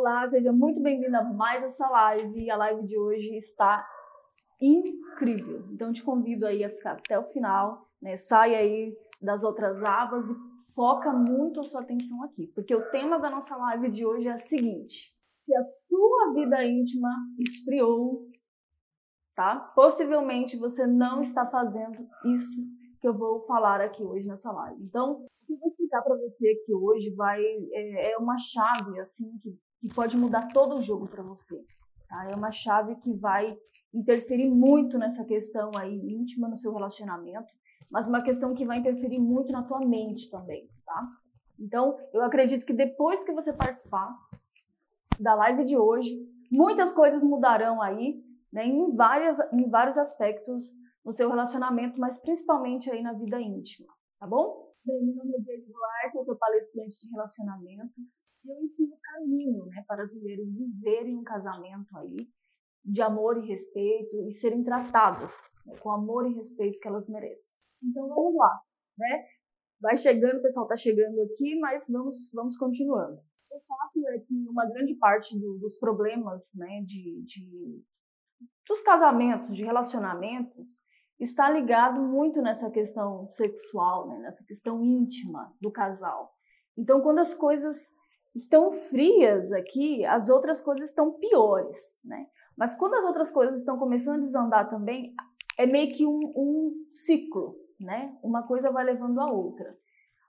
Olá, 0.00 0.26
seja 0.26 0.50
muito 0.50 0.80
bem-vindo 0.80 1.14
a 1.14 1.22
mais 1.22 1.62
essa 1.62 1.86
live. 1.86 2.50
A 2.50 2.56
live 2.56 2.86
de 2.86 2.98
hoje 2.98 3.36
está 3.36 3.86
incrível. 4.58 5.62
Então 5.70 5.92
te 5.92 6.02
convido 6.02 6.46
aí 6.46 6.64
a 6.64 6.70
ficar 6.70 6.92
até 6.92 7.18
o 7.18 7.22
final, 7.22 7.86
né? 8.00 8.16
Sai 8.16 8.54
aí 8.54 8.96
das 9.20 9.44
outras 9.44 9.84
abas 9.84 10.30
e 10.30 10.34
foca 10.74 11.12
muito 11.12 11.60
a 11.60 11.64
sua 11.64 11.82
atenção 11.82 12.22
aqui, 12.22 12.46
porque 12.54 12.74
o 12.74 12.90
tema 12.90 13.18
da 13.18 13.28
nossa 13.28 13.54
live 13.58 13.90
de 13.90 14.06
hoje 14.06 14.26
é 14.26 14.34
o 14.34 14.38
seguinte: 14.38 15.14
se 15.44 15.54
a 15.54 15.62
sua 15.86 16.32
vida 16.32 16.64
íntima 16.64 17.10
esfriou, 17.38 18.26
tá? 19.36 19.60
Possivelmente 19.74 20.56
você 20.56 20.86
não 20.86 21.20
está 21.20 21.44
fazendo 21.44 22.08
isso 22.24 22.62
que 23.02 23.06
eu 23.06 23.14
vou 23.14 23.42
falar 23.42 23.82
aqui 23.82 24.02
hoje 24.02 24.26
nessa 24.26 24.50
live. 24.50 24.82
Então, 24.82 25.12
o 25.12 25.46
que 25.46 25.52
eu 25.52 25.58
vou 25.58 25.68
explicar 25.68 26.00
para 26.00 26.16
você 26.16 26.48
aqui 26.48 26.72
hoje 26.74 27.14
vai 27.14 27.42
é, 27.74 28.12
é, 28.12 28.16
uma 28.16 28.38
chave 28.38 28.98
assim 28.98 29.36
que, 29.42 29.54
que 29.80 29.88
pode 29.88 30.16
mudar 30.16 30.48
todo 30.48 30.76
o 30.76 30.82
jogo 30.82 31.08
para 31.08 31.22
você. 31.22 31.64
Tá? 32.08 32.28
É 32.30 32.36
uma 32.36 32.50
chave 32.50 32.96
que 32.96 33.14
vai 33.14 33.56
interferir 33.92 34.48
muito 34.48 34.98
nessa 34.98 35.24
questão 35.24 35.70
aí 35.76 35.96
íntima 35.96 36.48
no 36.48 36.56
seu 36.56 36.72
relacionamento, 36.72 37.48
mas 37.90 38.08
uma 38.08 38.22
questão 38.22 38.54
que 38.54 38.64
vai 38.64 38.78
interferir 38.78 39.18
muito 39.18 39.52
na 39.52 39.64
tua 39.64 39.80
mente 39.80 40.30
também, 40.30 40.68
tá? 40.84 41.08
Então, 41.58 41.98
eu 42.12 42.22
acredito 42.22 42.64
que 42.64 42.72
depois 42.72 43.24
que 43.24 43.32
você 43.32 43.52
participar 43.52 44.16
da 45.18 45.34
live 45.34 45.64
de 45.64 45.76
hoje, 45.76 46.16
muitas 46.50 46.92
coisas 46.92 47.22
mudarão 47.22 47.82
aí, 47.82 48.22
né, 48.52 48.64
em, 48.64 48.94
várias, 48.94 49.38
em 49.52 49.68
vários 49.68 49.98
aspectos 49.98 50.72
no 51.04 51.12
seu 51.12 51.28
relacionamento, 51.28 52.00
mas 52.00 52.18
principalmente 52.20 52.90
aí 52.90 53.02
na 53.02 53.12
vida 53.12 53.40
íntima, 53.40 53.92
tá 54.18 54.26
bom? 54.26 54.69
Bem, 54.82 55.04
meu 55.04 55.14
nome 55.14 55.36
é 55.36 55.40
Diego 55.40 55.66
Duarte, 55.70 56.16
eu 56.16 56.22
sou 56.22 56.38
palestrante 56.38 56.98
de 57.00 57.10
relacionamentos 57.10 58.24
e 58.42 58.50
eu 58.50 58.64
ensino 58.64 58.94
o 58.94 58.98
caminho 58.98 59.66
né, 59.66 59.84
para 59.86 60.02
as 60.02 60.14
mulheres 60.14 60.54
viverem 60.54 61.18
um 61.18 61.22
casamento 61.22 61.94
aí 61.98 62.26
de 62.82 63.02
amor 63.02 63.36
e 63.36 63.46
respeito 63.46 64.26
e 64.26 64.32
serem 64.32 64.64
tratadas 64.64 65.50
né, 65.66 65.76
com 65.80 65.90
amor 65.90 66.26
e 66.26 66.34
respeito 66.34 66.78
que 66.80 66.88
elas 66.88 67.10
merecem. 67.10 67.58
Então 67.82 68.08
vamos 68.08 68.34
lá, 68.34 68.58
né? 68.96 69.26
Vai 69.82 69.98
chegando, 69.98 70.38
o 70.38 70.42
pessoal 70.42 70.64
está 70.64 70.76
chegando 70.76 71.20
aqui, 71.24 71.58
mas 71.60 71.86
vamos, 71.90 72.30
vamos 72.32 72.56
continuando. 72.56 73.20
O 73.50 73.60
fato 73.60 74.08
é 74.08 74.18
que 74.20 74.34
uma 74.48 74.64
grande 74.64 74.94
parte 74.94 75.38
do, 75.38 75.58
dos 75.58 75.76
problemas 75.76 76.52
né, 76.54 76.82
de, 76.86 77.22
de, 77.26 77.84
dos 78.66 78.80
casamentos, 78.80 79.54
de 79.54 79.62
relacionamentos, 79.62 80.80
está 81.20 81.50
ligado 81.50 82.00
muito 82.00 82.40
nessa 82.40 82.70
questão 82.70 83.28
sexual, 83.30 84.08
né, 84.08 84.18
nessa 84.18 84.42
questão 84.44 84.82
íntima 84.82 85.54
do 85.60 85.70
casal. 85.70 86.34
Então, 86.76 87.00
quando 87.02 87.18
as 87.18 87.34
coisas 87.34 87.92
estão 88.34 88.70
frias 88.70 89.52
aqui, 89.52 90.04
as 90.04 90.30
outras 90.30 90.62
coisas 90.62 90.88
estão 90.88 91.12
piores, 91.12 92.00
né? 92.04 92.26
Mas 92.56 92.74
quando 92.74 92.94
as 92.94 93.04
outras 93.04 93.30
coisas 93.30 93.58
estão 93.58 93.78
começando 93.78 94.16
a 94.16 94.20
desandar 94.20 94.68
também, 94.68 95.14
é 95.58 95.66
meio 95.66 95.94
que 95.94 96.06
um, 96.06 96.32
um 96.36 96.86
ciclo, 96.90 97.56
né? 97.78 98.16
Uma 98.22 98.46
coisa 98.46 98.70
vai 98.70 98.84
levando 98.84 99.20
a 99.20 99.30
outra. 99.30 99.76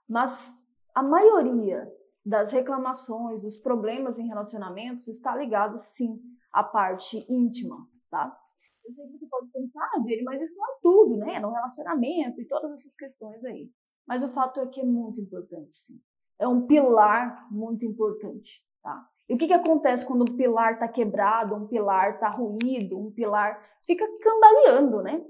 Mas 0.08 0.66
a 0.94 1.02
maioria 1.02 1.90
das 2.24 2.52
reclamações, 2.52 3.42
dos 3.42 3.56
problemas 3.56 4.18
em 4.18 4.26
relacionamentos 4.28 5.08
está 5.08 5.34
ligado 5.34 5.78
sim 5.78 6.20
à 6.52 6.62
parte 6.62 7.24
íntima, 7.28 7.86
tá? 8.10 8.36
Eu 8.84 8.92
sei 8.92 9.06
que 9.06 9.18
você 9.18 9.26
pode 9.26 9.50
pensar, 9.50 9.90
dele, 10.04 10.22
mas 10.22 10.40
isso 10.40 10.58
não 10.58 10.66
é 10.66 10.76
tudo, 10.82 11.16
né? 11.16 11.38
No 11.40 11.52
relacionamento 11.52 12.40
e 12.40 12.46
todas 12.46 12.72
essas 12.72 12.96
questões 12.96 13.44
aí. 13.44 13.70
Mas 14.06 14.24
o 14.24 14.28
fato 14.28 14.60
é 14.60 14.66
que 14.66 14.80
é 14.80 14.84
muito 14.84 15.20
importante, 15.20 15.72
sim. 15.72 16.00
É 16.38 16.48
um 16.48 16.66
pilar 16.66 17.46
muito 17.50 17.84
importante, 17.84 18.64
tá? 18.82 19.08
E 19.28 19.34
o 19.34 19.38
que, 19.38 19.46
que 19.46 19.52
acontece 19.52 20.06
quando 20.06 20.22
um 20.22 20.36
pilar 20.36 20.74
está 20.74 20.88
quebrado, 20.88 21.54
um 21.54 21.68
pilar 21.68 22.14
está 22.14 22.28
ruído, 22.28 22.98
um 22.98 23.10
pilar 23.12 23.62
fica 23.86 24.06
cambaleando, 24.20 25.02
né? 25.02 25.24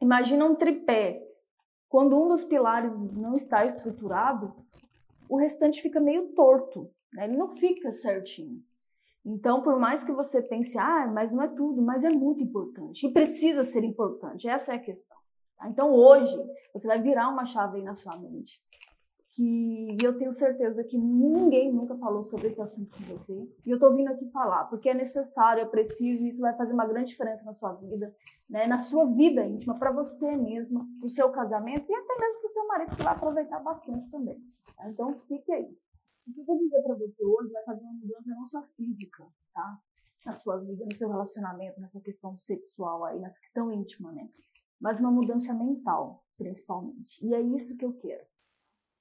Imagina 0.00 0.46
um 0.46 0.54
tripé. 0.54 1.22
Quando 1.88 2.18
um 2.18 2.28
dos 2.28 2.44
pilares 2.44 3.12
não 3.14 3.34
está 3.34 3.64
estruturado, 3.64 4.54
o 5.28 5.36
restante 5.36 5.82
fica 5.82 6.00
meio 6.00 6.32
torto, 6.34 6.90
né? 7.12 7.24
ele 7.24 7.36
não 7.36 7.48
fica 7.56 7.92
certinho. 7.92 8.62
Então, 9.24 9.60
por 9.60 9.78
mais 9.78 10.02
que 10.02 10.12
você 10.12 10.42
pense, 10.42 10.78
ah, 10.78 11.06
mas 11.12 11.32
não 11.32 11.42
é 11.42 11.48
tudo, 11.48 11.82
mas 11.82 12.04
é 12.04 12.10
muito 12.10 12.42
importante 12.42 13.06
e 13.06 13.12
precisa 13.12 13.62
ser 13.62 13.84
importante, 13.84 14.48
essa 14.48 14.72
é 14.72 14.76
a 14.76 14.80
questão. 14.80 15.16
Tá? 15.56 15.68
Então, 15.68 15.92
hoje, 15.92 16.36
você 16.72 16.86
vai 16.86 17.00
virar 17.00 17.28
uma 17.28 17.44
chave 17.44 17.78
aí 17.78 17.84
na 17.84 17.94
sua 17.94 18.16
mente 18.18 18.62
que 19.32 19.96
eu 20.02 20.16
tenho 20.16 20.32
certeza 20.32 20.82
que 20.82 20.98
ninguém 20.98 21.72
nunca 21.72 21.94
falou 21.96 22.24
sobre 22.24 22.48
esse 22.48 22.60
assunto 22.60 22.96
com 22.96 23.04
você. 23.04 23.48
E 23.64 23.70
eu 23.70 23.78
tô 23.78 23.94
vindo 23.94 24.08
aqui 24.08 24.26
falar, 24.30 24.64
porque 24.64 24.88
é 24.88 24.94
necessário, 24.94 25.62
é 25.62 25.66
preciso, 25.66 26.24
e 26.24 26.28
isso 26.28 26.40
vai 26.40 26.56
fazer 26.56 26.72
uma 26.72 26.86
grande 26.86 27.10
diferença 27.10 27.44
na 27.44 27.52
sua 27.52 27.72
vida, 27.74 28.12
né? 28.48 28.66
na 28.66 28.80
sua 28.80 29.06
vida 29.06 29.46
íntima, 29.46 29.78
para 29.78 29.92
você 29.92 30.34
mesma, 30.36 30.84
para 30.98 31.06
o 31.06 31.10
seu 31.10 31.30
casamento 31.30 31.90
e 31.90 31.94
até 31.94 32.18
mesmo 32.18 32.40
para 32.40 32.48
o 32.48 32.52
seu 32.52 32.66
marido, 32.66 32.96
que 32.96 33.02
vai 33.02 33.14
aproveitar 33.14 33.60
bastante 33.60 34.10
também. 34.10 34.36
Tá? 34.76 34.90
Então, 34.90 35.14
fique 35.28 35.52
aí. 35.52 35.78
O 36.30 36.32
que 36.32 36.40
eu 36.40 36.44
vou 36.44 36.58
dizer 36.58 36.80
para 36.82 36.94
você 36.94 37.24
hoje 37.24 37.50
vai 37.50 37.64
fazer 37.64 37.82
uma 37.82 37.92
mudança 37.94 38.30
não 38.30 38.46
só 38.46 38.62
física, 38.62 39.26
tá? 39.52 39.82
Na 40.24 40.32
sua 40.32 40.58
vida, 40.58 40.84
no 40.84 40.94
seu 40.94 41.08
relacionamento, 41.08 41.80
nessa 41.80 42.00
questão 42.00 42.36
sexual 42.36 43.04
aí, 43.04 43.18
nessa 43.18 43.40
questão 43.40 43.72
íntima, 43.72 44.12
né? 44.12 44.30
Mas 44.80 45.00
uma 45.00 45.10
mudança 45.10 45.52
mental, 45.52 46.24
principalmente. 46.38 47.24
E 47.26 47.34
é 47.34 47.40
isso 47.40 47.76
que 47.76 47.84
eu 47.84 47.92
quero. 47.94 48.24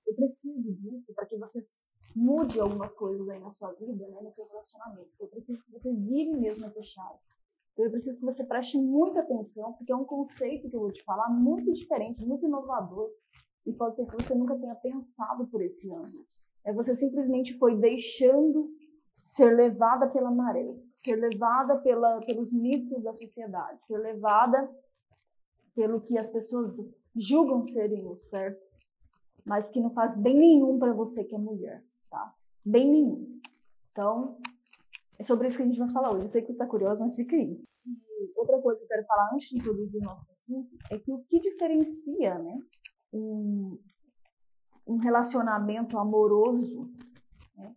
Eu 0.07 0.15
preciso 0.15 0.73
disso 0.73 1.13
para 1.13 1.27
que 1.27 1.37
você 1.37 1.63
mude 2.15 2.59
algumas 2.59 2.95
coisas 2.95 3.29
aí 3.29 3.39
na 3.39 3.51
sua 3.51 3.73
vida, 3.73 4.07
né, 4.07 4.21
no 4.21 4.33
seu 4.33 4.47
relacionamento. 4.47 5.11
Eu 5.19 5.27
preciso 5.27 5.63
que 5.63 5.71
você 5.71 5.93
vire 5.93 6.35
mesmo 6.35 6.65
essa 6.65 6.81
chave. 6.81 7.19
Eu 7.77 7.91
preciso 7.91 8.19
que 8.19 8.25
você 8.25 8.43
preste 8.43 8.77
muita 8.77 9.19
atenção, 9.19 9.73
porque 9.73 9.91
é 9.91 9.95
um 9.95 10.03
conceito 10.03 10.67
que 10.67 10.75
eu 10.75 10.81
vou 10.81 10.91
te 10.91 11.03
falar 11.03 11.29
muito 11.29 11.71
diferente, 11.71 12.25
muito 12.25 12.45
inovador, 12.45 13.11
e 13.67 13.71
pode 13.71 13.97
ser 13.97 14.07
que 14.07 14.15
você 14.15 14.33
nunca 14.33 14.57
tenha 14.57 14.75
pensado 14.75 15.47
por 15.47 15.61
esse 15.61 15.93
ângulo. 15.93 16.25
É 16.65 16.73
você 16.73 16.93
simplesmente 16.93 17.57
foi 17.57 17.75
deixando 17.75 18.69
ser 19.21 19.55
levada 19.55 20.09
pela 20.09 20.31
maré, 20.31 20.75
ser 20.93 21.15
levada 21.15 21.77
pela, 21.77 22.19
pelos 22.21 22.51
mitos 22.53 23.03
da 23.03 23.13
sociedade, 23.13 23.81
ser 23.81 23.97
levada 23.97 24.69
pelo 25.75 26.01
que 26.01 26.17
as 26.17 26.29
pessoas 26.29 26.75
julgam 27.15 27.65
serem 27.65 28.05
o 28.07 28.15
certo 28.15 28.69
mas 29.49 29.69
que 29.71 29.81
não 29.81 29.89
faz 29.89 30.15
bem 30.15 30.37
nenhum 30.37 30.77
para 30.77 30.93
você 30.93 31.23
que 31.23 31.33
é 31.33 31.37
mulher, 31.39 31.83
tá? 32.07 32.35
Bem 32.63 32.87
nenhum. 32.87 33.41
Então, 33.91 34.37
é 35.17 35.23
sobre 35.23 35.47
isso 35.47 35.57
que 35.57 35.63
a 35.63 35.65
gente 35.65 35.79
vai 35.79 35.89
falar 35.89 36.11
hoje. 36.11 36.23
Eu 36.23 36.27
sei 36.27 36.41
que 36.41 36.47
você 36.47 36.53
está 36.53 36.67
curioso, 36.67 37.01
mas 37.01 37.15
fica 37.15 37.35
aí. 37.35 37.59
Outra 38.35 38.61
coisa 38.61 38.79
que 38.79 38.85
eu 38.85 38.87
quero 38.89 39.05
falar 39.05 39.31
antes 39.33 39.49
de 39.49 39.57
introduzir 39.57 39.99
o 40.01 40.05
nosso 40.05 40.29
assunto 40.29 40.69
é 40.91 40.99
que 40.99 41.11
o 41.11 41.23
que 41.23 41.39
diferencia, 41.39 42.37
né, 42.37 42.59
um, 43.11 43.79
um 44.89 44.97
relacionamento 44.97 45.99
amoroso 45.99 46.91
né, 47.55 47.75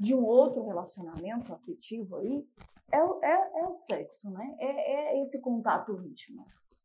de 0.00 0.14
um 0.14 0.24
outro 0.24 0.64
relacionamento 0.64 1.54
afetivo 1.54 2.16
aí 2.16 2.44
é, 2.90 2.98
é, 2.98 3.60
é 3.60 3.68
o 3.68 3.74
sexo, 3.74 4.30
né? 4.30 4.56
É, 4.58 5.16
é 5.16 5.22
esse 5.22 5.40
contato 5.40 5.92
íntimo. 6.04 6.44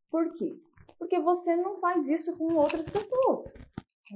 Por 0.10 0.34
quê? 0.34 0.60
Porque 0.98 1.20
você 1.20 1.56
não 1.56 1.76
faz 1.78 2.08
isso 2.08 2.38
com 2.38 2.54
outras 2.56 2.90
pessoas. 2.90 3.56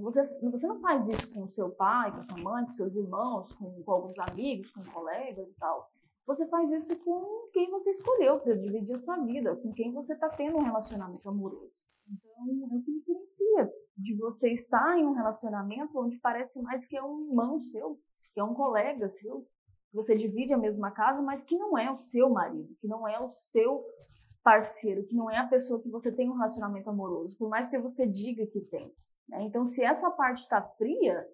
Você, 0.01 0.23
você 0.41 0.67
não 0.67 0.79
faz 0.79 1.07
isso 1.07 1.31
com 1.31 1.47
seu 1.47 1.69
pai, 1.69 2.11
com 2.11 2.21
sua 2.21 2.37
mãe, 2.37 2.63
com 2.63 2.71
seus 2.71 2.95
irmãos, 2.95 3.53
com, 3.53 3.83
com 3.83 3.91
alguns 3.91 4.17
amigos, 4.19 4.71
com 4.71 4.83
colegas 4.83 5.51
e 5.51 5.55
tal. 5.55 5.87
Você 6.25 6.47
faz 6.47 6.71
isso 6.71 6.97
com 7.03 7.49
quem 7.51 7.69
você 7.69 7.91
escolheu 7.91 8.39
para 8.39 8.55
dividir 8.55 8.95
a 8.95 8.97
sua 8.97 9.17
vida, 9.17 9.55
com 9.55 9.71
quem 9.73 9.91
você 9.91 10.13
está 10.13 10.29
tendo 10.29 10.57
um 10.57 10.63
relacionamento 10.63 11.27
amoroso. 11.27 11.81
Então, 12.07 12.31
é 12.71 12.75
o 12.75 12.81
que 12.81 12.91
diferencia 12.91 13.71
de 13.95 14.17
você 14.17 14.51
estar 14.51 14.97
em 14.97 15.05
um 15.05 15.13
relacionamento 15.13 15.97
onde 15.99 16.19
parece 16.19 16.61
mais 16.61 16.85
que 16.85 16.97
é 16.97 17.03
um 17.03 17.27
irmão 17.27 17.59
seu, 17.59 17.99
que 18.33 18.39
é 18.39 18.43
um 18.43 18.53
colega 18.53 19.07
seu, 19.07 19.47
que 19.89 19.95
você 19.95 20.15
divide 20.15 20.53
a 20.53 20.57
mesma 20.57 20.91
casa, 20.91 21.21
mas 21.21 21.43
que 21.43 21.57
não 21.57 21.77
é 21.77 21.91
o 21.91 21.95
seu 21.95 22.29
marido, 22.29 22.75
que 22.79 22.87
não 22.87 23.07
é 23.07 23.19
o 23.19 23.29
seu 23.29 23.85
parceiro, 24.43 25.05
que 25.05 25.15
não 25.15 25.29
é 25.29 25.37
a 25.37 25.47
pessoa 25.47 25.81
que 25.81 25.89
você 25.89 26.11
tem 26.11 26.29
um 26.29 26.33
relacionamento 26.35 26.89
amoroso, 26.89 27.37
por 27.37 27.49
mais 27.49 27.69
que 27.69 27.77
você 27.77 28.07
diga 28.07 28.45
que 28.47 28.61
tem. 28.61 28.93
Né? 29.29 29.43
Então, 29.43 29.63
se 29.63 29.83
essa 29.83 30.11
parte 30.11 30.39
está 30.39 30.61
fria, 30.61 31.25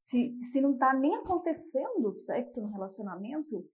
se, 0.00 0.36
se 0.36 0.60
não 0.60 0.72
está 0.72 0.92
nem 0.92 1.16
acontecendo 1.16 2.14
sexo 2.14 2.60
no 2.60 2.70
relacionamento, 2.70 3.64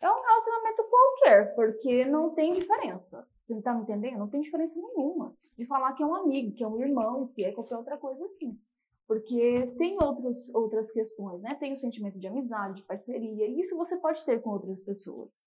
é 0.00 0.08
um 0.10 0.22
relacionamento 0.22 0.84
qualquer, 0.84 1.54
porque 1.54 2.04
não 2.04 2.34
tem 2.34 2.52
diferença. 2.52 3.26
Você 3.48 3.54
não 3.54 3.60
está 3.60 3.74
me 3.74 3.82
entendendo? 3.82 4.18
Não 4.18 4.28
tem 4.28 4.40
diferença 4.40 4.78
nenhuma 4.78 5.34
de 5.56 5.64
falar 5.64 5.92
que 5.94 6.02
é 6.02 6.06
um 6.06 6.14
amigo, 6.14 6.54
que 6.54 6.62
é 6.62 6.68
um 6.68 6.78
irmão, 6.78 7.28
que 7.28 7.42
é 7.42 7.52
qualquer 7.52 7.76
outra 7.76 7.96
coisa 7.96 8.24
assim. 8.26 8.58
Porque 9.06 9.72
tem 9.78 9.96
outros, 10.02 10.54
outras 10.54 10.92
questões, 10.92 11.42
né? 11.42 11.54
Tem 11.54 11.72
o 11.72 11.76
sentimento 11.76 12.18
de 12.18 12.26
amizade, 12.26 12.82
de 12.82 12.86
parceria, 12.86 13.46
e 13.46 13.58
isso 13.58 13.76
você 13.76 13.96
pode 13.96 14.24
ter 14.24 14.42
com 14.42 14.50
outras 14.50 14.80
pessoas. 14.80 15.46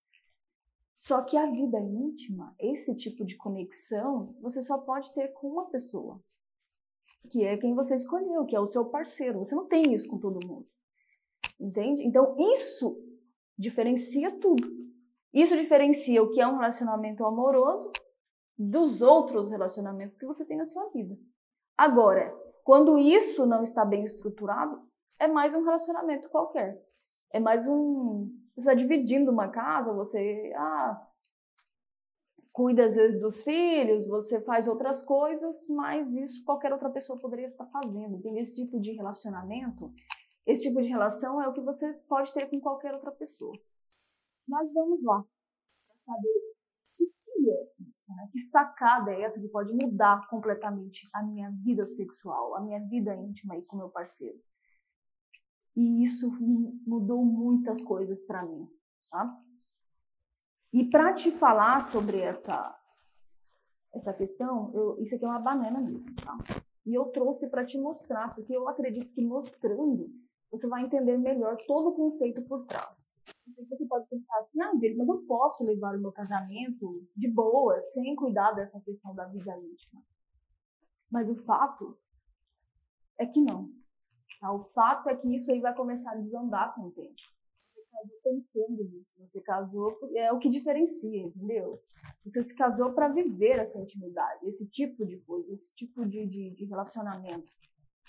Só 0.98 1.24
que 1.24 1.38
a 1.38 1.46
vida 1.46 1.80
íntima, 1.80 2.56
esse 2.60 2.96
tipo 2.96 3.24
de 3.24 3.38
conexão, 3.38 4.36
você 4.42 4.62
só 4.62 4.80
pode 4.80 5.14
ter 5.14 5.30
com 5.34 5.48
uma 5.48 5.70
pessoa 5.70 6.20
que 7.30 7.44
é 7.44 7.56
quem 7.56 7.76
você 7.76 7.94
escolheu, 7.94 8.46
que 8.46 8.56
é 8.56 8.60
o 8.60 8.66
seu 8.66 8.86
parceiro. 8.86 9.40
Você 9.40 9.54
não 9.54 9.68
tem 9.68 9.94
isso 9.94 10.10
com 10.10 10.18
todo 10.18 10.46
mundo. 10.46 10.68
Entende? 11.60 12.04
Então, 12.04 12.36
isso 12.56 13.00
Diferencia 13.62 14.32
tudo. 14.40 14.68
Isso 15.34 15.56
diferencia 15.56 16.22
o 16.22 16.30
que 16.30 16.42
é 16.42 16.48
um 16.48 16.58
relacionamento 16.58 17.26
amoroso 17.26 17.92
dos 18.58 19.02
outros 19.02 19.50
relacionamentos 19.50 20.18
que 20.18 20.26
você 20.26 20.46
tem 20.46 20.58
na 20.58 20.66
sua 20.66 20.90
vida. 20.90 21.18
Agora, 21.78 22.36
quando 22.64 22.98
isso 22.98 23.46
não 23.46 23.64
está 23.64 23.84
bem 23.84 24.04
estruturado, 24.04 24.82
é 25.20 25.28
mais 25.28 25.56
um 25.56 25.64
relacionamento 25.64 26.30
qualquer. 26.30 26.80
É 27.32 27.40
mais 27.40 27.68
um. 27.68 28.30
Você 28.56 28.70
está 28.70 28.74
dividindo 28.74 29.32
uma 29.32 29.48
casa, 29.48 29.94
você 29.94 30.52
ah, 30.56 31.08
cuida 32.52 32.86
às 32.86 32.96
vezes 32.96 33.20
dos 33.20 33.42
filhos, 33.42 34.08
você 34.08 34.42
faz 34.42 34.68
outras 34.68 35.04
coisas, 35.04 35.68
mas 35.70 36.14
isso 36.14 36.44
qualquer 36.44 36.74
outra 36.74 36.90
pessoa 36.90 37.18
poderia 37.18 37.46
estar 37.46 37.66
fazendo. 37.68 38.22
Tem 38.22 38.38
esse 38.40 38.64
tipo 38.64 38.80
de 38.80 38.92
relacionamento, 38.92 39.92
esse 40.46 40.64
tipo 40.64 40.82
de 40.82 40.90
relação 40.90 41.42
é 41.42 41.48
o 41.48 41.54
que 41.54 41.62
você 41.62 41.94
pode 42.10 42.34
ter 42.34 42.50
com 42.50 42.60
qualquer 42.60 42.94
outra 42.94 43.12
pessoa. 43.12 43.58
Mas 44.52 44.74
vamos 44.74 45.02
lá, 45.02 45.24
para 45.88 45.98
saber 46.06 46.28
o 47.00 47.06
que 47.06 47.50
é 47.50 47.90
isso, 47.90 48.14
né? 48.14 48.28
Que 48.34 48.40
sacada 48.42 49.10
é 49.14 49.22
essa 49.22 49.40
que 49.40 49.48
pode 49.48 49.74
mudar 49.74 50.28
completamente 50.28 51.10
a 51.14 51.24
minha 51.24 51.50
vida 51.52 51.86
sexual, 51.86 52.58
a 52.58 52.60
minha 52.60 52.82
vida 52.82 53.16
íntima 53.16 53.54
aí 53.54 53.62
com 53.62 53.78
meu 53.78 53.88
parceiro. 53.88 54.38
E 55.74 56.04
isso 56.04 56.30
mudou 56.86 57.24
muitas 57.24 57.82
coisas 57.82 58.24
para 58.24 58.46
mim, 58.46 58.68
tá? 59.10 59.42
E 60.74 60.90
para 60.90 61.14
te 61.14 61.32
falar 61.32 61.80
sobre 61.80 62.20
essa 62.20 62.78
essa 63.94 64.14
questão, 64.14 64.72
eu, 64.74 65.02
isso 65.02 65.16
aqui 65.16 65.24
é 65.24 65.28
uma 65.30 65.40
banana 65.40 65.80
mesmo, 65.80 66.14
tá? 66.16 66.38
E 66.86 66.94
eu 66.94 67.06
trouxe 67.06 67.50
para 67.50 67.64
te 67.64 67.78
mostrar, 67.78 68.36
porque 68.36 68.54
eu 68.54 68.68
acredito 68.68 69.14
que 69.14 69.22
mostrando 69.22 70.10
você 70.52 70.68
vai 70.68 70.84
entender 70.84 71.18
melhor 71.18 71.56
todo 71.66 71.90
o 71.90 71.96
conceito 71.96 72.42
por 72.42 72.66
trás. 72.66 73.18
Você 73.46 73.86
pode 73.86 74.08
pensar 74.08 74.38
assim, 74.40 74.62
ah, 74.62 74.72
mas 74.74 75.08
eu 75.10 75.24
posso 75.28 75.64
levar 75.64 75.96
o 75.96 76.00
meu 76.00 76.12
casamento 76.12 77.08
de 77.16 77.30
boa, 77.30 77.80
sem 77.80 78.16
cuidar 78.16 78.52
dessa 78.52 78.80
questão 78.82 79.14
da 79.16 79.26
vida 79.26 79.58
íntima. 79.58 80.02
Mas 81.12 81.30
o 81.30 81.36
fato 81.36 81.98
é 83.18 83.26
que 83.26 83.42
não. 83.42 83.70
Tá? 84.40 84.54
O 84.54 84.60
fato 84.60 85.10
é 85.10 85.16
que 85.16 85.28
isso 85.36 85.52
aí 85.52 85.60
vai 85.60 85.76
começar 85.76 86.12
a 86.12 86.18
desandar 86.18 86.74
com 86.76 86.88
o 86.88 86.92
tempo 86.92 87.22
casou 88.02 88.20
pensando 88.24 88.84
nisso. 88.84 89.16
Você 89.20 89.42
casou, 89.42 89.98
é 90.16 90.32
o 90.32 90.40
que 90.40 90.50
diferencia, 90.50 91.24
entendeu? 91.24 91.82
Você 92.24 92.42
se 92.42 92.56
casou 92.56 92.94
para 92.94 93.10
viver 93.10 93.60
essa 93.60 93.80
intimidade, 93.80 94.48
esse 94.48 94.66
tipo 94.68 95.06
de 95.06 95.18
coisa, 95.18 95.52
esse 95.54 95.74
tipo 95.74 96.06
de, 96.06 96.26
de, 96.26 96.52
de 96.52 96.66
relacionamento. 96.66 97.52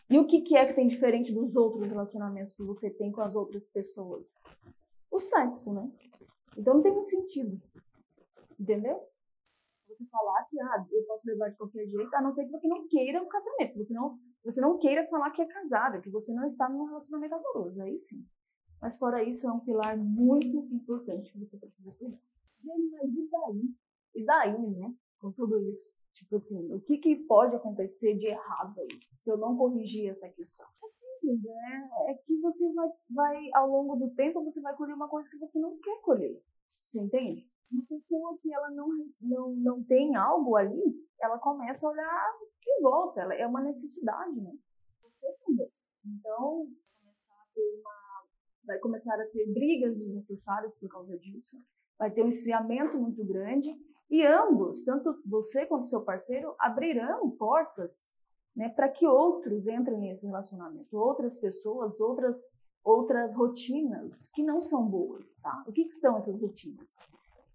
E 0.09 0.19
o 0.19 0.27
que, 0.27 0.43
que 0.43 0.57
é 0.57 0.67
que 0.67 0.75
tem 0.75 0.87
diferente 0.87 1.33
dos 1.33 1.57
outros 1.57 1.89
relacionamentos 1.89 2.55
que 2.55 2.63
você 2.63 2.91
tem 2.91 3.11
com 3.11 3.21
as 3.21 3.35
outras 3.35 3.69
pessoas? 3.69 4.43
O 5.13 5.19
sexo, 5.19 5.75
né? 5.75 5.93
Então 6.57 6.75
não 6.75 6.83
tem 6.83 6.93
muito 6.93 7.09
sentido. 7.09 7.61
Entendeu? 8.59 9.07
Você 9.87 10.05
falar 10.07 10.45
que 10.45 10.59
ah, 10.61 10.87
eu 10.91 11.05
posso 11.05 11.29
levar 11.29 11.49
de 11.49 11.57
qualquer 11.57 11.87
jeito, 11.87 12.15
a 12.15 12.23
não 12.23 12.31
ser 12.31 12.47
que 12.47 12.51
você 12.51 12.67
não 12.67 12.89
queira 12.89 13.23
um 13.23 13.29
casamento, 13.29 13.77
você 13.77 13.93
não, 13.93 14.19
você 14.43 14.61
não 14.61 14.79
queira 14.79 15.05
falar 15.05 15.31
que 15.31 15.43
é 15.43 15.47
casada, 15.47 16.01
que 16.01 16.09
você 16.09 16.33
não 16.33 16.45
está 16.45 16.69
num 16.69 16.87
relacionamento 16.87 17.35
amoroso, 17.35 17.83
aí 17.83 17.97
sim. 17.97 18.27
Mas 18.81 18.99
fora 18.99 19.23
isso, 19.23 19.47
é 19.47 19.53
um 19.53 19.61
pilar 19.61 19.97
muito 19.97 20.67
importante 20.73 21.31
que 21.31 21.39
você 21.39 21.59
precisa 21.59 21.93
cuidar. 21.93 22.19
Mas 22.65 22.79
e 23.15 23.29
daí? 23.31 23.75
E 24.15 24.25
daí, 24.25 24.71
né? 24.71 24.95
Com 25.19 25.31
tudo 25.31 25.61
isso. 25.69 26.01
Tipo 26.13 26.37
assim, 26.37 26.73
o 26.73 26.81
que, 26.81 26.99
que 26.99 27.17
pode 27.17 27.55
acontecer 27.55 28.15
de 28.15 28.29
errado 28.29 28.81
aí, 28.81 28.89
se 29.19 29.31
eu 29.31 29.37
não 29.37 29.57
corrigir 29.57 30.09
essa 30.09 30.29
questão? 30.29 30.67
Simples, 31.23 31.43
né? 31.43 31.91
É 32.09 32.15
que 32.15 32.41
você 32.41 32.73
vai, 32.73 32.89
vai, 33.11 33.51
ao 33.55 33.69
longo 33.69 33.97
do 33.97 34.11
tempo, 34.15 34.43
você 34.43 34.61
vai 34.61 34.75
colher 34.77 34.95
uma 34.95 35.09
coisa 35.09 35.31
que 35.31 35.39
você 35.39 35.59
não 35.61 35.79
quer 35.79 36.01
colher. 36.03 36.43
Você 36.85 37.01
entende? 37.01 37.49
Uma 37.71 37.85
pessoa 37.87 38.39
que 38.43 38.53
ela 38.53 38.71
não, 38.71 38.89
não, 39.23 39.55
não 39.55 39.85
tem 39.85 40.17
algo 40.17 40.57
ali, 40.57 40.83
ela 41.21 41.39
começa 41.39 41.87
a 41.87 41.91
olhar 41.91 42.33
de 42.61 42.83
volta. 42.83 43.21
Ela 43.23 43.35
é 43.35 43.47
uma 43.47 43.63
necessidade, 43.63 44.41
né? 44.41 44.53
Você 45.01 45.37
também. 45.47 45.73
Então, 46.05 46.69
vai 48.65 48.79
começar 48.79 49.15
a 49.15 49.27
ter 49.27 49.47
brigas 49.53 49.99
desnecessárias 49.99 50.75
por 50.79 50.89
causa 50.89 51.17
disso, 51.19 51.57
vai 51.99 52.11
ter 52.11 52.23
um 52.23 52.29
esfriamento 52.29 52.99
muito 52.99 53.25
grande 53.25 53.69
e 54.11 54.25
ambos, 54.27 54.83
tanto 54.83 55.21
você 55.27 55.67
quanto 55.67 55.87
seu 55.87 56.05
parceiro, 56.05 56.55
abrirão 56.59 57.31
portas 57.31 58.17
né, 58.55 58.69
para 58.69 58.89
que 58.89 59.07
outros 59.07 59.67
entrem 59.67 59.99
nesse 59.99 60.27
relacionamento, 60.27 60.97
outras 60.97 61.37
pessoas, 61.37 62.01
outras 62.01 62.37
outras 62.85 63.35
rotinas 63.37 64.29
que 64.35 64.43
não 64.43 64.61
são 64.61 64.85
boas, 64.89 65.37
tá? 65.37 65.63
O 65.69 65.73
que, 65.73 65.85
que 65.85 65.93
são 65.93 66.17
essas 66.17 66.41
rotinas? 66.41 66.99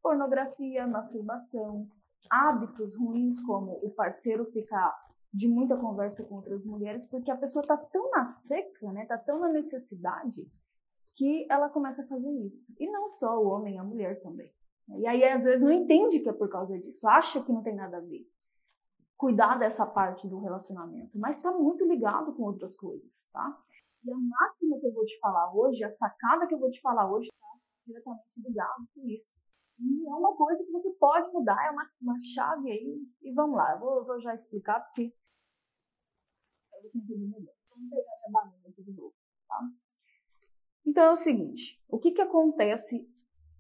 Pornografia, 0.01 0.87
masturbação, 0.87 1.85
hábitos 2.29 2.95
ruins 2.95 3.39
como 3.41 3.73
o 3.83 3.89
parceiro 3.89 4.45
ficar 4.45 4.95
de 5.33 5.47
muita 5.47 5.75
conversa 5.75 6.23
com 6.23 6.35
outras 6.35 6.63
mulheres, 6.63 7.05
porque 7.05 7.29
a 7.29 7.37
pessoa 7.37 7.63
tá 7.63 7.75
tão 7.75 8.09
na 8.11 8.23
seca, 8.23 8.91
né? 8.93 9.05
Tá 9.05 9.17
tão 9.17 9.39
na 9.39 9.49
necessidade 9.49 10.49
que 11.15 11.45
ela 11.49 11.69
começa 11.69 12.03
a 12.03 12.07
fazer 12.07 12.31
isso. 12.45 12.73
E 12.79 12.89
não 12.89 13.09
só 13.09 13.37
o 13.37 13.47
homem, 13.47 13.77
a 13.77 13.83
mulher 13.83 14.21
também. 14.21 14.51
E 14.99 15.05
aí, 15.05 15.23
às 15.25 15.43
vezes, 15.43 15.61
não 15.61 15.71
entende 15.71 16.19
que 16.19 16.29
é 16.29 16.33
por 16.33 16.49
causa 16.49 16.77
disso, 16.79 17.07
acha 17.09 17.43
que 17.43 17.51
não 17.51 17.61
tem 17.61 17.75
nada 17.75 17.97
a 17.97 18.01
ver. 18.01 18.25
Cuidar 19.17 19.57
dessa 19.57 19.85
parte 19.85 20.27
do 20.27 20.39
relacionamento, 20.39 21.17
mas 21.17 21.37
está 21.37 21.51
muito 21.51 21.83
ligado 21.85 22.33
com 22.35 22.43
outras 22.43 22.75
coisas, 22.75 23.29
tá? 23.33 23.57
E 24.03 24.11
a 24.11 24.15
máxima 24.15 24.79
que 24.79 24.85
eu 24.85 24.93
vou 24.93 25.03
te 25.03 25.17
falar 25.19 25.53
hoje, 25.53 25.83
a 25.83 25.89
sacada 25.89 26.47
que 26.47 26.53
eu 26.53 26.59
vou 26.59 26.69
te 26.69 26.79
falar 26.79 27.11
hoje, 27.11 27.27
está 27.27 27.47
diretamente 27.85 28.29
ligado 28.37 28.87
com 28.93 29.07
isso. 29.07 29.41
E 29.79 30.07
é 30.07 30.13
uma 30.13 30.35
coisa 30.35 30.63
que 30.63 30.71
você 30.71 30.91
pode 30.93 31.31
mudar, 31.31 31.57
é 31.67 31.71
uma, 31.71 31.89
uma 32.01 32.19
chave 32.19 32.71
aí. 32.71 33.05
E 33.21 33.33
vamos 33.33 33.57
lá, 33.57 33.73
eu 33.73 33.79
vou, 33.79 34.05
vou 34.05 34.19
já 34.19 34.33
explicar, 34.33 34.79
porque. 34.81 35.13
Pra 36.69 36.81
você 36.81 36.97
entender 36.97 37.27
melhor. 37.27 37.53
Vamos 37.69 37.89
pegar 37.89 38.17
minha 38.17 38.31
banana 38.31 38.69
aqui 38.69 38.83
de 38.83 38.93
novo, 38.93 39.13
tá? 39.47 39.59
Então 40.85 41.03
é 41.03 41.11
o 41.11 41.15
seguinte, 41.15 41.83
o 41.89 41.99
que, 41.99 42.11
que 42.11 42.21
acontece, 42.21 42.95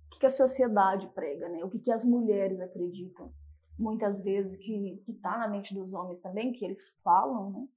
o 0.05 0.09
que, 0.11 0.19
que 0.19 0.25
a 0.25 0.29
sociedade 0.29 1.07
prega, 1.09 1.49
né? 1.49 1.63
O 1.63 1.69
que, 1.69 1.79
que 1.79 1.91
as 1.91 2.05
mulheres 2.05 2.59
acreditam, 2.61 3.33
muitas 3.77 4.21
vezes, 4.21 4.57
que 4.57 5.03
está 5.07 5.37
na 5.37 5.47
mente 5.47 5.73
dos 5.73 5.93
homens 5.93 6.21
também, 6.21 6.51
que 6.51 6.65
eles 6.65 6.97
falam, 7.03 7.51
né? 7.51 7.67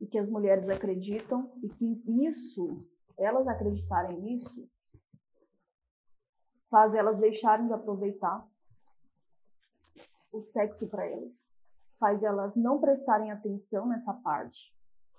E 0.00 0.06
que 0.06 0.18
as 0.18 0.30
mulheres 0.30 0.68
acreditam, 0.68 1.52
e 1.62 1.68
que 1.68 2.02
isso, 2.26 2.86
elas 3.18 3.46
acreditarem 3.48 4.20
nisso, 4.20 4.68
faz 6.70 6.94
elas 6.94 7.18
deixarem 7.18 7.66
de 7.66 7.72
aproveitar 7.72 8.48
o 10.32 10.40
sexo 10.40 10.88
para 10.88 11.04
elas, 11.04 11.54
faz 11.98 12.22
elas 12.22 12.56
não 12.56 12.80
prestarem 12.80 13.30
atenção 13.30 13.86
nessa 13.86 14.14
parte, 14.14 14.72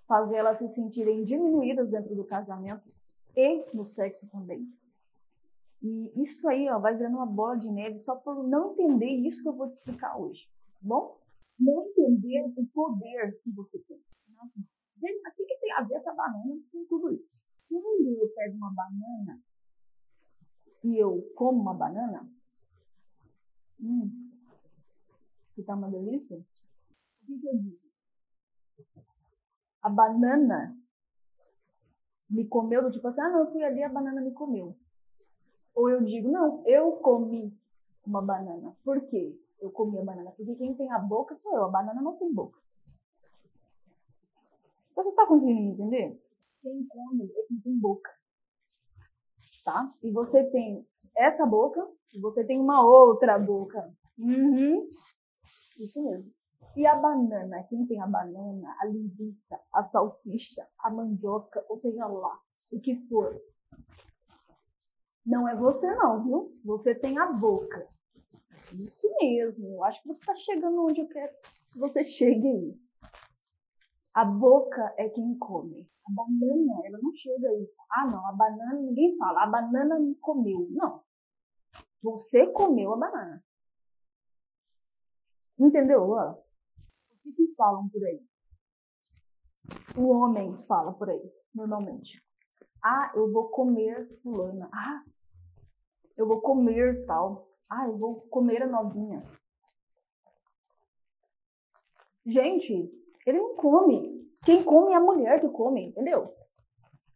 faz 0.07 0.31
elas 0.31 0.57
se 0.57 0.67
sentirem 0.69 1.23
diminuídas 1.23 1.91
dentro 1.91 2.15
do 2.15 2.23
casamento 2.23 2.89
e 3.35 3.65
no 3.73 3.85
sexo 3.85 4.29
também. 4.29 4.65
E 5.81 6.21
isso 6.21 6.47
aí 6.47 6.69
ó, 6.69 6.79
vai 6.79 6.95
virando 6.95 7.17
uma 7.17 7.25
bola 7.25 7.57
de 7.57 7.71
neve 7.71 7.97
só 7.97 8.15
por 8.15 8.47
não 8.47 8.73
entender 8.73 9.09
isso 9.25 9.41
que 9.41 9.49
eu 9.49 9.55
vou 9.55 9.67
te 9.67 9.71
explicar 9.71 10.15
hoje, 10.17 10.47
tá 10.47 10.79
bom? 10.81 11.19
Não 11.59 11.87
entender 11.87 12.43
o 12.55 12.65
poder 12.67 13.39
que 13.43 13.51
você 13.51 13.81
tem. 13.83 13.97
O 13.97 14.49
que, 14.49 15.45
que 15.45 15.59
tem 15.59 15.71
a 15.73 15.83
ver 15.83 15.95
essa 15.95 16.13
banana 16.13 16.61
com 16.71 16.85
tudo 16.85 17.11
isso? 17.13 17.47
Quando 17.67 18.07
eu 18.07 18.29
pego 18.35 18.57
uma 18.57 18.73
banana 18.73 19.41
e 20.83 20.97
eu 20.97 21.21
como 21.35 21.61
uma 21.61 21.73
banana, 21.73 22.29
hum, 23.79 24.31
que 25.55 25.63
tá 25.63 25.75
uma 25.75 25.89
delícia, 25.89 26.37
o 26.37 27.25
que, 27.25 27.39
que 27.39 27.47
eu 27.47 27.57
digo? 27.57 27.79
A 29.81 29.89
banana 29.89 30.77
me 32.29 32.47
comeu, 32.47 32.83
do 32.83 32.91
tipo 32.91 33.07
assim, 33.07 33.21
ah, 33.21 33.29
não, 33.29 33.39
eu 33.41 33.51
fui 33.51 33.63
ali, 33.63 33.83
a 33.83 33.89
banana 33.89 34.21
me 34.21 34.31
comeu. 34.31 34.77
Ou 35.75 35.89
eu 35.89 36.01
digo, 36.03 36.29
não, 36.29 36.63
eu 36.65 36.93
comi 36.93 37.57
uma 38.05 38.21
banana. 38.21 38.75
Por 38.83 39.01
quê? 39.07 39.39
Eu 39.59 39.71
comi 39.71 39.99
a 39.99 40.03
banana. 40.03 40.31
Porque 40.31 40.55
quem 40.55 40.73
tem 40.73 40.91
a 40.91 40.99
boca 40.99 41.35
sou 41.35 41.53
eu, 41.55 41.65
a 41.65 41.69
banana 41.69 42.01
não 42.01 42.17
tem 42.17 42.33
boca. 42.33 42.59
Você 44.95 45.09
está 45.09 45.25
conseguindo 45.25 45.71
entender? 45.71 46.21
Quem 46.61 46.85
come 46.85 47.25
é 47.25 47.43
quem 47.47 47.59
tem 47.59 47.79
boca. 47.79 48.11
Tá? 49.63 49.93
E 50.03 50.11
você 50.11 50.43
tem 50.43 50.85
essa 51.15 51.45
boca 51.45 51.87
e 52.13 52.19
você 52.19 52.43
tem 52.43 52.59
uma 52.59 52.83
outra 52.83 53.39
boca. 53.39 53.93
Uhum. 54.17 54.87
Isso 55.79 56.03
mesmo. 56.03 56.31
E 56.75 56.85
a 56.85 56.95
banana, 56.95 57.63
quem 57.63 57.85
tem 57.85 57.99
a 58.01 58.07
banana, 58.07 58.75
a 58.79 58.85
linguiça, 58.85 59.59
a 59.73 59.83
salsicha, 59.83 60.65
a 60.79 60.89
mandioca, 60.89 61.65
ou 61.67 61.77
seja 61.77 62.05
lá, 62.05 62.39
o 62.71 62.79
que 62.79 62.95
for. 63.07 63.41
Não 65.25 65.47
é 65.47 65.55
você 65.55 65.93
não, 65.95 66.23
viu? 66.23 66.59
Você 66.65 66.95
tem 66.95 67.17
a 67.17 67.31
boca. 67.31 67.87
Isso 68.73 69.07
mesmo. 69.19 69.67
Eu 69.67 69.83
acho 69.83 70.01
que 70.01 70.07
você 70.07 70.19
está 70.19 70.33
chegando 70.33 70.83
onde 70.83 71.01
eu 71.01 71.07
quero 71.07 71.33
que 71.71 71.77
você 71.77 72.03
chegue 72.03 72.47
aí. 72.47 72.79
A 74.13 74.25
boca 74.25 74.93
é 74.97 75.09
quem 75.09 75.37
come. 75.37 75.89
A 76.05 76.11
banana, 76.11 76.81
ela 76.85 76.99
não 77.01 77.13
chega 77.13 77.47
aí. 77.47 77.69
Ah, 77.91 78.07
não, 78.11 78.27
a 78.27 78.33
banana, 78.33 78.81
ninguém 78.81 79.15
fala, 79.17 79.43
a 79.43 79.47
banana 79.47 79.99
me 79.99 80.15
comeu. 80.15 80.67
Não. 80.71 81.01
Você 82.01 82.47
comeu 82.47 82.93
a 82.93 82.97
banana. 82.97 83.43
Entendeu? 85.57 86.01
O 86.03 86.43
que, 87.23 87.31
que 87.31 87.53
falam 87.55 87.87
por 87.87 88.03
aí? 88.03 88.25
O 89.95 90.09
homem 90.09 90.55
fala 90.67 90.91
por 90.93 91.09
aí, 91.09 91.23
normalmente. 91.53 92.21
Ah, 92.83 93.11
eu 93.15 93.31
vou 93.31 93.49
comer 93.49 94.07
fulana. 94.21 94.69
Ah, 94.73 95.03
eu 96.17 96.27
vou 96.27 96.41
comer 96.41 97.05
tal. 97.05 97.45
Ah, 97.69 97.85
eu 97.87 97.97
vou 97.97 98.21
comer 98.21 98.63
a 98.63 98.67
novinha. 98.67 99.23
Gente, 102.25 102.91
ele 103.25 103.39
não 103.39 103.55
come. 103.55 104.21
Quem 104.43 104.63
come 104.63 104.93
é 104.93 104.95
a 104.95 105.01
mulher 105.01 105.39
que 105.39 105.49
come, 105.49 105.87
entendeu? 105.87 106.33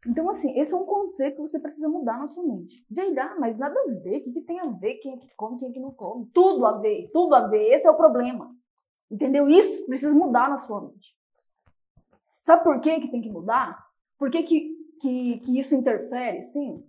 Então, 0.07 0.29
assim, 0.29 0.57
esse 0.60 0.74
é 0.74 0.77
um 0.77 0.86
conceito 0.86 1.38
que 1.38 1.41
você 1.41 1.60
precisa 1.60 1.89
mudar 1.89 2.19
na 2.19 2.27
sua 2.27 2.43
mente. 2.43 2.86
Jair, 2.91 3.39
mas 3.39 3.57
nada 3.57 3.79
a 3.79 3.86
ver. 3.86 4.17
O 4.17 4.24
que, 4.24 4.34
que 4.34 4.41
tem 4.41 4.60
a 4.60 4.67
ver? 4.67 4.95
Quem 4.95 5.13
é 5.13 5.17
que 5.17 5.34
come, 5.36 5.57
quem 5.57 5.69
é 5.69 5.72
que 5.72 5.79
não 5.79 5.91
come? 5.91 6.29
Tudo 6.31 6.65
a 6.65 6.74
ver, 6.74 7.10
tudo 7.12 7.34
a 7.34 7.48
ver. 7.48 7.74
Esse 7.74 7.88
é 7.88 7.91
o 7.91 7.98
problema. 7.98 8.55
Entendeu? 9.10 9.50
Isso 9.50 9.86
precisa 9.86 10.13
mudar 10.13 10.50
na 10.50 10.57
sua 10.57 10.81
mente. 10.81 11.15
Sabe 12.39 12.63
por 12.63 12.79
que, 12.79 13.00
que 13.00 13.10
tem 13.10 13.22
que 13.22 13.31
mudar? 13.31 13.84
Por 14.19 14.29
que, 14.29 14.43
que, 14.99 15.39
que, 15.39 15.59
isso 15.59 15.75
interfere? 15.75 16.41
Sim. 16.41 16.85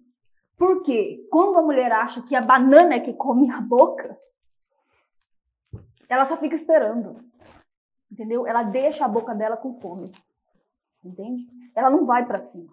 Porque 0.57 1.27
quando 1.31 1.59
a 1.59 1.63
mulher 1.63 1.93
acha 1.93 2.23
que 2.23 2.35
a 2.35 2.41
banana 2.41 2.95
é 2.95 3.01
que 3.01 3.13
come 3.13 3.51
a 3.51 3.61
boca, 3.61 4.19
ela 6.09 6.25
só 6.25 6.37
fica 6.37 6.55
esperando. 6.55 7.17
Entendeu? 8.11 8.47
Ela 8.47 8.63
deixa 8.63 9.05
a 9.05 9.09
boca 9.09 9.35
dela 9.35 9.57
com 9.57 9.75
fome. 9.75 10.11
Entende? 11.05 11.47
Ela 11.75 11.91
não 11.91 12.07
vai 12.07 12.25
para 12.25 12.41
cima. 12.41 12.73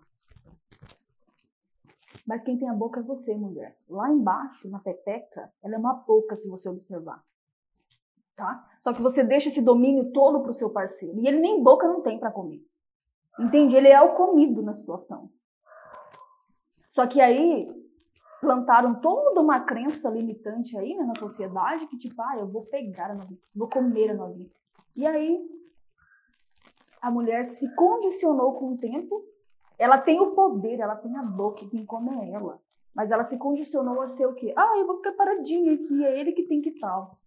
Mas 2.26 2.44
quem 2.44 2.58
tem 2.58 2.70
a 2.70 2.74
boca 2.74 3.00
é 3.00 3.04
você, 3.04 3.36
mulher. 3.36 3.78
Lá 3.90 4.10
embaixo, 4.10 4.70
na 4.70 4.80
pepeca, 4.80 5.52
ela 5.62 5.76
é 5.76 5.78
uma 5.78 5.94
boca 5.94 6.36
se 6.36 6.48
você 6.48 6.70
observar. 6.70 7.22
Tá? 8.36 8.66
Só 8.80 8.94
que 8.94 9.02
você 9.02 9.24
deixa 9.24 9.50
esse 9.50 9.62
domínio 9.62 10.12
todo 10.12 10.42
pro 10.42 10.54
seu 10.54 10.70
parceiro. 10.70 11.20
E 11.20 11.28
ele 11.28 11.40
nem 11.40 11.62
boca 11.62 11.88
não 11.88 12.02
tem 12.02 12.18
para 12.18 12.32
comer. 12.32 12.66
Entende? 13.40 13.76
Ele 13.76 13.90
é 13.90 14.02
o 14.02 14.14
comido 14.14 14.62
na 14.62 14.74
situação. 14.74 15.30
Só 16.90 17.08
que 17.08 17.20
aí 17.20 17.68
plantaram 18.40 19.00
toda 19.00 19.42
uma 19.42 19.62
crença 19.62 20.10
limitante 20.10 20.78
aí 20.78 20.96
né, 20.96 21.04
na 21.06 21.16
sociedade 21.16 21.88
que 21.88 21.98
tipo, 21.98 22.22
ah, 22.22 22.38
eu 22.38 22.48
vou 22.48 22.66
pegar 22.66 23.10
a 23.12 23.16
novinha, 23.16 23.40
vou 23.56 23.70
comer 23.70 24.12
a 24.12 24.14
novinha. 24.14 24.52
E 24.96 25.08
aí 25.08 25.40
a 27.02 27.10
mulher 27.10 27.44
se 27.44 27.74
condicionou 27.76 28.54
com 28.54 28.74
o 28.74 28.78
tempo. 28.78 29.26
Ela 29.80 29.98
tem 29.98 30.20
o 30.20 30.32
poder, 30.32 30.80
ela 30.80 30.96
tem 30.96 31.18
a 31.18 31.24
boca, 31.24 31.68
quem 31.70 31.86
come 31.86 32.10
é 32.12 32.32
ela. 32.32 32.62
Mas 32.94 33.12
ela 33.12 33.24
se 33.24 33.38
condicionou 33.38 34.02
a 34.02 34.08
ser 34.08 34.28
o 34.28 34.36
quê? 34.36 34.54
Ah, 34.56 34.78
eu 34.78 34.86
vou 34.86 34.98
ficar 34.98 35.14
paradinha 35.14 35.74
aqui, 35.74 36.06
é 36.06 36.20
ele 36.20 36.32
que 36.32 36.44
tem 36.44 36.62
que 36.62 36.72
tal. 36.80 37.18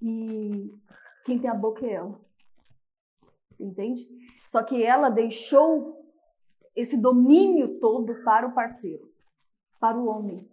E 0.00 0.72
quem 1.24 1.38
tem 1.38 1.50
a 1.50 1.54
boca 1.54 1.84
é 1.84 1.94
ela. 1.94 2.20
Entende? 3.60 4.06
Só 4.54 4.62
que 4.62 4.84
ela 4.84 5.10
deixou 5.10 6.00
esse 6.76 6.96
domínio 6.96 7.80
todo 7.80 8.22
para 8.22 8.46
o 8.46 8.54
parceiro, 8.54 9.12
para 9.80 9.98
o 9.98 10.06
homem. 10.06 10.48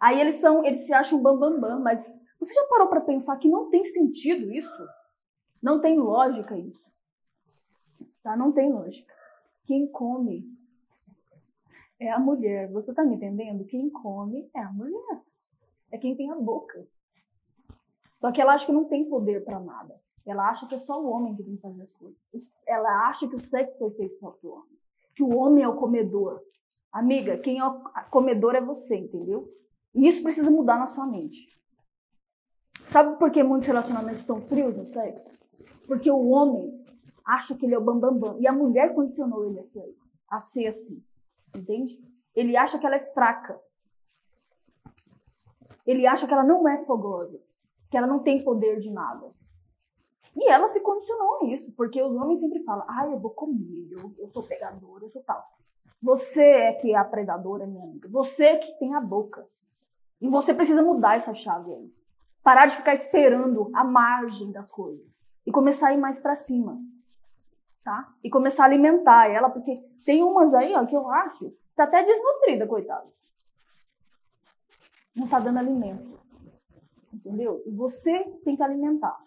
Aí 0.00 0.18
eles 0.18 0.36
são, 0.36 0.64
eles 0.64 0.86
se 0.86 0.94
acham 0.94 1.20
bambambam, 1.20 1.60
bam, 1.60 1.68
bam, 1.68 1.80
mas 1.80 2.18
você 2.40 2.54
já 2.54 2.66
parou 2.66 2.88
para 2.88 3.02
pensar 3.02 3.36
que 3.36 3.46
não 3.46 3.68
tem 3.68 3.84
sentido 3.84 4.50
isso? 4.50 4.88
Não 5.62 5.82
tem 5.82 5.98
lógica 5.98 6.56
isso. 6.56 6.90
Tá? 8.22 8.34
Não 8.34 8.52
tem 8.52 8.72
lógica. 8.72 9.12
Quem 9.66 9.86
come 9.86 10.50
é 12.00 12.10
a 12.10 12.18
mulher. 12.18 12.72
Você 12.72 12.94
tá 12.94 13.04
me 13.04 13.16
entendendo? 13.16 13.66
Quem 13.66 13.90
come 13.90 14.50
é 14.54 14.60
a 14.60 14.72
mulher. 14.72 15.22
É 15.92 15.98
quem 15.98 16.16
tem 16.16 16.30
a 16.30 16.36
boca. 16.36 16.88
Só 18.16 18.32
que 18.32 18.40
ela 18.40 18.54
acha 18.54 18.64
que 18.64 18.72
não 18.72 18.86
tem 18.86 19.10
poder 19.10 19.44
para 19.44 19.60
nada. 19.60 20.00
Ela 20.26 20.48
acha 20.48 20.66
que 20.66 20.74
é 20.74 20.78
só 20.78 21.00
o 21.00 21.08
homem 21.08 21.34
que 21.34 21.42
tem 21.42 21.56
que 21.56 21.62
fazer 21.62 21.82
as 21.82 21.92
coisas. 21.94 22.28
Ela 22.66 23.08
acha 23.08 23.26
que 23.26 23.36
o 23.36 23.40
sexo 23.40 23.78
foi 23.78 23.90
feito 23.92 24.18
só 24.18 24.30
pro 24.30 24.50
homem. 24.50 24.78
Que 25.14 25.22
o 25.22 25.36
homem 25.36 25.64
é 25.64 25.68
o 25.68 25.76
comedor. 25.76 26.42
Amiga, 26.92 27.38
quem 27.38 27.58
é 27.58 27.66
o 27.66 27.80
comedor 28.10 28.54
é 28.54 28.60
você, 28.60 28.96
entendeu? 28.96 29.52
E 29.94 30.06
isso 30.06 30.22
precisa 30.22 30.50
mudar 30.50 30.78
na 30.78 30.86
sua 30.86 31.06
mente. 31.06 31.48
Sabe 32.88 33.18
por 33.18 33.30
que 33.30 33.42
muitos 33.42 33.68
relacionamentos 33.68 34.20
estão 34.20 34.40
frios 34.40 34.76
no 34.76 34.84
sexo? 34.84 35.30
Porque 35.86 36.10
o 36.10 36.28
homem 36.28 36.84
acha 37.24 37.54
que 37.54 37.66
ele 37.66 37.74
é 37.74 37.78
o 37.78 37.84
bambambam. 37.84 38.18
Bam, 38.18 38.32
bam, 38.32 38.40
e 38.40 38.46
a 38.46 38.52
mulher 38.52 38.94
condicionou 38.94 39.44
ele 39.44 39.60
a 39.60 39.62
ser, 39.62 39.94
a 40.28 40.38
ser 40.38 40.66
assim. 40.66 41.02
Entende? 41.54 42.00
Ele 42.34 42.56
acha 42.56 42.78
que 42.78 42.86
ela 42.86 42.96
é 42.96 43.12
fraca. 43.12 43.60
Ele 45.86 46.06
acha 46.06 46.26
que 46.26 46.32
ela 46.32 46.44
não 46.44 46.66
é 46.68 46.84
fogosa. 46.84 47.42
Que 47.90 47.96
ela 47.96 48.06
não 48.06 48.20
tem 48.20 48.42
poder 48.42 48.80
de 48.80 48.90
nada. 48.90 49.30
E 50.38 50.48
ela 50.48 50.68
se 50.68 50.80
condicionou 50.80 51.40
a 51.40 51.44
isso, 51.46 51.74
porque 51.74 52.00
os 52.00 52.14
homens 52.14 52.38
sempre 52.38 52.62
falam: 52.62 52.84
ah, 52.88 53.08
eu 53.08 53.18
vou 53.18 53.32
comer, 53.32 53.88
eu, 53.90 54.14
eu 54.16 54.28
sou 54.28 54.44
pegadora, 54.44 55.04
eu 55.04 55.10
sou 55.10 55.20
tal. 55.22 55.44
Você 56.00 56.44
é 56.44 56.72
que 56.74 56.92
é 56.92 56.96
a 56.96 57.04
predadora, 57.04 57.66
minha 57.66 57.82
amiga. 57.82 58.08
Você 58.08 58.44
é 58.44 58.56
que 58.56 58.78
tem 58.78 58.94
a 58.94 59.00
boca. 59.00 59.44
E 60.20 60.28
você 60.28 60.54
precisa 60.54 60.80
mudar 60.80 61.16
essa 61.16 61.34
chave 61.34 61.74
aí. 61.74 61.92
Parar 62.40 62.66
de 62.66 62.76
ficar 62.76 62.94
esperando 62.94 63.68
a 63.74 63.82
margem 63.82 64.52
das 64.52 64.70
coisas 64.70 65.26
e 65.44 65.50
começar 65.50 65.88
a 65.88 65.94
ir 65.94 65.98
mais 65.98 66.20
para 66.20 66.36
cima, 66.36 66.80
tá? 67.82 68.14
E 68.22 68.30
começar 68.30 68.62
a 68.62 68.66
alimentar 68.66 69.28
ela, 69.28 69.50
porque 69.50 69.82
tem 70.04 70.22
umas 70.22 70.54
aí, 70.54 70.72
ó, 70.74 70.86
que 70.86 70.96
eu 70.96 71.08
acho, 71.10 71.52
tá 71.74 71.82
até 71.82 72.04
desnutrida, 72.04 72.66
coitadas. 72.66 73.34
Não 75.16 75.26
tá 75.26 75.40
dando 75.40 75.58
alimento. 75.58 76.16
Entendeu? 77.12 77.60
E 77.66 77.70
você 77.72 78.22
tem 78.44 78.56
que 78.56 78.62
alimentar. 78.62 79.18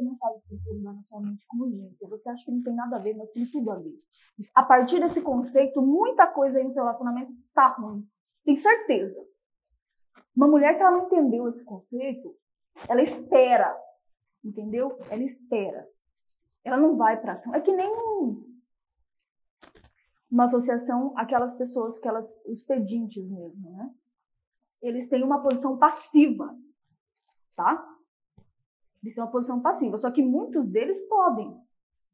Você 0.00 0.02
não 0.02 0.16
faz 0.16 0.36
o 0.50 0.58
ser 0.58 0.72
humano 0.72 1.04
somente 1.04 1.44
como 1.46 1.64
urgência. 1.64 2.08
Você 2.08 2.30
acha 2.30 2.42
que 2.44 2.50
não 2.50 2.62
tem 2.62 2.74
nada 2.74 2.96
a 2.96 2.98
ver, 2.98 3.14
mas 3.14 3.30
tem 3.30 3.44
tudo 3.46 3.70
a 3.70 3.76
ver. 3.76 3.94
A 4.54 4.62
partir 4.62 4.98
desse 4.98 5.20
conceito, 5.20 5.82
muita 5.82 6.26
coisa 6.26 6.58
aí 6.58 6.64
no 6.64 6.72
seu 6.72 6.82
relacionamento 6.82 7.32
tá 7.52 7.66
ruim. 7.66 8.08
Tem 8.42 8.56
certeza. 8.56 9.22
Uma 10.34 10.48
mulher 10.48 10.74
que 10.74 10.82
ela 10.82 10.92
não 10.92 11.06
entendeu 11.06 11.46
esse 11.46 11.62
conceito, 11.64 12.34
ela 12.88 13.02
espera, 13.02 13.76
entendeu? 14.42 14.98
Ela 15.10 15.22
espera. 15.22 15.86
Ela 16.64 16.78
não 16.78 16.96
vai 16.96 17.20
para 17.20 17.32
ação. 17.32 17.54
É 17.54 17.60
que 17.60 17.72
nem 17.72 17.90
uma 20.30 20.44
associação, 20.44 21.12
aquelas 21.16 21.54
pessoas 21.54 21.98
que 21.98 22.08
elas, 22.08 22.40
os 22.46 22.62
pedintes 22.62 23.28
mesmo, 23.28 23.70
né? 23.70 23.90
Eles 24.80 25.08
têm 25.08 25.22
uma 25.22 25.42
posição 25.42 25.76
passiva, 25.76 26.56
tá? 27.54 27.86
Eles 29.02 29.14
têm 29.14 29.24
uma 29.24 29.30
posição 29.30 29.60
passiva. 29.60 29.96
Só 29.96 30.10
que 30.10 30.22
muitos 30.22 30.68
deles 30.70 31.00
podem 31.08 31.56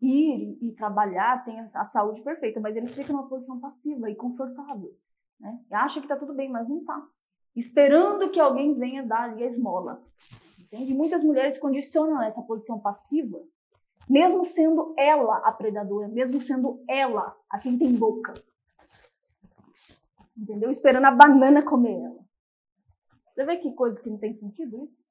ir 0.00 0.58
e 0.60 0.72
trabalhar, 0.72 1.44
têm 1.44 1.58
a 1.58 1.84
saúde 1.84 2.22
perfeita, 2.22 2.60
mas 2.60 2.76
eles 2.76 2.94
ficam 2.94 3.16
numa 3.16 3.28
posição 3.28 3.58
passiva 3.58 4.10
e 4.10 4.14
confortável. 4.14 4.94
Né? 5.40 5.58
E 5.70 5.74
acha 5.74 6.00
que 6.00 6.08
tá 6.08 6.16
tudo 6.16 6.34
bem, 6.34 6.50
mas 6.50 6.68
não 6.68 6.84
tá 6.84 7.06
esperando 7.56 8.30
que 8.30 8.38
alguém 8.38 8.74
venha 8.74 9.02
dar 9.02 9.30
ali 9.30 9.42
a 9.42 9.46
esmola. 9.46 10.04
Entende? 10.60 10.92
Muitas 10.92 11.24
mulheres 11.24 11.58
condicionam 11.58 12.22
essa 12.22 12.42
posição 12.42 12.78
passiva, 12.78 13.42
mesmo 14.08 14.44
sendo 14.44 14.94
ela 14.98 15.38
a 15.38 15.50
predadora, 15.50 16.06
mesmo 16.06 16.38
sendo 16.38 16.82
ela 16.86 17.34
a 17.50 17.58
quem 17.58 17.78
tem 17.78 17.94
boca. 17.94 18.34
Entendeu? 20.36 20.68
Esperando 20.68 21.06
a 21.06 21.10
banana 21.10 21.62
comer 21.62 21.98
ela. 21.98 22.26
Você 23.34 23.44
vê 23.44 23.56
que 23.56 23.72
coisa 23.72 24.02
que 24.02 24.10
não 24.10 24.18
tem 24.18 24.34
sentido 24.34 24.84
isso? 24.84 25.02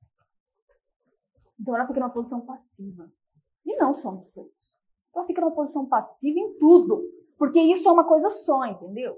Então 1.59 1.75
ela 1.75 1.87
fica 1.87 1.99
numa 1.99 2.13
posição 2.13 2.45
passiva. 2.45 3.11
E 3.65 3.75
não 3.77 3.93
só 3.93 4.11
no 4.11 4.21
sexo. 4.21 4.75
Ela 5.13 5.25
fica 5.25 5.41
numa 5.41 5.55
posição 5.55 5.87
passiva 5.87 6.39
em 6.39 6.57
tudo. 6.57 7.03
Porque 7.37 7.59
isso 7.59 7.87
é 7.87 7.91
uma 7.91 8.07
coisa 8.07 8.29
só, 8.29 8.65
entendeu? 8.65 9.17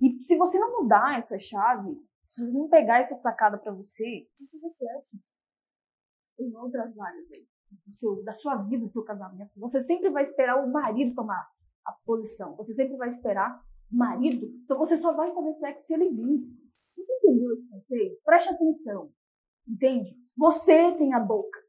E 0.00 0.20
se 0.22 0.36
você 0.36 0.58
não 0.58 0.80
mudar 0.80 1.18
essa 1.18 1.38
chave, 1.38 1.96
se 2.28 2.46
você 2.46 2.56
não 2.56 2.68
pegar 2.68 2.98
essa 2.98 3.14
sacada 3.14 3.58
para 3.58 3.72
você, 3.72 4.28
você 4.38 4.56
reflete 4.56 5.20
em 6.38 6.56
outras 6.56 6.98
áreas 6.98 7.28
aí, 7.32 7.46
seu, 7.92 8.22
da 8.22 8.32
sua 8.32 8.56
vida, 8.62 8.86
do 8.86 8.92
seu 8.92 9.04
casamento. 9.04 9.50
Você 9.56 9.80
sempre 9.80 10.08
vai 10.10 10.22
esperar 10.22 10.64
o 10.64 10.70
marido 10.72 11.14
tomar 11.14 11.50
a 11.84 11.92
posição. 12.04 12.56
Você 12.56 12.72
sempre 12.72 12.96
vai 12.96 13.08
esperar 13.08 13.62
o 13.92 13.96
marido, 13.96 14.46
só 14.64 14.78
você 14.78 14.96
só 14.96 15.14
vai 15.14 15.34
fazer 15.34 15.52
sexo 15.54 15.86
se 15.86 15.94
ele 15.94 16.08
vir. 16.08 16.48
Você 16.96 17.12
entendeu 17.12 17.52
esse 17.52 17.68
conceito? 17.68 18.20
Preste 18.24 18.48
atenção. 18.50 19.12
Entende? 19.68 20.16
Você 20.40 20.96
tem 20.96 21.12
a 21.12 21.20
boca. 21.20 21.60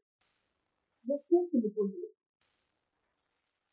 Você 1.04 1.22
tem 1.28 1.60
o 1.60 1.70
poder. 1.74 2.10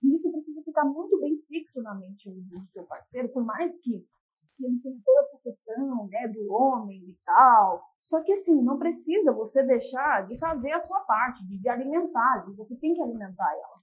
E 0.04 0.14
isso 0.14 0.30
precisa 0.30 0.62
ficar 0.62 0.84
muito 0.84 1.18
bem 1.22 1.38
fixo 1.48 1.82
na 1.82 1.96
mente 1.96 2.30
do 2.30 2.68
seu 2.68 2.84
parceiro, 2.84 3.30
por 3.30 3.46
mais 3.46 3.82
que 3.82 4.06
ele 4.60 4.78
tem 4.82 5.00
toda 5.00 5.20
essa 5.22 5.40
questão 5.40 6.06
né, 6.08 6.28
do 6.28 6.52
homem 6.52 7.02
e 7.12 7.18
tal. 7.24 7.82
Só 7.98 8.22
que 8.22 8.34
assim, 8.34 8.62
não 8.62 8.78
precisa 8.78 9.32
você 9.32 9.64
deixar 9.64 10.26
de 10.26 10.38
fazer 10.38 10.74
a 10.74 10.82
sua 10.82 11.00
parte, 11.06 11.48
de, 11.48 11.70
alimentar, 11.70 12.44
de, 12.46 12.54
você 12.58 12.78
tem 12.78 12.94
que 12.94 13.02
alimentar 13.02 13.54
ela. 13.54 13.82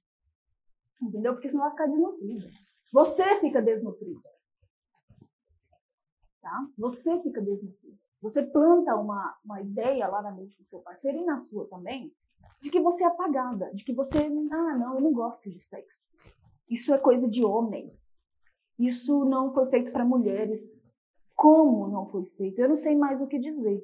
Entendeu? 1.03 1.33
Porque 1.33 1.49
senão 1.49 1.63
vai 1.63 1.71
ficar 1.71 1.87
desnutrida. 1.87 2.51
Você 2.93 3.41
fica 3.41 3.63
desnutrida. 3.63 4.29
Tá? 6.43 6.69
Você 6.77 7.23
fica 7.23 7.41
desnutrida. 7.41 7.86
Você 8.27 8.43
planta 8.43 8.97
uma, 8.97 9.39
uma 9.45 9.61
ideia 9.61 10.09
lá 10.09 10.21
na 10.21 10.33
mente 10.33 10.57
do 10.59 10.65
seu 10.65 10.81
parceiro 10.81 11.19
e 11.19 11.25
na 11.25 11.39
sua 11.39 11.65
também, 11.69 12.13
de 12.61 12.73
que 12.73 12.81
você 12.81 13.05
é 13.05 13.07
apagada, 13.07 13.73
de 13.73 13.85
que 13.85 13.95
você, 13.95 14.19
ah, 14.19 14.77
não, 14.77 14.97
eu 14.97 15.01
não 15.01 15.13
gosto 15.13 15.49
de 15.49 15.61
sexo. 15.61 16.05
Isso 16.69 16.93
é 16.93 16.99
coisa 16.99 17.29
de 17.29 17.45
homem. 17.45 17.97
Isso 18.77 19.25
não 19.25 19.53
foi 19.53 19.67
feito 19.67 19.93
para 19.93 20.05
mulheres. 20.05 20.85
Como 21.37 21.87
não 21.87 22.09
foi 22.09 22.25
feito? 22.25 22.59
Eu 22.59 22.69
não 22.69 22.75
sei 22.75 22.97
mais 22.97 23.23
o 23.23 23.29
que 23.29 23.39
dizer. 23.39 23.81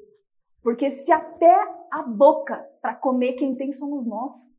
Porque 0.60 0.90
se 0.90 1.12
até 1.12 1.54
a 1.88 2.02
boca 2.02 2.68
para 2.80 2.96
comer 2.96 3.34
quem 3.34 3.54
tem 3.54 3.72
somos 3.72 4.04
nós, 4.04 4.52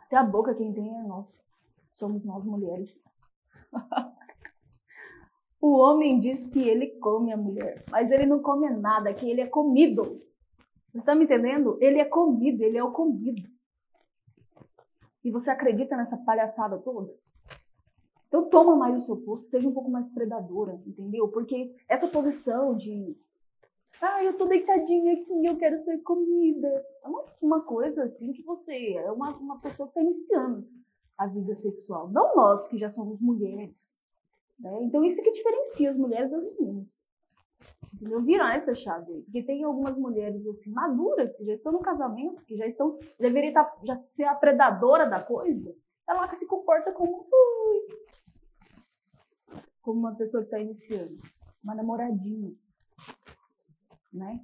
até 0.00 0.16
a 0.16 0.22
boca 0.22 0.54
quem 0.54 0.74
tem 0.74 0.94
é 0.94 1.02
nós. 1.04 1.42
Somos 1.94 2.22
nós 2.22 2.44
mulheres. 2.44 3.02
o 5.60 5.76
homem 5.76 6.20
diz 6.20 6.46
que 6.46 6.60
ele 6.60 6.86
come 6.98 7.32
a 7.32 7.36
mulher, 7.36 7.84
mas 7.90 8.10
ele 8.10 8.26
não 8.26 8.40
come 8.40 8.68
nada, 8.70 9.12
que 9.12 9.28
ele 9.28 9.40
é 9.40 9.46
comido. 9.46 10.22
Você 10.92 10.98
está 10.98 11.14
me 11.14 11.24
entendendo? 11.24 11.76
Ele 11.80 11.98
é 11.98 12.04
comido, 12.04 12.62
ele 12.62 12.78
é 12.78 12.84
o 12.84 12.92
comido. 12.92 13.48
E 15.24 15.30
você 15.30 15.50
acredita 15.50 15.96
nessa 15.96 16.16
palhaçada 16.16 16.78
toda? 16.78 17.12
Então 18.28 18.48
toma 18.48 18.76
mais 18.76 19.02
o 19.02 19.06
seu 19.06 19.16
posto, 19.16 19.46
seja 19.46 19.68
um 19.68 19.72
pouco 19.72 19.90
mais 19.90 20.10
predadora, 20.10 20.80
entendeu? 20.86 21.28
Porque 21.28 21.74
essa 21.88 22.08
posição 22.08 22.76
de 22.76 23.16
ah, 24.00 24.22
eu 24.22 24.36
tô 24.36 24.44
deitadinha 24.44 25.14
aqui, 25.14 25.44
eu 25.44 25.56
quero 25.56 25.76
ser 25.78 25.98
comida. 26.02 26.68
É 27.02 27.08
uma, 27.08 27.24
uma 27.40 27.60
coisa 27.62 28.04
assim 28.04 28.32
que 28.32 28.42
você 28.42 28.94
é 28.94 29.10
uma, 29.10 29.36
uma 29.36 29.60
pessoa 29.60 29.88
que 29.88 29.98
está 29.98 30.02
iniciando 30.02 30.68
a 31.16 31.26
vida 31.26 31.54
sexual. 31.54 32.08
Não 32.08 32.36
nós 32.36 32.68
que 32.68 32.78
já 32.78 32.88
somos 32.88 33.20
mulheres. 33.20 33.98
Né? 34.58 34.82
Então 34.82 35.04
isso 35.04 35.22
que 35.22 35.30
diferencia 35.30 35.90
as 35.90 35.98
mulheres 35.98 36.30
das 36.30 36.42
meninas. 36.44 37.02
Entendeu? 37.94 38.20
Virar 38.22 38.54
essa 38.54 38.74
chave 38.74 39.12
aí. 39.12 39.22
Porque 39.22 39.42
tem 39.42 39.64
algumas 39.64 39.96
mulheres 39.96 40.46
assim, 40.46 40.70
maduras, 40.70 41.36
que 41.36 41.44
já 41.44 41.52
estão 41.52 41.72
no 41.72 41.80
casamento, 41.80 42.44
que 42.44 42.56
já 42.56 42.66
estão. 42.66 42.98
Deveria 43.18 43.52
tá, 43.52 43.76
já 43.82 44.00
ser 44.04 44.24
a 44.24 44.34
predadora 44.34 45.08
da 45.08 45.22
coisa. 45.22 45.74
Ela 46.08 46.32
se 46.34 46.46
comporta 46.46 46.92
como. 46.92 47.26
Como 49.82 49.98
uma 49.98 50.14
pessoa 50.14 50.42
que 50.42 50.48
está 50.48 50.60
iniciando. 50.60 51.16
Uma 51.62 51.74
namoradinha 51.74 52.52
né? 54.12 54.40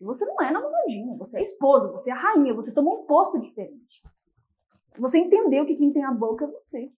Você 0.00 0.24
não 0.26 0.40
é 0.42 0.50
namoradinha, 0.50 1.16
você 1.16 1.38
é 1.38 1.42
esposa, 1.42 1.90
você 1.90 2.10
é 2.10 2.14
rainha, 2.14 2.52
você 2.52 2.72
tomou 2.72 3.02
um 3.02 3.06
posto 3.06 3.40
diferente. 3.40 4.02
Você 4.98 5.18
entendeu 5.18 5.64
que 5.64 5.74
quem 5.74 5.92
tem 5.92 6.04
a 6.04 6.12
boca 6.12 6.44
é 6.44 6.48
você. 6.48 6.92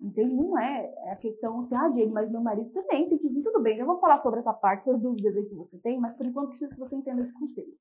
Entende? 0.00 0.36
Não 0.36 0.58
é, 0.58 0.92
é 1.06 1.12
a 1.12 1.16
questão 1.16 1.58
assim, 1.58 1.74
ah, 1.74 1.88
Diego, 1.88 2.12
mas 2.12 2.30
meu 2.30 2.42
marido 2.42 2.70
também 2.70 3.08
tem 3.08 3.18
que 3.18 3.28
vir, 3.28 3.42
tudo 3.42 3.60
bem. 3.62 3.78
Eu 3.78 3.86
vou 3.86 3.96
falar 3.96 4.18
sobre 4.18 4.38
essa 4.38 4.52
parte, 4.52 4.80
essas 4.80 5.00
dúvidas 5.00 5.36
aí 5.36 5.46
que 5.46 5.54
você 5.54 5.78
tem, 5.78 5.98
mas 5.98 6.14
por 6.14 6.26
enquanto 6.26 6.48
preciso 6.48 6.74
que 6.74 6.80
você 6.80 6.96
entenda 6.96 7.22
esse 7.22 7.32
conselho. 7.32 7.72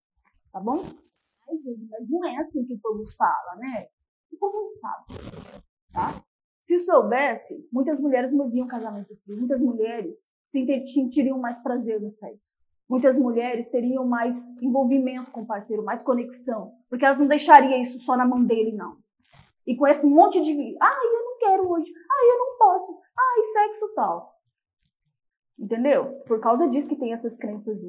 Tá 0.52 0.60
bom? 0.60 0.78
Ai, 1.50 1.58
Diego, 1.58 1.86
mas 1.90 2.10
não 2.10 2.26
é 2.26 2.38
assim 2.38 2.66
que 2.66 2.74
o 2.74 2.80
povo 2.80 3.04
fala, 3.18 3.56
né? 3.58 3.88
O 4.32 4.38
povo 4.38 4.62
não 4.62 4.70
sabe. 4.70 5.06
Tá? 5.92 6.24
Se 6.62 6.78
soubesse, 6.80 7.68
muitas 7.72 8.00
mulheres 8.00 8.34
moviam 8.34 8.66
casamento 8.66 9.16
frio, 9.18 9.38
muitas 9.38 9.62
mulheres 9.62 10.26
sentiriam 10.48 11.38
mais 11.38 11.62
prazer 11.62 12.02
no 12.02 12.10
sexo. 12.10 12.54
Muitas 12.88 13.18
mulheres 13.18 13.68
teriam 13.70 14.06
mais 14.06 14.46
envolvimento 14.62 15.32
com 15.32 15.42
o 15.42 15.46
parceiro, 15.46 15.84
mais 15.84 16.04
conexão, 16.04 16.74
porque 16.90 17.04
elas 17.04 17.20
não 17.20 17.28
deixariam 17.28 17.82
isso 17.82 18.00
só 18.00 18.16
na 18.16 18.26
mão 18.26 18.44
dele, 18.44 18.72
não. 18.72 18.98
E 19.66 19.76
com 19.76 19.88
esse 19.88 20.06
monte 20.08 20.40
de, 20.40 20.78
ai, 20.82 21.06
eu 21.06 21.25
quero 21.56 21.70
hoje, 21.70 21.92
ai, 21.92 22.32
eu 22.32 22.38
não 22.40 22.58
posso, 22.58 23.00
ai, 23.18 23.44
sexo 23.44 23.94
tal. 23.96 24.36
Entendeu? 25.58 26.22
Por 26.28 26.40
causa 26.42 26.68
disso 26.68 26.90
que 26.90 26.98
tem 26.98 27.14
essas 27.14 27.38
crenças. 27.38 27.80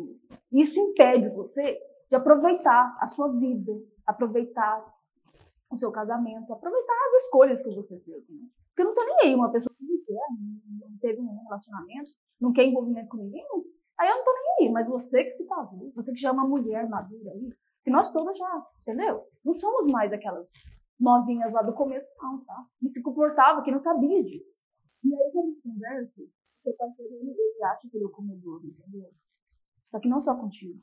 Isso 0.53 0.81
impede 0.81 1.35
você 1.35 1.79
de 2.09 2.15
aproveitar 2.15 2.97
a 3.01 3.07
sua 3.07 3.29
vida, 3.33 3.73
aproveitar 4.07 4.95
o 5.71 5.77
seu 5.77 5.91
casamento, 5.91 6.53
aproveitar 6.53 6.95
as 7.07 7.25
escolhas 7.25 7.63
que 7.65 7.75
você 7.75 7.99
fez. 8.01 8.31
Né? 8.31 8.47
Porque 8.69 8.85
não 8.85 8.95
tô 8.95 9.05
nem 9.05 9.17
aí 9.23 9.35
uma 9.35 9.51
pessoa 9.51 9.75
que 9.77 9.85
não 9.85 9.99
quer, 9.99 10.89
não 10.89 10.99
teve 10.99 11.21
nenhum 11.21 11.43
relacionamento, 11.43 12.11
não 12.41 12.53
quer 12.53 12.65
envolvimento 12.65 13.09
com 13.09 13.17
ninguém, 13.17 13.45
Aí 13.99 14.11
eu 14.11 14.17
não 14.17 14.25
tô 14.25 14.33
nem 14.35 14.67
aí, 14.69 14.73
mas 14.73 14.87
você 14.87 15.25
que 15.25 15.31
se 15.31 15.47
casou, 15.47 15.91
você 15.95 16.13
que 16.13 16.21
já 16.21 16.29
é 16.29 16.33
uma 16.33 16.47
mulher 16.47 16.87
madura 16.87 17.31
aí, 17.31 17.51
que 17.83 17.91
nós 17.91 18.13
todas 18.13 18.37
já, 18.37 18.67
entendeu? 18.83 19.27
Não 19.43 19.55
somos 19.55 19.87
mais 19.87 20.13
aquelas 20.13 20.53
novinhas 20.99 21.53
lá 21.53 21.63
do 21.63 21.75
começo, 21.75 22.09
não, 22.19 22.45
tá? 22.45 22.67
Que 22.79 22.89
se 22.89 23.03
comportava, 23.03 23.63
que 23.63 23.71
não 23.71 23.79
sabia 23.79 24.23
disso. 24.25 24.61
E 25.05 25.15
aí, 25.15 25.31
quando 25.33 25.61
conversa, 25.63 26.23
seu 26.63 26.75
parceiro, 26.75 27.15
ele, 27.15 27.31
ele 27.31 27.65
acha 27.65 27.89
que 27.89 27.97
ele 27.97 28.05
é 28.05 28.09
o 28.09 28.11
comedor, 28.11 28.65
entendeu? 28.65 29.13
Só 29.89 30.01
que 30.01 30.09
não 30.09 30.21
só 30.21 30.35
contigo. 30.35 30.81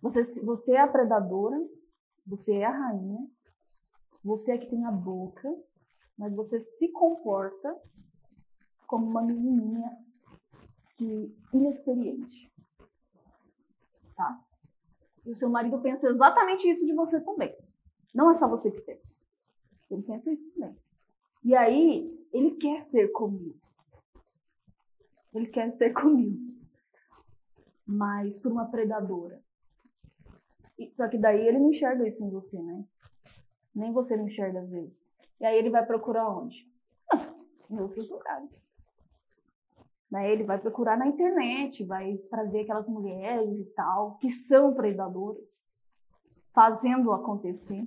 Você, 0.00 0.22
você 0.44 0.76
é 0.76 0.80
a 0.80 0.88
predadora, 0.88 1.56
você 2.26 2.56
é 2.56 2.64
a 2.64 2.70
rainha, 2.70 3.28
você 4.22 4.52
é 4.52 4.58
que 4.58 4.68
tem 4.68 4.84
a 4.84 4.90
boca, 4.90 5.48
mas 6.16 6.34
você 6.34 6.60
se 6.60 6.90
comporta 6.92 7.74
como 8.86 9.06
uma 9.06 9.22
menininha 9.22 9.96
que 10.96 11.36
inexperiente. 11.52 12.52
Tá? 14.16 14.47
E 15.28 15.30
o 15.30 15.34
seu 15.34 15.50
marido 15.50 15.78
pensa 15.82 16.08
exatamente 16.08 16.66
isso 16.70 16.86
de 16.86 16.94
você 16.94 17.20
também. 17.20 17.54
Não 18.14 18.30
é 18.30 18.34
só 18.34 18.48
você 18.48 18.70
que 18.70 18.80
pensa. 18.80 19.18
Ele 19.90 20.02
pensa 20.02 20.32
isso 20.32 20.50
também. 20.52 20.74
E 21.44 21.54
aí, 21.54 22.26
ele 22.32 22.52
quer 22.52 22.80
ser 22.80 23.08
comido. 23.08 23.60
Ele 25.34 25.46
quer 25.46 25.68
ser 25.68 25.92
comido. 25.92 26.42
Mas 27.84 28.38
por 28.38 28.50
uma 28.50 28.70
predadora. 28.70 29.42
Só 30.92 31.06
que 31.08 31.18
daí 31.18 31.46
ele 31.46 31.58
não 31.58 31.68
enxerga 31.68 32.08
isso 32.08 32.24
em 32.24 32.30
você, 32.30 32.58
né? 32.62 32.82
Nem 33.74 33.92
você 33.92 34.16
não 34.16 34.28
enxerga 34.28 34.62
às 34.62 34.70
vezes. 34.70 35.06
E 35.38 35.44
aí 35.44 35.58
ele 35.58 35.68
vai 35.68 35.84
procurar 35.84 36.26
onde? 36.26 36.66
Ah, 37.12 37.34
em 37.68 37.78
outros 37.78 38.08
lugares. 38.08 38.72
Né? 40.10 40.32
Ele 40.32 40.44
vai 40.44 40.58
procurar 40.58 40.96
na 40.96 41.06
internet, 41.06 41.84
vai 41.84 42.16
trazer 42.30 42.60
aquelas 42.60 42.88
mulheres 42.88 43.58
e 43.58 43.64
tal, 43.66 44.16
que 44.18 44.30
são 44.30 44.74
predadoras, 44.74 45.72
fazendo 46.54 47.12
acontecer. 47.12 47.86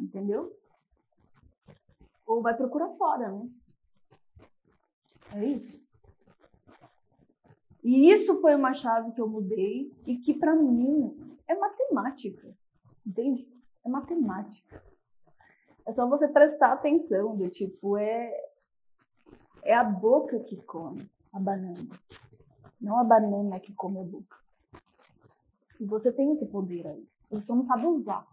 Entendeu? 0.00 0.52
Ou 2.26 2.42
vai 2.42 2.56
procurar 2.56 2.90
fora, 2.90 3.30
né? 3.30 3.48
É 5.34 5.44
isso. 5.44 5.84
E 7.82 8.10
isso 8.10 8.40
foi 8.40 8.54
uma 8.54 8.72
chave 8.72 9.12
que 9.12 9.20
eu 9.20 9.28
mudei 9.28 9.92
e 10.06 10.16
que 10.16 10.32
para 10.34 10.54
mim 10.54 11.38
é 11.46 11.54
matemática. 11.54 12.56
Entende? 13.06 13.46
É 13.84 13.88
matemática. 13.88 14.82
É 15.86 15.92
só 15.92 16.08
você 16.08 16.26
prestar 16.28 16.72
atenção 16.72 17.36
do 17.36 17.50
tipo, 17.50 17.98
é, 17.98 18.32
é 19.64 19.74
a 19.74 19.82
boca 19.82 20.38
que 20.40 20.56
come 20.62 21.10
a 21.32 21.40
banana, 21.40 21.88
não 22.80 22.98
a 22.98 23.04
banana 23.04 23.58
que 23.58 23.72
come 23.72 23.98
a 23.98 24.04
boca. 24.04 24.36
E 25.80 25.86
você 25.86 26.12
tem 26.12 26.30
esse 26.30 26.46
poder 26.46 26.86
aí. 26.86 27.08
Você 27.30 27.46
só 27.46 27.56
não 27.56 27.64
sabe 27.64 27.86
usar. 27.86 28.26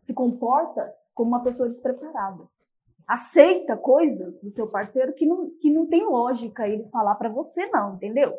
Se 0.00 0.12
comporta 0.12 0.92
como 1.14 1.30
uma 1.30 1.42
pessoa 1.42 1.68
despreparada. 1.68 2.48
Aceita 3.06 3.76
coisas 3.76 4.40
do 4.40 4.50
seu 4.50 4.68
parceiro 4.68 5.14
que 5.14 5.24
não, 5.24 5.50
que 5.50 5.70
não 5.70 5.86
tem 5.86 6.04
lógica 6.04 6.66
ele 6.66 6.84
falar 6.84 7.14
para 7.14 7.28
você, 7.28 7.66
não, 7.66 7.94
entendeu? 7.94 8.36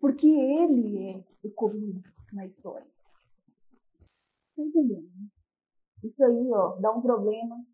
Porque 0.00 0.26
ele 0.26 0.98
é 1.10 1.24
o 1.42 1.50
comido 1.50 2.02
na 2.32 2.44
história. 2.44 2.86
Tá 4.56 4.62
entendendo? 4.62 5.10
Isso 6.02 6.24
aí, 6.24 6.50
ó, 6.52 6.76
dá 6.80 6.90
um 6.90 7.00
problema. 7.00 7.64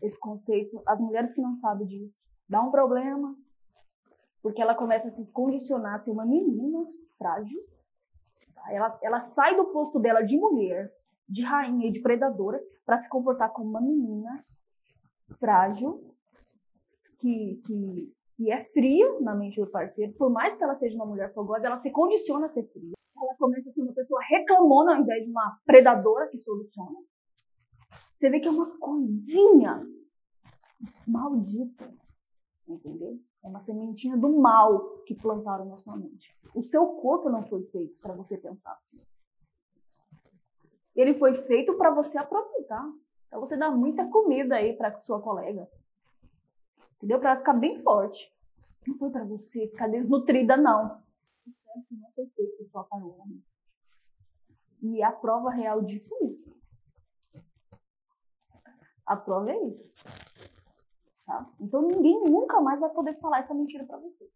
Esse 0.00 0.18
conceito. 0.18 0.82
As 0.86 1.00
mulheres 1.00 1.34
que 1.34 1.40
não 1.40 1.54
sabem 1.54 1.86
disso 1.86 2.31
dá 2.52 2.60
um 2.60 2.70
problema, 2.70 3.34
porque 4.42 4.60
ela 4.60 4.74
começa 4.74 5.08
a 5.08 5.10
se 5.10 5.32
condicionar 5.32 5.94
a 5.94 5.98
ser 5.98 6.10
uma 6.10 6.26
menina 6.26 6.86
frágil. 7.16 7.58
Tá? 8.54 8.70
Ela, 8.70 8.98
ela 9.02 9.20
sai 9.20 9.56
do 9.56 9.64
posto 9.72 9.98
dela 9.98 10.20
de 10.20 10.36
mulher, 10.36 10.92
de 11.26 11.42
rainha 11.42 11.88
e 11.88 11.90
de 11.90 12.02
predadora, 12.02 12.62
para 12.84 12.98
se 12.98 13.08
comportar 13.08 13.50
como 13.54 13.70
uma 13.70 13.80
menina 13.80 14.44
frágil, 15.40 16.14
que, 17.18 17.58
que, 17.64 18.14
que 18.34 18.52
é 18.52 18.58
fria 18.58 19.20
na 19.20 19.34
mente 19.34 19.58
do 19.58 19.70
parceiro. 19.70 20.12
Por 20.12 20.30
mais 20.30 20.54
que 20.54 20.62
ela 20.62 20.74
seja 20.74 20.94
uma 20.94 21.06
mulher 21.06 21.32
fogosa, 21.32 21.66
ela 21.66 21.78
se 21.78 21.90
condiciona 21.90 22.44
a 22.44 22.50
ser 22.50 22.64
fria. 22.64 22.92
Ela 23.16 23.34
começa 23.38 23.70
a 23.70 23.72
ser 23.72 23.82
uma 23.82 23.94
pessoa 23.94 24.20
reclamona 24.28 24.94
ao 24.94 25.00
invés 25.00 25.24
de 25.24 25.30
uma 25.30 25.58
predadora 25.64 26.28
que 26.28 26.36
soluciona. 26.36 26.98
Você 28.14 28.28
vê 28.28 28.40
que 28.40 28.48
é 28.48 28.50
uma 28.50 28.76
coisinha 28.78 29.86
maldita 31.06 32.01
entendeu? 32.66 33.18
É 33.42 33.48
uma 33.48 33.60
sementinha 33.60 34.16
do 34.16 34.28
mal 34.40 34.98
que 35.06 35.14
plantaram 35.14 35.64
na 35.66 35.76
sua 35.78 35.96
mente. 35.96 36.36
O 36.54 36.62
seu 36.62 36.86
corpo 36.94 37.28
não 37.28 37.42
foi 37.42 37.62
feito 37.64 37.98
para 38.00 38.14
você 38.14 38.38
pensar 38.38 38.72
assim. 38.72 39.00
Ele 40.94 41.14
foi 41.14 41.34
feito 41.34 41.74
para 41.76 41.90
você 41.90 42.18
aproveitar. 42.18 42.86
Para 43.30 43.40
você 43.40 43.56
dar 43.56 43.70
muita 43.70 44.06
comida 44.08 44.56
aí 44.56 44.76
para 44.76 44.98
sua 44.98 45.20
colega. 45.20 45.66
Entendeu? 46.96 47.18
Para 47.18 47.30
ela 47.30 47.38
ficar 47.38 47.54
bem 47.54 47.78
forte. 47.78 48.30
Não 48.86 48.96
foi 48.96 49.10
para 49.10 49.24
você 49.24 49.66
ficar 49.68 49.88
desnutrida, 49.88 50.56
não. 50.56 51.02
O 51.46 51.94
não 51.96 52.10
foi 52.14 52.26
feito 52.26 52.64
só 52.68 52.82
para 52.82 53.02
o 53.02 53.18
homem. 53.18 53.42
E 54.82 55.02
a 55.02 55.10
prova 55.10 55.50
real 55.50 55.80
disso 55.82 56.14
é 56.16 56.24
isso. 56.26 56.54
A 59.06 59.16
prova 59.16 59.50
é 59.50 59.66
isso. 59.66 59.94
Tá? 61.26 61.48
Então 61.60 61.82
ninguém 61.82 62.22
nunca 62.24 62.60
mais 62.60 62.80
vai 62.80 62.90
poder 62.90 63.18
falar 63.20 63.38
essa 63.38 63.54
mentira 63.54 63.84
para 63.84 63.98
você. 63.98 64.28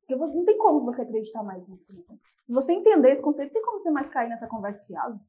Porque 0.00 0.14
não 0.14 0.44
tem 0.44 0.58
como 0.58 0.84
você 0.84 1.02
acreditar 1.02 1.42
mais 1.42 1.66
nisso. 1.66 1.94
Né? 1.94 2.18
Se 2.44 2.52
você 2.52 2.72
entender 2.72 3.10
esse 3.10 3.22
conceito, 3.22 3.52
tem 3.52 3.62
como 3.62 3.80
você 3.80 3.90
mais 3.90 4.08
cair 4.08 4.28
nessa 4.28 4.46
conversa 4.46 4.84
fiada. 4.84 5.20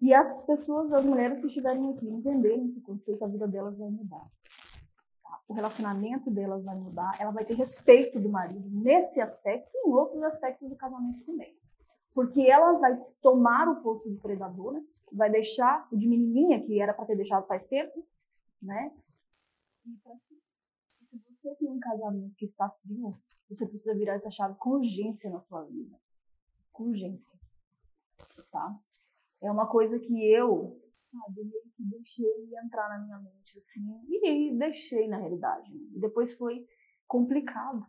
E 0.00 0.12
as 0.12 0.42
pessoas, 0.44 0.92
as 0.92 1.06
mulheres 1.06 1.40
que 1.40 1.46
estiverem 1.46 1.90
aqui, 1.90 2.06
entenderem 2.06 2.66
esse 2.66 2.82
conceito, 2.82 3.24
a 3.24 3.28
vida 3.28 3.48
delas 3.48 3.78
vai 3.78 3.88
mudar. 3.88 4.30
Tá? 5.22 5.40
O 5.48 5.54
relacionamento 5.54 6.30
delas 6.30 6.62
vai 6.62 6.76
mudar, 6.76 7.12
ela 7.18 7.30
vai 7.30 7.46
ter 7.46 7.54
respeito 7.54 8.20
do 8.20 8.28
marido 8.28 8.68
nesse 8.70 9.22
aspecto 9.22 9.70
e 9.74 9.88
em 9.88 9.92
outros 9.92 10.22
aspectos 10.22 10.68
do 10.68 10.76
casamento 10.76 11.24
também. 11.24 11.56
Porque 12.14 12.42
ela 12.42 12.72
vai 12.74 12.92
tomar 13.20 13.68
o 13.68 13.82
posto 13.82 14.08
de 14.08 14.16
predadora, 14.16 14.80
vai 15.12 15.30
deixar 15.30 15.88
o 15.92 15.96
de 15.96 16.08
menininha, 16.08 16.64
que 16.64 16.80
era 16.80 16.94
para 16.94 17.06
ter 17.06 17.16
deixado 17.16 17.46
faz 17.46 17.66
tempo, 17.66 18.06
né? 18.62 18.96
E 19.84 19.96
pra 19.98 20.14
você 21.42 21.54
tem 21.56 21.68
um 21.68 21.80
casamento 21.80 22.34
que 22.36 22.44
está 22.44 22.68
frio, 22.70 23.20
você 23.48 23.66
precisa 23.66 23.94
virar 23.94 24.14
essa 24.14 24.30
chave 24.30 24.54
com 24.56 24.70
urgência 24.70 25.28
na 25.30 25.40
sua 25.40 25.62
vida. 25.64 25.98
Com 26.72 26.84
urgência. 26.84 27.38
Tá? 28.50 28.78
É 29.42 29.50
uma 29.50 29.66
coisa 29.66 29.98
que 29.98 30.32
eu, 30.32 30.80
sabe, 31.10 31.44
meio 31.44 31.70
que 31.76 31.82
deixei 31.82 32.48
entrar 32.64 32.88
na 32.88 33.04
minha 33.04 33.18
mente, 33.18 33.58
assim, 33.58 33.82
e 34.08 34.56
deixei 34.56 35.06
na 35.08 35.18
realidade. 35.18 35.72
Né? 35.72 35.90
E 35.96 36.00
depois 36.00 36.32
foi 36.32 36.66
complicado. 37.06 37.86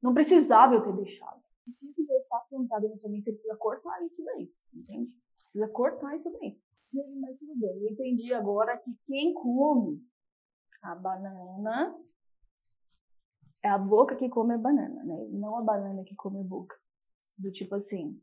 Não 0.00 0.14
precisava 0.14 0.74
eu 0.74 0.82
ter 0.82 0.94
deixado. 0.94 1.41
Difícil 1.66 2.06
já 2.06 2.14
estar 2.14 2.40
plantado 2.48 2.88
mente, 2.88 3.00
você 3.24 3.32
precisa 3.32 3.56
cortar 3.56 4.04
isso 4.04 4.24
daí, 4.24 4.52
entende? 4.74 5.12
Precisa 5.38 5.68
cortar 5.68 6.14
isso 6.16 6.30
daí. 6.32 6.60
Mas 6.92 7.38
tudo 7.38 7.56
bem, 7.56 7.82
eu 7.82 7.90
entendi 7.90 8.34
agora 8.34 8.76
que 8.78 8.94
quem 9.04 9.32
come 9.32 10.04
a 10.82 10.94
banana 10.94 11.96
é 13.62 13.68
a 13.68 13.78
boca 13.78 14.16
que 14.16 14.28
come 14.28 14.54
a 14.54 14.58
banana, 14.58 15.04
né? 15.04 15.28
Não 15.30 15.56
a 15.56 15.62
banana 15.62 16.02
que 16.04 16.14
come 16.16 16.40
a 16.40 16.44
boca. 16.44 16.76
Do 17.38 17.50
tipo 17.50 17.74
assim, 17.74 18.20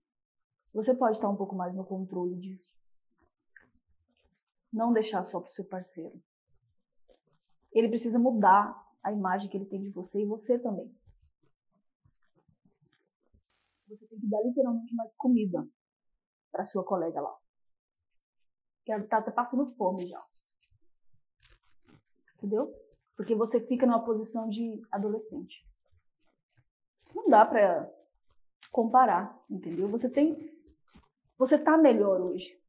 você 0.74 0.94
pode 0.94 1.18
estar 1.18 1.30
um 1.30 1.36
pouco 1.36 1.56
mais 1.56 1.74
no 1.74 1.86
controle 1.86 2.36
disso. 2.36 2.76
Não 4.72 4.94
deixar 4.94 5.24
só 5.24 5.40
pro 5.40 5.52
seu 5.52 5.66
parceiro. 5.66 6.22
Ele 7.72 7.88
precisa 7.88 8.20
mudar 8.20 8.88
a 9.02 9.12
imagem 9.12 9.50
que 9.50 9.58
ele 9.58 9.66
tem 9.66 9.82
de 9.82 9.90
você 9.90 10.22
e 10.22 10.26
você 10.26 10.60
também. 10.60 10.94
Você 13.90 14.06
tem 14.06 14.20
que 14.20 14.28
dar 14.28 14.42
literalmente 14.44 14.96
mais 14.96 15.16
comida 15.16 15.68
para 16.52 16.64
sua 16.64 16.84
colega 16.84 17.20
lá. 17.20 17.36
Que 18.86 18.92
ela 18.92 19.08
tá, 19.08 19.22
tá 19.22 19.32
passando 19.32 19.66
fome 19.66 20.08
já. 20.08 20.24
Entendeu? 22.36 22.72
Porque 23.16 23.36
você 23.36 23.60
fica 23.60 23.88
numa 23.88 24.06
posição 24.06 24.48
de 24.48 24.80
adolescente. 24.92 25.68
Não 27.16 27.28
dá 27.28 27.46
para 27.46 27.92
comparar, 28.72 29.38
entendeu? 29.50 29.90
Você 29.90 30.10
tem 30.10 30.58
você 31.38 31.58
tá 31.58 31.78
melhor 31.78 32.20
hoje 32.22 32.60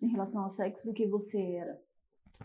em 0.00 0.06
relação 0.06 0.44
ao 0.44 0.50
sexo 0.50 0.86
do 0.86 0.94
que 0.94 1.06
você 1.06 1.42
era, 1.42 1.82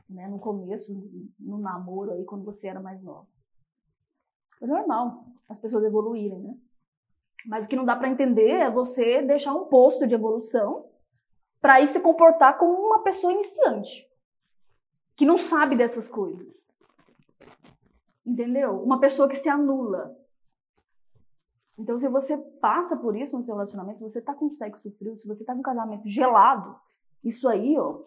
né, 0.10 0.28
no 0.28 0.40
começo, 0.40 0.92
no 1.40 1.60
namoro 1.60 2.12
aí 2.12 2.26
quando 2.26 2.44
você 2.44 2.68
era 2.68 2.82
mais 2.82 3.04
nova. 3.04 3.28
É 4.60 4.68
normal 4.68 5.26
as 5.48 5.60
pessoas 5.60 5.84
evoluírem, 5.86 6.40
né? 6.40 6.58
Mas 7.50 7.66
o 7.66 7.68
que 7.68 7.76
não 7.76 7.84
dá 7.84 7.96
para 7.96 8.08
entender 8.08 8.52
é 8.52 8.70
você 8.70 9.24
deixar 9.24 9.56
um 9.56 9.66
posto 9.66 10.06
de 10.06 10.14
evolução 10.14 10.88
para 11.60 11.82
ir 11.82 11.88
se 11.88 12.00
comportar 12.00 12.60
como 12.60 12.74
uma 12.74 13.02
pessoa 13.02 13.34
iniciante, 13.34 14.08
que 15.16 15.26
não 15.26 15.36
sabe 15.36 15.76
dessas 15.76 16.08
coisas. 16.08 16.72
Entendeu? 18.24 18.80
Uma 18.84 19.00
pessoa 19.00 19.28
que 19.28 19.36
se 19.36 19.50
anula. 19.50 20.16
Então, 21.76 21.98
se 21.98 22.08
você 22.08 22.38
passa 22.38 22.96
por 22.96 23.18
isso 23.18 23.36
no 23.36 23.42
seu 23.42 23.56
relacionamento, 23.56 23.98
se 23.98 24.04
você 24.04 24.22
tá 24.22 24.36
com 24.36 24.52
sexo 24.52 24.92
frio, 24.92 25.16
se 25.16 25.28
você 25.28 25.44
tá 25.44 25.54
com 25.54 25.62
um 25.62 25.64
casamento 25.64 26.08
gelado, 26.08 26.80
isso 27.24 27.50
aí, 27.50 27.76
ó, 27.80 28.00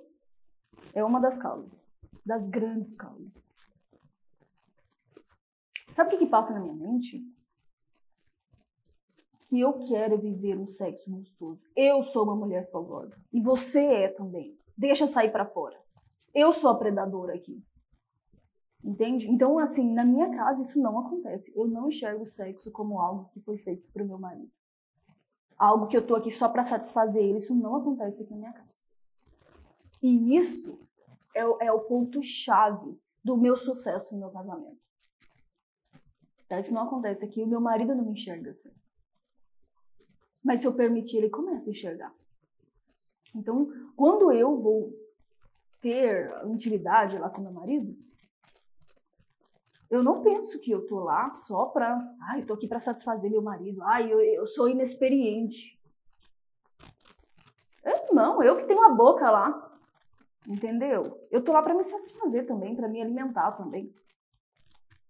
é 0.95 1.05
uma 1.05 1.19
das 1.19 1.37
causas. 1.37 1.89
Das 2.25 2.47
grandes 2.47 2.95
causas. 2.95 3.45
Sabe 5.91 6.09
o 6.09 6.11
que, 6.13 6.25
que 6.25 6.31
passa 6.31 6.55
na 6.55 6.61
minha 6.61 6.75
mente? 6.75 7.21
Que 9.53 9.61
eu 9.61 9.81
quero 9.81 10.17
viver 10.17 10.57
um 10.57 10.67
sexo 10.67 11.11
gostoso. 11.11 11.63
Eu 11.77 12.03
sou 12.03 12.25
uma 12.25 12.35
mulher 12.35 12.71
fogosa. 12.71 13.15
E 13.31 13.39
você 13.39 13.85
é 13.85 14.09
também. 14.09 14.59
Deixa 14.75 15.07
sair 15.07 15.31
para 15.31 15.45
fora. 15.45 15.79
Eu 16.35 16.53
sou 16.53 16.71
a 16.71 16.75
predadora 16.75 17.35
aqui. 17.35 17.63
Entende? 18.83 19.31
Então, 19.31 19.59
assim, 19.59 19.93
na 19.93 20.07
minha 20.07 20.35
casa 20.35 20.63
isso 20.63 20.81
não 20.81 20.99
acontece. 20.99 21.53
Eu 21.55 21.69
não 21.69 21.91
enxergo 21.91 22.23
o 22.23 22.27
sexo 22.27 22.71
como 22.73 22.99
algo 22.99 23.29
que 23.29 23.43
foi 23.43 23.59
feito 23.59 23.87
para 23.93 24.03
o 24.03 24.07
meu 24.07 24.19
marido. 24.19 24.51
Algo 25.59 25.87
que 25.87 25.99
eu 25.99 26.07
tô 26.07 26.17
aqui 26.17 26.31
só 26.31 26.49
para 26.49 26.65
satisfazer 26.65 27.23
ele. 27.23 27.37
Isso 27.37 27.55
não 27.55 27.77
acontece 27.77 28.23
aqui 28.23 28.33
na 28.33 28.39
minha 28.39 28.53
casa. 28.55 28.83
E 30.03 30.35
isso 30.35 30.81
é, 31.37 31.67
é 31.67 31.71
o 31.71 31.81
ponto-chave 31.81 32.99
do 33.23 33.37
meu 33.37 33.59
sucesso 33.59 34.15
no 34.15 34.21
meu 34.21 34.31
casamento. 34.31 34.81
Tá? 36.49 36.59
Isso 36.59 36.73
não 36.73 36.85
acontece 36.85 37.23
aqui. 37.23 37.43
O 37.43 37.47
meu 37.47 37.61
marido 37.61 37.95
não 37.95 38.03
me 38.03 38.13
enxerga 38.13 38.49
assim. 38.49 38.73
Mas 40.43 40.61
se 40.61 40.67
eu 40.67 40.75
permitir, 40.75 41.19
ele 41.19 41.31
começa 41.31 41.71
a 41.71 41.73
enxergar. 41.73 42.13
Então, 43.35 43.71
quando 43.97 44.33
eu 44.33 44.57
vou 44.57 44.93
ter 45.81 46.33
intimidade 46.47 47.19
lá 47.19 47.31
com 47.31 47.43
meu 47.43 47.53
marido, 47.53 47.97
eu 49.91 50.03
não 50.03 50.23
penso 50.23 50.59
que 50.59 50.71
eu 50.71 50.87
tô 50.87 51.01
lá 51.01 51.31
só 51.33 51.67
pra. 51.67 52.01
Ai, 52.31 52.41
eu 52.41 52.47
tô 52.47 52.55
aqui 52.55 52.67
pra 52.67 52.79
satisfazer 52.79 53.31
meu 53.31 53.43
marido. 53.43 53.83
Ai, 53.83 54.11
eu, 54.11 54.21
eu 54.21 54.47
sou 54.47 54.69
inexperiente. 54.69 55.79
Eu, 57.85 58.15
não, 58.15 58.43
eu 58.43 58.57
que 58.57 58.65
tenho 58.65 58.83
a 58.83 58.89
boca 58.89 59.31
lá. 59.31 59.71
Entendeu? 60.49 61.21
Eu 61.31 61.43
tô 61.45 61.53
lá 61.53 61.63
para 61.63 61.75
me 61.75 61.85
satisfazer 61.85 62.47
também, 62.47 62.75
para 62.75 62.89
me 62.89 63.01
alimentar 63.01 63.53
também. 63.53 63.95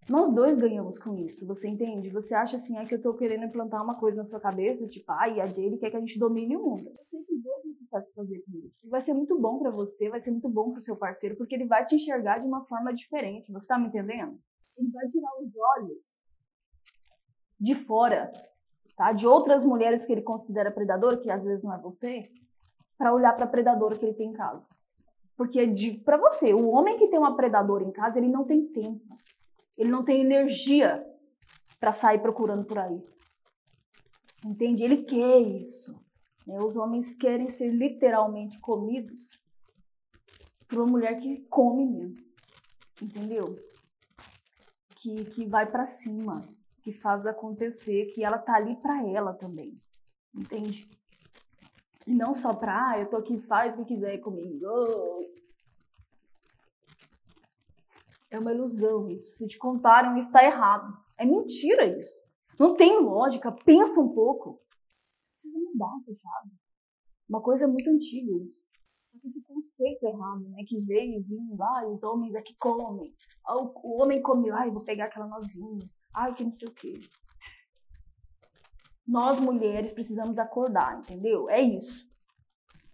Nós 0.09 0.33
dois 0.33 0.57
ganhamos 0.57 0.99
com 0.99 1.15
isso, 1.15 1.47
você 1.47 1.67
entende? 1.67 2.09
Você 2.09 2.35
acha 2.35 2.57
assim, 2.57 2.77
é 2.77 2.85
que 2.85 2.95
eu 2.95 3.01
tô 3.01 3.13
querendo 3.13 3.45
implantar 3.45 3.81
uma 3.81 3.97
coisa 3.97 4.17
na 4.17 4.23
sua 4.23 4.39
cabeça, 4.39 4.87
tipo, 4.87 5.09
ai, 5.11 5.39
a 5.39 5.47
Jade 5.47 5.77
quer 5.77 5.89
que 5.89 5.97
a 5.97 5.99
gente 5.99 6.19
domine 6.19 6.57
o 6.57 6.61
mundo. 6.61 6.89
Eu 6.89 7.05
sei 7.09 7.23
que 7.23 7.35
dois 7.37 7.63
vão 7.63 7.73
se 7.73 7.85
satisfazer 7.87 8.43
com 8.45 8.67
isso. 8.67 8.85
E 8.85 8.89
vai 8.89 9.01
ser 9.01 9.13
muito 9.13 9.39
bom 9.39 9.59
para 9.59 9.71
você, 9.71 10.09
vai 10.09 10.19
ser 10.19 10.31
muito 10.31 10.49
bom 10.49 10.71
pro 10.71 10.81
seu 10.81 10.97
parceiro, 10.97 11.37
porque 11.37 11.55
ele 11.55 11.65
vai 11.65 11.85
te 11.85 11.95
enxergar 11.95 12.39
de 12.39 12.47
uma 12.47 12.61
forma 12.61 12.93
diferente. 12.93 13.51
Você 13.51 13.67
tá 13.67 13.77
me 13.77 13.87
entendendo? 13.87 14.37
ele 14.77 14.89
vai 14.91 15.07
tirar 15.09 15.31
os 15.39 15.51
olhos 15.77 16.19
de 17.59 17.75
fora, 17.75 18.31
tá? 18.97 19.11
De 19.11 19.27
outras 19.27 19.65
mulheres 19.65 20.05
que 20.05 20.11
ele 20.11 20.21
considera 20.21 20.71
predadora, 20.71 21.17
que 21.17 21.29
às 21.29 21.43
vezes 21.43 21.63
não 21.63 21.73
é 21.73 21.77
você, 21.79 22.29
para 22.97 23.13
olhar 23.13 23.33
para 23.33 23.47
predadora 23.47 23.97
que 23.97 24.05
ele 24.05 24.13
tem 24.13 24.29
em 24.29 24.33
casa. 24.33 24.69
Porque 25.35 25.65
para 26.03 26.17
você, 26.17 26.53
o 26.53 26.69
homem 26.69 26.97
que 26.97 27.07
tem 27.07 27.19
uma 27.19 27.35
predadora 27.35 27.83
em 27.83 27.91
casa, 27.91 28.19
ele 28.19 28.27
não 28.27 28.43
tem 28.43 28.67
tempo. 28.67 29.01
Ele 29.77 29.89
não 29.89 30.03
tem 30.03 30.21
energia 30.21 31.05
para 31.79 31.91
sair 31.91 32.19
procurando 32.19 32.65
por 32.65 32.77
aí. 32.77 33.03
Entende? 34.45 34.83
Ele 34.83 35.03
quer 35.03 35.39
isso. 35.39 35.99
Né? 36.45 36.57
Os 36.59 36.75
homens 36.75 37.15
querem 37.15 37.47
ser 37.47 37.69
literalmente 37.69 38.59
comidos 38.59 39.41
por 40.67 40.79
uma 40.79 40.87
mulher 40.87 41.19
que 41.19 41.45
come 41.49 41.85
mesmo. 41.85 42.23
Entendeu? 43.01 43.57
que, 45.03 45.25
que 45.25 45.45
vai 45.45 45.69
para 45.69 45.83
cima, 45.83 46.47
que 46.81 46.91
faz 46.93 47.25
acontecer, 47.25 48.05
que 48.13 48.23
ela 48.23 48.37
tá 48.37 48.55
ali 48.55 48.77
para 48.77 49.05
ela 49.05 49.33
também. 49.33 49.77
Entende? 50.33 50.89
E 52.07 52.13
não 52.13 52.33
só 52.33 52.53
pra, 52.53 52.91
ah, 52.91 52.99
eu 52.99 53.09
tô 53.09 53.17
aqui, 53.17 53.37
faz 53.37 53.73
o 53.73 53.77
que 53.79 53.93
quiser 53.93 54.17
comigo. 54.19 54.65
É 58.33 58.39
uma 58.39 58.51
ilusão 58.51 59.09
isso. 59.09 59.37
Se 59.37 59.47
te 59.47 59.57
contaram, 59.57 60.17
isso 60.17 60.31
tá 60.31 60.43
errado. 60.43 60.97
É 61.17 61.25
mentira 61.25 61.85
isso. 61.85 62.25
Não 62.59 62.75
tem 62.75 62.99
lógica. 62.99 63.51
Pensa 63.51 63.99
um 63.99 64.13
pouco. 64.13 64.61
Precisa 65.41 65.59
mudar, 65.59 65.99
fechado. 66.05 66.51
Uma 67.29 67.41
coisa 67.41 67.67
muito 67.67 67.89
antiga 67.89 68.31
isso 68.43 68.63
esse 69.27 69.41
conceito 69.41 70.03
errado, 70.03 70.49
né? 70.49 70.63
Que 70.67 70.79
veio 70.81 71.21
vindo, 71.21 71.61
ah, 71.61 71.87
os 71.87 72.03
homens 72.03 72.35
é 72.35 72.41
que 72.41 72.55
comem. 72.55 73.15
Ah, 73.45 73.57
o, 73.57 74.01
homem 74.01 74.21
come, 74.21 74.49
ai, 74.51 74.69
vou 74.69 74.83
pegar 74.83 75.05
aquela 75.05 75.27
novinha. 75.27 75.89
Ai, 76.13 76.33
que 76.33 76.43
não 76.43 76.51
sei 76.51 76.67
o 76.67 76.73
quê. 76.73 76.93
Nós 79.07 79.39
mulheres 79.39 79.91
precisamos 79.91 80.39
acordar, 80.39 80.99
entendeu? 80.99 81.49
É 81.49 81.61
isso. 81.61 82.09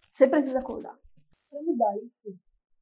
Você 0.08 0.28
precisa 0.28 0.60
acordar. 0.60 0.98
Para 1.50 1.62
mudar 1.62 1.98
isso, 2.04 2.36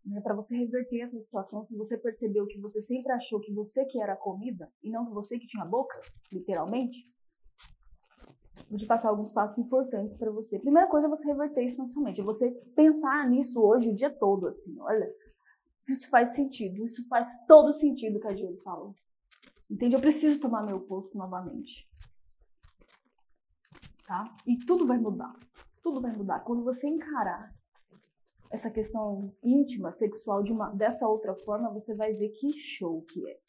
né, 0.07 0.21
para 0.21 0.33
você 0.33 0.57
reverter 0.57 1.01
essa 1.01 1.19
situação, 1.19 1.63
se 1.63 1.75
você 1.75 1.97
percebeu 1.97 2.47
que 2.47 2.59
você 2.59 2.81
sempre 2.81 3.11
achou 3.11 3.39
que 3.39 3.53
você 3.53 3.85
que 3.85 4.01
era 4.01 4.13
a 4.13 4.17
comida 4.17 4.71
e 4.81 4.89
não 4.89 5.05
que 5.05 5.13
você 5.13 5.37
que 5.37 5.47
tinha 5.47 5.63
a 5.63 5.67
boca, 5.67 5.99
literalmente, 6.31 7.05
vou 8.69 8.77
te 8.77 8.85
passar 8.85 9.09
alguns 9.09 9.33
passos 9.33 9.57
importantes 9.57 10.17
para 10.17 10.31
você. 10.31 10.59
Primeira 10.59 10.87
coisa 10.87 11.07
é 11.07 11.09
você 11.09 11.27
reverter 11.27 11.63
isso 11.63 11.77
na 11.77 11.87
sua 11.87 12.03
mente, 12.03 12.21
é 12.21 12.23
você 12.23 12.49
pensar 12.75 13.29
nisso 13.29 13.61
hoje 13.61 13.89
o 13.89 13.95
dia 13.95 14.09
todo, 14.09 14.47
assim, 14.47 14.79
olha, 14.79 15.13
isso 15.87 16.09
faz 16.09 16.29
sentido, 16.29 16.83
isso 16.83 17.05
faz 17.07 17.27
todo 17.47 17.73
sentido 17.73 18.19
que 18.19 18.27
a 18.27 18.33
Diego 18.33 18.57
falou. 18.57 18.95
Entende? 19.69 19.95
Eu 19.95 20.01
preciso 20.01 20.39
tomar 20.39 20.65
meu 20.65 20.79
posto 20.79 21.17
novamente. 21.17 21.89
Tá? 24.05 24.33
E 24.45 24.57
tudo 24.59 24.87
vai 24.87 24.97
mudar. 24.97 25.33
Tudo 25.83 26.01
vai 26.01 26.15
mudar. 26.15 26.39
Quando 26.41 26.63
você 26.63 26.87
encarar 26.87 27.53
essa 28.49 28.71
questão 28.71 29.33
íntima, 29.43 29.91
sexual 29.91 30.41
de 30.41 30.51
uma 30.51 30.69
dessa 30.69 31.07
outra 31.07 31.35
forma, 31.35 31.71
você 31.71 31.95
vai 31.95 32.13
ver 32.13 32.29
que 32.29 32.53
show 32.53 33.01
que 33.03 33.27
é. 33.29 33.39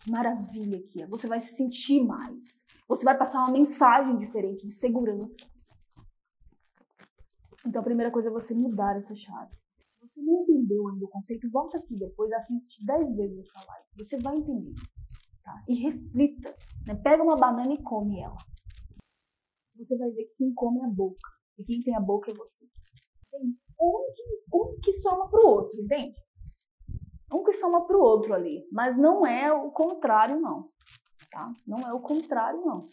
Que 0.00 0.10
maravilha 0.10 0.82
que 0.82 1.02
é. 1.02 1.06
Você 1.06 1.26
vai 1.26 1.40
se 1.40 1.54
sentir 1.54 2.02
mais. 2.02 2.64
Você 2.88 3.04
vai 3.04 3.16
passar 3.16 3.40
uma 3.40 3.52
mensagem 3.52 4.18
diferente 4.18 4.66
de 4.66 4.72
segurança. 4.72 5.36
Então 7.66 7.80
a 7.80 7.84
primeira 7.84 8.10
coisa 8.10 8.28
é 8.28 8.32
você 8.32 8.54
mudar 8.54 8.96
essa 8.96 9.14
chave. 9.14 9.54
Você 10.00 10.22
não 10.22 10.42
entendeu 10.42 10.88
ainda 10.88 11.04
o 11.04 11.08
conceito, 11.08 11.50
volta 11.50 11.76
aqui 11.76 11.94
depois, 11.98 12.32
assiste 12.32 12.84
10 12.84 13.16
vezes 13.16 13.38
essa 13.40 13.66
live. 13.66 13.86
Você 13.98 14.18
vai 14.18 14.36
entender. 14.36 14.74
Tá? 15.42 15.64
E 15.68 15.74
reflita. 15.82 16.56
Né? 16.86 16.94
Pega 16.94 17.22
uma 17.22 17.36
banana 17.36 17.74
e 17.74 17.82
come 17.82 18.20
ela. 18.20 18.38
Você 19.76 19.96
vai 19.96 20.10
ver 20.10 20.24
que 20.24 20.36
quem 20.36 20.54
come 20.54 20.80
é 20.80 20.84
a 20.84 20.88
boca. 20.88 21.28
E 21.58 21.64
quem 21.64 21.82
tem 21.82 21.94
a 21.94 22.00
boca 22.00 22.30
é 22.30 22.34
você. 22.34 22.66
Um 23.80 24.12
que, 24.14 24.22
um 24.52 24.80
que 24.82 24.92
soma 24.92 25.28
pro 25.28 25.46
outro, 25.46 25.80
entende? 25.80 26.14
Um 27.32 27.42
que 27.42 27.52
soma 27.52 27.86
pro 27.86 28.00
outro 28.00 28.34
ali. 28.34 28.66
Mas 28.72 28.98
não 28.98 29.26
é 29.26 29.52
o 29.52 29.70
contrário, 29.70 30.38
não. 30.40 30.68
Tá? 31.30 31.52
Não 31.66 31.78
é 31.88 31.92
o 31.92 32.00
contrário, 32.00 32.60
não. 32.60 32.88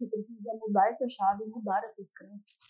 Então 0.00 0.20
você 0.20 0.24
precisa 0.24 0.52
mudar 0.60 0.88
essa 0.88 1.08
chave, 1.08 1.44
mudar 1.46 1.82
essas 1.84 2.12
crenças 2.12 2.60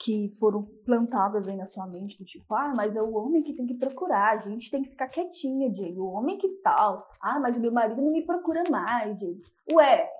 que 0.00 0.30
foram 0.38 0.64
plantadas 0.84 1.46
aí 1.46 1.56
na 1.56 1.66
sua 1.66 1.86
mente, 1.86 2.16
do 2.16 2.24
tipo, 2.24 2.54
ah, 2.54 2.72
mas 2.74 2.96
é 2.96 3.02
o 3.02 3.12
homem 3.12 3.42
que 3.42 3.52
tem 3.52 3.66
que 3.66 3.74
procurar, 3.74 4.32
a 4.32 4.38
gente 4.38 4.70
tem 4.70 4.82
que 4.82 4.88
ficar 4.88 5.08
quietinha, 5.08 5.70
Diego, 5.70 6.02
o 6.02 6.12
homem 6.12 6.38
que 6.38 6.48
tal, 6.62 7.06
ah, 7.20 7.38
mas 7.38 7.58
o 7.58 7.60
meu 7.60 7.70
marido 7.70 8.00
não 8.00 8.10
me 8.10 8.24
procura 8.24 8.62
mais, 8.70 9.18
Diego. 9.18 9.42
Ué, 9.72 10.10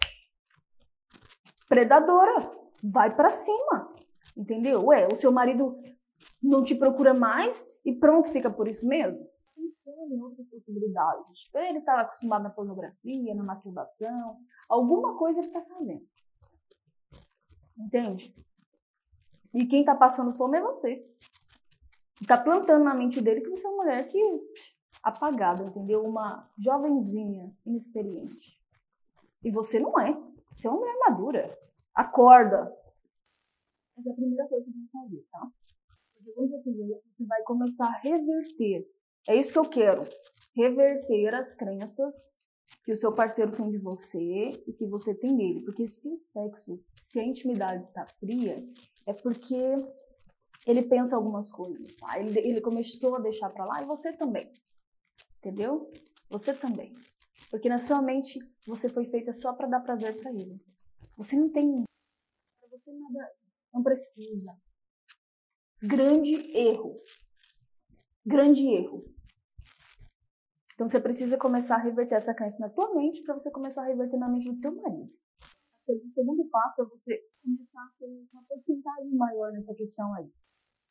predadora, 1.67 2.51
vai 2.85 3.15
para 3.17 3.31
cima, 3.31 3.91
entendeu? 4.37 4.85
Ué, 4.85 5.09
o 5.11 5.17
seu 5.17 5.33
marido 5.33 5.81
não 6.43 6.63
te 6.63 6.75
procura 6.75 7.13
mais 7.13 7.71
e 7.85 7.93
pronto, 7.93 8.29
fica 8.29 8.51
por 8.51 8.67
isso 8.67 8.87
mesmo? 8.87 9.29
Pensando 9.85 10.15
em 10.15 10.21
outras 10.23 10.47
possibilidades. 10.49 11.51
Ele 11.55 11.81
tá 11.81 12.01
acostumado 12.01 12.43
na 12.43 12.51
pornografia, 12.51 13.35
na 13.35 13.43
masturbação, 13.43 14.39
alguma 14.69 15.17
coisa 15.17 15.41
ele 15.41 15.49
tá 15.49 15.61
fazendo. 15.63 16.07
Entende? 17.79 18.35
E 19.55 19.67
quem 19.67 19.85
tá 19.85 19.95
passando 19.95 20.37
fome 20.37 20.59
é 20.59 20.63
você. 20.63 21.07
Tá 22.27 22.39
plantando 22.39 22.85
na 22.85 22.95
mente 22.95 23.21
dele 23.21 23.41
que 23.41 23.51
você 23.51 23.67
é 23.67 23.71
uma 23.71 23.85
mulher 23.85 24.07
que 24.07 24.21
apagada, 25.03 25.65
entendeu? 25.65 26.05
Uma 26.05 26.49
jovenzinha, 26.59 27.53
inexperiente. 27.65 28.61
E 29.43 29.51
você 29.51 29.81
não 29.81 29.99
é. 29.99 30.13
Você 30.55 30.69
é 30.69 30.71
uma 30.71 30.81
mulher 30.81 30.97
madura. 30.99 31.59
Acorda. 31.95 32.77
Essa 33.99 34.11
é 34.11 34.13
a 34.13 34.15
primeira 34.15 34.47
coisa 34.49 34.67
que 34.67 34.73
você 34.73 34.79
tem 34.79 34.87
que 34.87 34.93
fazer, 34.93 35.27
tá? 35.31 35.51
Fizer 36.63 36.87
isso, 36.95 37.07
você 37.11 37.27
vai 37.27 37.43
começar 37.43 37.87
a 37.87 37.99
reverter. 37.99 38.87
É 39.29 39.37
isso 39.37 39.53
que 39.53 39.59
eu 39.59 39.69
quero. 39.69 40.03
Reverter 40.55 41.35
as 41.35 41.55
crenças 41.55 42.35
que 42.85 42.93
o 42.93 42.97
seu 42.97 43.15
parceiro 43.15 43.53
tem 43.53 43.71
de 43.71 43.79
você 43.79 44.19
e 44.67 44.73
que 44.73 44.87
você 44.87 45.15
tem 45.15 45.37
dele. 45.37 45.65
Porque 45.65 45.87
se 45.87 46.09
o 46.13 46.17
sexo, 46.17 46.83
se 46.97 47.19
a 47.19 47.25
intimidade 47.25 47.85
está 47.85 48.07
fria, 48.19 48.65
é 49.07 49.13
porque 49.13 49.57
ele 50.67 50.83
pensa 50.83 51.17
algumas 51.17 51.51
coisas, 51.51 51.97
tá? 51.97 52.19
Ele, 52.19 52.39
ele 52.39 52.61
começou 52.61 53.17
a 53.17 53.21
deixar 53.21 53.51
para 53.51 53.65
lá 53.65 53.83
e 53.83 53.87
você 53.87 54.13
também. 54.13 54.51
Entendeu? 55.39 55.91
Você 56.29 56.53
também. 56.55 56.95
Porque 57.51 57.69
na 57.69 57.79
sua 57.79 58.01
mente 58.03 58.39
você 58.67 58.89
foi 58.89 59.07
feita 59.07 59.33
só 59.33 59.53
para 59.53 59.69
dar 59.69 59.81
prazer 59.81 60.17
para 60.21 60.31
ele. 60.33 60.61
Você 61.17 61.37
não 61.37 61.51
tem. 61.51 61.85
Você 62.71 62.93
nada. 62.93 63.33
Não 63.73 63.83
precisa. 63.83 64.57
Grande 65.83 66.35
erro. 66.57 67.01
Grande 68.25 68.69
erro. 68.69 69.05
Então 70.75 70.87
você 70.87 71.01
precisa 71.01 71.39
começar 71.39 71.77
a 71.77 71.83
reverter 71.83 72.17
essa 72.17 72.35
crença 72.35 72.59
na 72.59 72.69
tua 72.69 72.95
mente 72.95 73.23
para 73.23 73.35
você 73.35 73.51
começar 73.51 73.83
a 73.83 73.87
reverter 73.87 74.19
na 74.19 74.29
mente 74.29 74.51
do 74.51 74.61
teu 74.61 74.75
marido. 74.77 75.11
O 75.89 76.13
segundo 76.15 76.49
passo 76.49 76.83
é 76.83 76.85
você 76.85 77.23
começar 77.43 77.81
a 77.81 77.93
ter 77.99 78.07
uma 78.33 78.43
porcentagem 78.47 79.15
maior 79.15 79.53
nessa 79.53 79.75
questão 79.75 80.13
aí. 80.15 80.31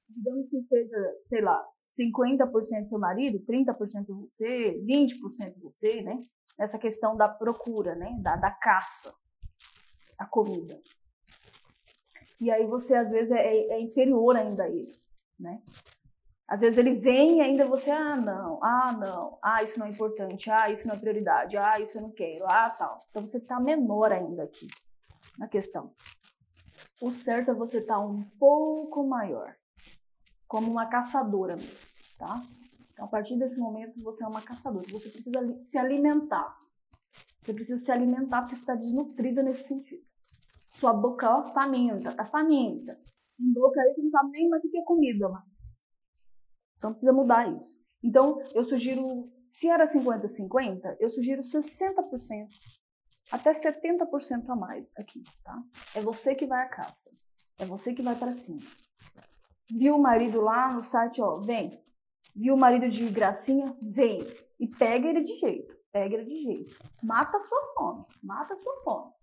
Digamos 0.10 0.49
que 0.49 0.58
esteja, 0.58 1.17
sei 1.21 1.41
lá, 1.41 1.63
50% 1.82 2.88
seu 2.88 2.99
marido, 2.99 3.39
30% 3.45 4.08
você, 4.08 4.80
20% 4.84 5.62
você, 5.62 6.02
né? 6.02 6.19
Nessa 6.58 6.80
questão 6.80 7.15
da 7.15 7.30
procura, 7.30 7.95
né? 7.95 8.17
Da, 8.21 8.36
da 8.36 8.52
caça, 8.52 9.13
a 10.17 10.25
comida. 10.25 10.82
E 12.39 12.49
aí 12.49 12.65
você, 12.65 12.95
às 12.95 13.12
vezes, 13.12 13.32
é, 13.32 13.45
é 13.45 13.82
inferior 13.82 14.36
ainda 14.36 14.63
a 14.63 14.69
ele, 14.69 14.91
né? 15.39 15.62
Às 16.47 16.62
vezes 16.62 16.80
ele 16.80 16.95
vem 16.95 17.38
e 17.38 17.41
ainda 17.41 17.67
você, 17.67 17.91
ah, 17.91 18.15
não, 18.15 18.63
ah, 18.63 18.91
não, 18.91 19.38
ah, 19.39 19.62
isso 19.62 19.78
não 19.78 19.86
é 19.86 19.89
importante, 19.91 20.49
ah, 20.49 20.71
isso 20.71 20.88
não 20.88 20.95
é 20.95 20.97
prioridade, 20.97 21.56
ah, 21.58 21.80
isso 21.80 21.99
eu 21.99 22.02
não 22.02 22.12
quero, 22.12 22.43
ah, 22.47 22.69
tal. 22.71 22.99
Então 23.10 23.23
você 23.23 23.38
está 23.38 23.60
menor 23.60 24.12
ainda 24.12 24.43
aqui 24.43 24.65
na 25.38 25.47
questão. 25.47 25.93
O 26.99 27.12
certo 27.12 27.52
é 27.52 27.54
você 27.54 27.80
estar 27.80 27.95
tá 27.95 27.99
um 27.99 28.23
pouco 28.39 29.06
maior, 29.06 29.56
como 30.47 30.71
uma 30.71 30.88
caçadora 30.88 31.56
mesmo, 31.56 31.88
tá? 32.17 32.43
Então, 32.91 33.06
a 33.06 33.08
partir 33.08 33.38
desse 33.38 33.58
momento, 33.58 34.02
você 34.02 34.23
é 34.23 34.28
uma 34.28 34.41
caçadora. 34.41 34.86
Você 34.91 35.08
precisa 35.08 35.62
se 35.62 35.78
alimentar. 35.78 36.58
Você 37.39 37.54
precisa 37.54 37.78
se 37.78 37.91
alimentar 37.91 38.41
porque 38.41 38.56
está 38.56 38.75
desnutrida 38.75 39.41
nesse 39.41 39.69
sentido. 39.69 40.04
Sua 40.80 40.94
boca, 40.94 41.30
ó, 41.30 41.44
faminta, 41.44 42.13
tá 42.13 42.24
faminta. 42.24 42.98
Tem 43.38 43.52
boca 43.52 43.82
aí 43.82 43.94
que 43.94 44.02
não 44.02 44.10
sabe 44.12 44.32
nem 44.32 44.48
mais 44.48 44.63
o 44.63 44.70
que 44.70 44.78
é 44.78 44.84
comida 44.84 45.28
mais. 45.28 45.84
Então, 46.78 46.92
precisa 46.92 47.12
mudar 47.12 47.54
isso. 47.54 47.78
Então, 48.02 48.42
eu 48.54 48.63
sugiro, 48.63 49.30
se 49.50 49.68
era 49.68 49.84
50-50, 49.84 50.96
eu 51.02 51.10
sugiro 51.10 51.42
60% 51.42 52.48
até 53.30 53.52
70% 53.52 54.50
a 54.50 54.56
mais 54.56 54.94
aqui, 54.98 55.22
tá? 55.44 55.62
É 55.94 56.02
você 56.02 56.34
que 56.34 56.48
vai 56.48 56.63
à 56.63 56.70
caça. 56.70 57.12
É 57.58 57.65
você 57.65 57.94
que 57.94 58.02
vai 58.02 58.15
para 58.15 58.32
cima. 58.32 58.62
Viu 59.70 59.98
o 59.98 60.02
marido 60.02 60.39
lá 60.39 60.72
no 60.74 60.82
site, 60.82 61.22
ó, 61.22 61.42
vem. 61.42 61.84
Viu 62.34 62.56
o 62.56 62.58
marido 62.58 62.88
de 62.88 63.06
gracinha? 63.10 63.76
Vem. 63.84 64.22
E 64.58 64.65
pega 64.65 65.10
ele 65.10 65.22
de 65.22 65.36
jeito. 65.36 65.78
Pega 65.92 66.15
ele 66.15 66.26
de 66.26 66.38
jeito. 66.38 66.74
Mata 67.04 67.36
a 67.36 67.39
sua 67.39 67.74
fome. 67.74 68.06
Mata 68.24 68.54
a 68.54 68.58
sua 68.58 68.82
fome. 68.82 69.19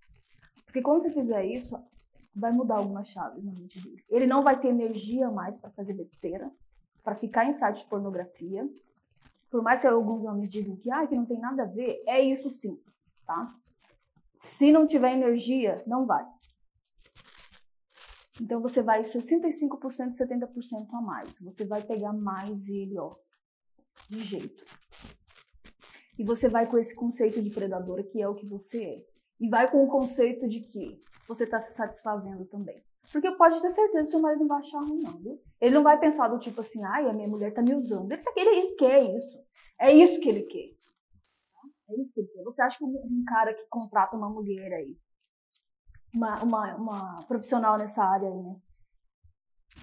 Porque 0.76 0.84
quando 0.84 1.00
você 1.00 1.10
fizer 1.10 1.42
isso, 1.46 1.82
vai 2.34 2.52
mudar 2.52 2.76
algumas 2.76 3.08
chaves 3.08 3.42
na 3.42 3.50
mente 3.50 3.80
dele. 3.80 4.04
Ele 4.10 4.26
não 4.26 4.42
vai 4.42 4.60
ter 4.60 4.68
energia 4.68 5.30
mais 5.30 5.56
para 5.56 5.70
fazer 5.70 5.94
besteira, 5.94 6.52
para 7.02 7.14
ficar 7.14 7.46
em 7.46 7.52
site 7.54 7.78
de 7.78 7.88
pornografia. 7.88 8.68
Por 9.50 9.62
mais 9.62 9.80
que 9.80 9.86
alguns 9.86 10.26
homens 10.26 10.50
digam 10.50 10.76
que, 10.76 10.90
ah, 10.90 11.06
que 11.06 11.16
não 11.16 11.24
tem 11.24 11.38
nada 11.38 11.62
a 11.62 11.66
ver, 11.66 12.02
é 12.06 12.20
isso 12.20 12.50
sim, 12.50 12.78
tá? 13.24 13.56
Se 14.36 14.70
não 14.70 14.86
tiver 14.86 15.14
energia, 15.14 15.82
não 15.86 16.04
vai. 16.04 16.26
Então 18.38 18.60
você 18.60 18.82
vai 18.82 19.00
65%, 19.00 20.10
70% 20.10 20.92
a 20.92 21.00
mais. 21.00 21.38
Você 21.40 21.64
vai 21.64 21.82
pegar 21.82 22.12
mais 22.12 22.68
ele, 22.68 22.98
ó, 22.98 23.16
de 24.10 24.20
jeito. 24.20 24.62
E 26.18 26.22
você 26.22 26.50
vai 26.50 26.66
com 26.66 26.76
esse 26.76 26.94
conceito 26.94 27.40
de 27.40 27.48
predadora, 27.48 28.02
que 28.02 28.20
é 28.20 28.28
o 28.28 28.34
que 28.34 28.44
você 28.44 28.84
é. 28.84 29.15
E 29.40 29.48
vai 29.48 29.70
com 29.70 29.84
o 29.84 29.88
conceito 29.88 30.48
de 30.48 30.60
que 30.60 31.02
você 31.26 31.44
está 31.44 31.58
se 31.58 31.74
satisfazendo 31.74 32.44
também. 32.46 32.82
Porque 33.12 33.30
pode 33.32 33.60
ter 33.60 33.70
certeza 33.70 34.04
que 34.04 34.10
seu 34.10 34.20
marido 34.20 34.40
não 34.40 34.48
vai 34.48 34.58
achar 34.58 34.80
ruim, 34.80 35.02
não, 35.02 35.18
viu? 35.18 35.40
Ele 35.60 35.74
não 35.74 35.82
vai 35.82 35.98
pensar 35.98 36.28
do 36.28 36.38
tipo 36.38 36.60
assim, 36.60 36.82
ai, 36.84 37.08
a 37.08 37.12
minha 37.12 37.28
mulher 37.28 37.52
tá 37.52 37.62
me 37.62 37.74
usando. 37.74 38.10
Ele, 38.10 38.22
tá, 38.22 38.32
ele, 38.36 38.50
ele 38.50 38.74
quer 38.74 39.14
isso. 39.14 39.38
É 39.78 39.92
isso 39.92 40.20
que 40.20 40.28
ele 40.28 40.42
quer. 40.42 40.70
É 41.88 42.00
isso 42.00 42.12
que 42.12 42.42
Você 42.42 42.62
acha 42.62 42.78
que 42.78 42.84
um 42.84 43.24
cara 43.26 43.54
que 43.54 43.64
contrata 43.68 44.16
uma 44.16 44.28
mulher 44.28 44.72
aí, 44.72 44.98
uma, 46.14 46.42
uma, 46.42 46.74
uma 46.76 47.22
profissional 47.28 47.78
nessa 47.78 48.02
área 48.02 48.28
aí, 48.28 48.42
né? 48.42 48.56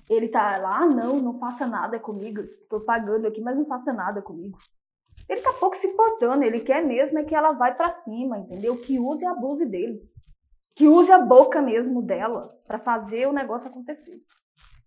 Ele 0.10 0.28
tá 0.28 0.58
lá, 0.58 0.80
ah, 0.80 0.86
não, 0.86 1.18
não 1.20 1.40
faça 1.40 1.66
nada 1.66 2.00
comigo. 2.00 2.42
Tô 2.70 2.82
pagando 2.82 3.28
aqui, 3.28 3.40
mas 3.40 3.58
não 3.58 3.66
faça 3.66 3.94
nada 3.94 4.22
comigo. 4.22 4.58
Ele 5.30 5.42
tá 5.42 5.54
pouco 5.54 5.76
se 5.76 5.88
importando, 5.88 6.44
ele 6.44 6.60
quer 6.60 6.86
mesmo 6.86 7.20
é 7.20 7.24
que 7.24 7.36
ela 7.36 7.54
vai 7.54 7.76
para 7.76 7.90
cima, 7.90 8.38
entendeu? 8.40 8.80
Que 8.80 9.00
use 9.00 9.24
e 9.24 9.28
abuse 9.28 9.66
dele. 9.66 10.02
que 10.76 10.88
use 10.88 11.12
a 11.12 11.20
boca 11.20 11.62
mesmo 11.62 12.02
dela 12.02 12.50
para 12.66 12.80
fazer 12.80 13.28
o 13.28 13.34
negócio 13.34 13.70
acontecer. 13.70 14.20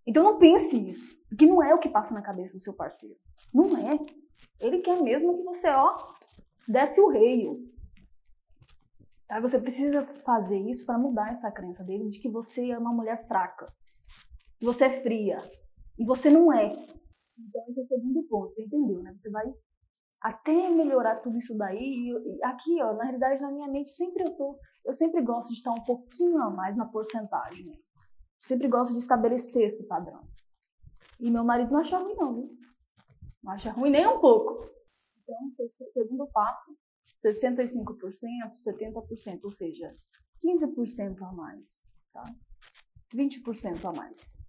Então 0.05 0.23
não 0.23 0.37
pense 0.37 0.77
isso, 0.89 1.17
porque 1.29 1.45
não 1.45 1.61
é 1.61 1.73
o 1.73 1.79
que 1.79 1.89
passa 1.89 2.13
na 2.13 2.21
cabeça 2.21 2.57
do 2.57 2.63
seu 2.63 2.73
parceiro. 2.73 3.15
Não 3.53 3.69
é. 3.77 3.97
Ele 4.59 4.79
quer 4.79 5.01
mesmo 5.01 5.37
que 5.37 5.43
você, 5.43 5.69
ó, 5.69 5.95
desce 6.67 6.99
o 6.99 7.09
reio. 7.09 7.59
Aí 9.31 9.41
você 9.41 9.59
precisa 9.59 10.05
fazer 10.25 10.59
isso 10.59 10.85
para 10.85 10.97
mudar 10.97 11.29
essa 11.29 11.51
crença 11.51 11.83
dele 11.83 12.09
de 12.09 12.19
que 12.19 12.29
você 12.29 12.71
é 12.71 12.77
uma 12.77 12.93
mulher 12.93 13.17
fraca, 13.27 13.65
você 14.61 14.85
é 14.85 15.01
fria, 15.01 15.37
e 15.99 16.05
você 16.05 16.29
não 16.29 16.51
é. 16.51 16.65
Então 16.65 17.61
esse 17.69 17.79
é 17.79 17.83
o 17.83 17.87
segundo 17.87 18.23
ponto, 18.23 18.53
você 18.53 18.63
entendeu, 18.63 19.03
né? 19.03 19.13
Você 19.13 19.29
vai 19.29 19.45
até 20.21 20.69
melhorar 20.69 21.17
tudo 21.17 21.37
isso 21.37 21.55
daí. 21.57 22.09
E 22.09 22.43
aqui, 22.43 22.81
ó, 22.81 22.93
na 22.93 23.03
realidade, 23.03 23.41
na 23.41 23.51
minha 23.51 23.67
mente, 23.67 23.89
sempre 23.89 24.23
eu 24.23 24.35
tô. 24.35 24.59
Eu 24.85 24.93
sempre 24.93 25.21
gosto 25.21 25.49
de 25.49 25.55
estar 25.55 25.71
um 25.71 25.83
pouquinho 25.83 26.41
a 26.41 26.49
mais 26.49 26.75
na 26.75 26.85
porcentagem. 26.85 27.71
Sempre 28.41 28.67
gosto 28.67 28.93
de 28.93 28.99
estabelecer 28.99 29.63
esse 29.63 29.87
padrão. 29.87 30.27
E 31.19 31.31
meu 31.31 31.43
marido 31.43 31.71
não 31.71 31.79
acha 31.79 31.97
ruim, 31.97 32.15
não, 32.15 32.35
viu? 32.35 32.57
Não 33.43 33.51
acha 33.53 33.71
ruim 33.71 33.89
nem 33.89 34.07
um 34.07 34.19
pouco. 34.19 34.69
Então, 35.23 35.69
segundo 35.91 36.27
passo, 36.27 36.75
65%, 37.15 37.95
70%, 38.55 39.39
ou 39.43 39.49
seja, 39.49 39.95
15% 40.43 41.21
a 41.21 41.31
mais, 41.33 41.89
tá? 42.13 42.23
20% 43.13 43.85
a 43.85 43.91
mais. 43.91 44.45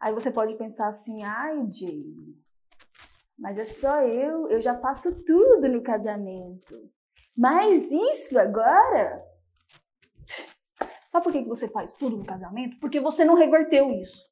Aí 0.00 0.14
você 0.14 0.30
pode 0.30 0.56
pensar 0.56 0.86
assim, 0.86 1.22
ai, 1.24 1.70
Jay, 1.72 2.04
mas 3.38 3.58
é 3.58 3.64
só 3.64 4.02
eu, 4.02 4.48
eu 4.48 4.60
já 4.60 4.74
faço 4.74 5.22
tudo 5.24 5.68
no 5.68 5.82
casamento. 5.82 6.90
Mas 7.36 7.90
isso 7.90 8.38
agora. 8.38 9.24
Sabe 11.06 11.24
por 11.24 11.32
que 11.32 11.44
você 11.44 11.68
faz 11.68 11.94
tudo 11.94 12.16
no 12.16 12.26
casamento? 12.26 12.78
Porque 12.80 13.00
você 13.00 13.24
não 13.24 13.34
reverteu 13.34 13.90
isso. 13.92 14.26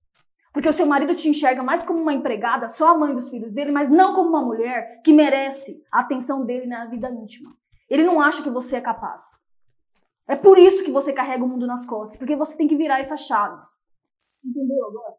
Porque 0.53 0.69
o 0.69 0.73
seu 0.73 0.87
marido 0.87 1.15
te 1.15 1.29
enxerga 1.29 1.63
mais 1.63 1.85
como 1.85 2.01
uma 2.01 2.15
empregada, 2.15 2.67
só 2.67 2.89
a 2.89 2.99
mãe 2.99 3.15
dos 3.15 3.29
filhos 3.29 3.53
dele, 3.53 3.71
mas 3.71 3.91
não 3.91 4.15
como 4.15 4.31
uma 4.31 4.43
mulher 4.43 5.03
que 5.03 5.13
merece 5.13 5.85
a 5.93 6.01
atenção 6.01 6.45
dele 6.45 6.67
na 6.67 6.87
vida 6.87 7.11
íntima. 7.11 7.55
Ele 7.89 8.03
não 8.03 8.21
acha 8.21 8.43
que 8.43 8.51
você 8.51 8.77
é 8.77 8.81
capaz. 8.81 9.23
É 10.27 10.35
por 10.35 10.59
isso 10.59 10.83
que 10.83 10.91
você 10.91 11.13
carrega 11.13 11.45
o 11.45 11.49
mundo 11.49 11.67
nas 11.67 11.87
costas, 11.87 12.19
porque 12.19 12.35
você 12.35 12.57
tem 12.57 12.67
que 12.67 12.77
virar 12.77 12.99
essas 12.99 13.21
chaves. 13.21 13.65
Entendeu 14.45 14.85
agora? 14.87 15.15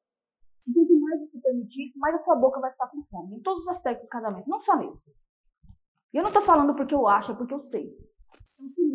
Quanto 0.74 1.00
mais 1.00 1.20
você 1.22 1.40
permitir 1.40 1.86
isso, 1.86 2.00
mais 2.00 2.16
a 2.16 2.24
sua 2.24 2.36
boca 2.36 2.60
vai 2.60 2.72
ficar 2.72 2.88
com 2.88 3.02
fome. 3.02 3.36
Em 3.36 3.42
todos 3.42 3.64
os 3.64 3.70
aspectos 3.70 4.08
do 4.08 4.10
casamento, 4.10 4.50
não 4.50 4.60
só 4.60 4.76
nesse. 4.78 5.16
E 6.14 6.18
eu 6.18 6.24
não 6.24 6.32
tô 6.32 6.42
falando 6.42 6.76
porque 6.76 6.94
eu 6.94 7.08
acho, 7.08 7.32
é 7.32 7.36
porque 7.36 7.54
eu 7.54 7.60
sei. 7.60 7.96
Então, 8.60 8.86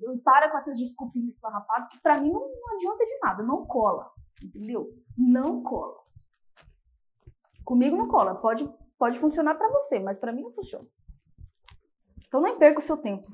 eu 0.00 0.18
para 0.18 0.50
com 0.50 0.56
essas 0.56 0.78
desculpinhas 0.78 1.34
esfarrapadas 1.34 1.88
que 1.88 2.00
para 2.00 2.20
mim 2.20 2.30
não, 2.30 2.40
não 2.40 2.74
adianta 2.74 3.04
de 3.04 3.18
nada, 3.20 3.42
não 3.42 3.66
cola. 3.66 4.10
Entendeu? 4.42 4.88
Não 5.16 5.62
cola. 5.62 5.98
Comigo 7.64 7.96
não 7.96 8.08
cola. 8.08 8.34
Pode, 8.36 8.68
pode 8.98 9.18
funcionar 9.18 9.54
para 9.56 9.68
você, 9.68 9.98
mas 9.98 10.18
para 10.18 10.32
mim 10.32 10.42
não 10.42 10.52
funciona. 10.52 10.84
Então 12.26 12.40
nem 12.40 12.58
perca 12.58 12.78
o 12.78 12.82
seu 12.82 12.96
tempo? 12.96 13.28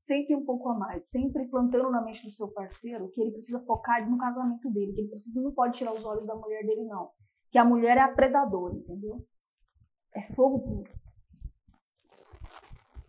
Sempre 0.00 0.36
um 0.36 0.44
pouco 0.44 0.68
a 0.68 0.74
mais, 0.74 1.08
sempre 1.08 1.48
plantando 1.48 1.90
na 1.90 2.02
mente 2.02 2.24
do 2.24 2.30
seu 2.30 2.48
parceiro 2.48 3.08
que 3.10 3.20
ele 3.20 3.32
precisa 3.32 3.58
focar 3.60 4.08
no 4.08 4.18
casamento 4.18 4.70
dele, 4.70 4.92
que 4.92 5.00
ele 5.00 5.08
precisa, 5.08 5.40
não 5.40 5.54
pode 5.54 5.78
tirar 5.78 5.92
os 5.92 6.04
olhos 6.04 6.26
da 6.26 6.34
mulher 6.34 6.64
dele, 6.64 6.84
não. 6.84 7.10
Que 7.50 7.58
a 7.58 7.64
mulher 7.64 7.96
é 7.96 8.00
a 8.00 8.12
predadora, 8.12 8.74
entendeu? 8.74 9.24
É 10.14 10.20
fogo 10.20 10.60
puro. 10.60 10.90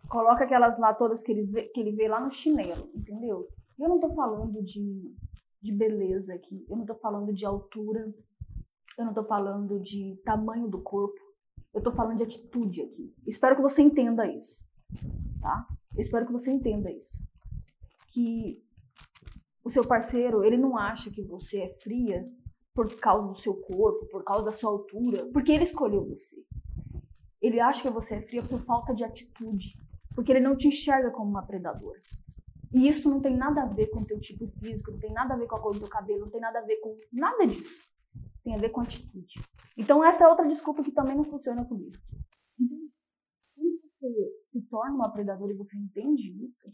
Coloca 0.10 0.46
aquelas 0.46 0.80
lá 0.80 0.94
todas 0.94 1.22
que, 1.22 1.32
eles 1.32 1.52
vê, 1.52 1.64
que 1.64 1.82
ele 1.82 1.92
vê 1.92 2.08
lá 2.08 2.22
no 2.22 2.30
chinelo, 2.30 2.90
entendeu? 2.96 3.48
Eu 3.78 3.90
não 3.90 4.00
tô 4.00 4.10
falando 4.16 4.64
de, 4.64 5.16
de 5.62 5.72
beleza 5.76 6.34
aqui, 6.34 6.66
eu 6.70 6.78
não 6.78 6.86
tô 6.86 6.96
falando 6.96 7.34
de 7.34 7.46
altura, 7.46 8.14
eu 8.98 9.06
não 9.06 9.14
tô 9.14 9.24
falando 9.24 9.80
de 9.82 10.20
tamanho 10.24 10.70
do 10.70 10.82
corpo, 10.82 11.20
eu 11.74 11.84
tô 11.84 11.92
falando 11.92 12.18
de 12.18 12.24
atitude 12.24 12.82
aqui. 12.84 13.14
Espero 13.28 13.58
que 13.58 13.62
você 13.62 13.82
entenda 13.82 14.26
isso 14.26 14.67
tá? 15.42 15.68
Eu 15.96 16.02
espero 16.02 16.26
que 16.26 16.32
você 16.32 16.52
entenda 16.52 16.92
isso. 16.92 17.18
Que 18.10 18.64
o 19.64 19.70
seu 19.70 19.86
parceiro, 19.86 20.44
ele 20.44 20.58
não 20.58 20.78
acha 20.78 21.12
que 21.12 21.22
você 21.28 21.62
é 21.62 21.70
fria 21.70 22.26
por 22.74 22.96
causa 23.00 23.28
do 23.28 23.36
seu 23.36 23.56
corpo, 23.56 24.08
por 24.08 24.24
causa 24.24 24.46
da 24.46 24.52
sua 24.52 24.70
altura, 24.70 25.28
porque 25.34 25.52
ele 25.52 25.64
escolheu 25.64 26.08
você. 26.08 26.38
Ele 27.42 27.60
acha 27.60 27.82
que 27.82 27.90
você 27.90 28.16
é 28.16 28.22
fria 28.22 28.44
por 28.44 28.60
falta 28.60 28.94
de 28.94 29.04
atitude, 29.04 29.74
porque 30.16 30.32
ele 30.32 30.40
não 30.40 30.56
te 30.56 30.68
enxerga 30.68 31.12
como 31.12 31.30
uma 31.30 31.46
predadora. 31.46 32.00
E 32.74 32.88
isso 32.88 33.10
não 33.10 33.20
tem 33.22 33.36
nada 33.36 33.64
a 33.64 33.66
ver 33.66 33.88
com 33.88 34.02
o 34.02 34.06
teu 34.06 34.20
tipo 34.20 34.46
físico, 34.48 34.92
não 34.92 35.00
tem 35.00 35.12
nada 35.12 35.34
a 35.34 35.38
ver 35.38 35.48
com 35.48 35.56
a 35.56 35.60
cor 35.60 35.74
do 35.74 35.80
teu 35.80 35.90
cabelo, 35.90 36.22
não 36.22 36.30
tem 36.30 36.42
nada 36.42 36.60
a 36.60 36.64
ver 36.64 36.78
com 36.78 36.98
nada 37.12 37.46
disso. 37.48 37.82
Tem 38.44 38.56
a 38.56 38.58
ver 38.58 38.70
com 38.70 38.82
atitude. 38.82 39.42
Então 39.78 40.04
essa 40.04 40.24
é 40.24 40.28
outra 40.28 40.48
desculpa 40.48 40.84
que 40.84 40.92
também 40.92 41.16
não 41.16 41.24
funciona 41.24 41.64
comigo 41.66 41.98
se 44.48 44.62
torna 44.64 44.96
uma 44.96 45.12
predadora 45.12 45.54
e 45.54 45.58
você 45.58 45.78
entende 45.78 46.44
isso, 46.44 46.72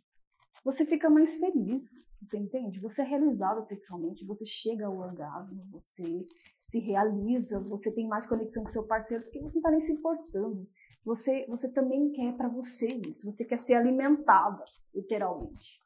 você 0.63 0.85
fica 0.85 1.09
mais 1.09 1.35
feliz, 1.39 2.07
você 2.21 2.37
entende? 2.37 2.79
Você 2.79 3.01
é 3.01 3.05
realizada 3.05 3.61
sexualmente, 3.61 4.25
você 4.25 4.45
chega 4.45 4.85
ao 4.85 4.97
orgasmo, 4.97 5.65
você 5.69 6.25
se 6.61 6.79
realiza, 6.79 7.59
você 7.59 7.93
tem 7.93 8.07
mais 8.07 8.25
conexão 8.25 8.63
com 8.63 8.69
seu 8.69 8.87
parceiro 8.87 9.23
porque 9.23 9.41
você 9.41 9.55
não 9.55 9.59
está 9.59 9.71
nem 9.71 9.79
se 9.81 9.91
importando. 9.91 10.65
Você, 11.03 11.45
você 11.49 11.69
também 11.69 12.13
quer 12.13 12.37
para 12.37 12.47
você 12.47 12.87
isso, 12.87 13.29
você 13.29 13.43
quer 13.43 13.57
ser 13.57 13.73
alimentada, 13.73 14.63
literalmente. 14.95 15.81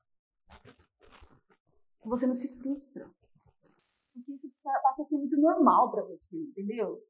Você 2.05 2.27
não 2.27 2.35
se 2.35 2.59
frustra. 2.61 3.09
Porque 4.13 4.31
isso 4.33 4.51
passa 4.63 5.01
a 5.01 5.05
ser 5.05 5.17
muito 5.17 5.37
normal 5.37 5.89
para 5.89 6.03
você, 6.03 6.37
entendeu? 6.37 7.01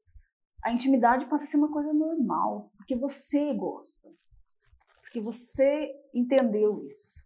A 0.64 0.72
intimidade 0.72 1.26
passa 1.26 1.44
a 1.44 1.46
ser 1.46 1.58
uma 1.58 1.70
coisa 1.70 1.92
normal, 1.92 2.72
porque 2.78 2.96
você 2.96 3.54
gosta. 3.54 4.08
Porque 5.08 5.20
você 5.20 5.90
entendeu 6.12 6.84
isso. 6.86 7.24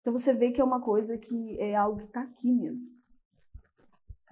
Então 0.00 0.12
você 0.12 0.32
vê 0.32 0.52
que 0.52 0.60
é 0.60 0.64
uma 0.64 0.80
coisa 0.80 1.18
que 1.18 1.60
é 1.60 1.74
algo 1.74 1.98
que 1.98 2.06
está 2.06 2.22
aqui 2.22 2.52
mesmo. 2.52 2.94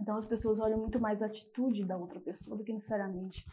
Então 0.01 0.15
as 0.15 0.25
pessoas 0.25 0.61
olham 0.61 0.79
muito 0.79 1.01
mais 1.01 1.21
a 1.21 1.27
atitude 1.27 1.85
da 1.85 1.97
outra 1.97 2.21
pessoa 2.21 2.57
do 2.57 2.63
que 2.63 2.73
necessariamente 2.73 3.45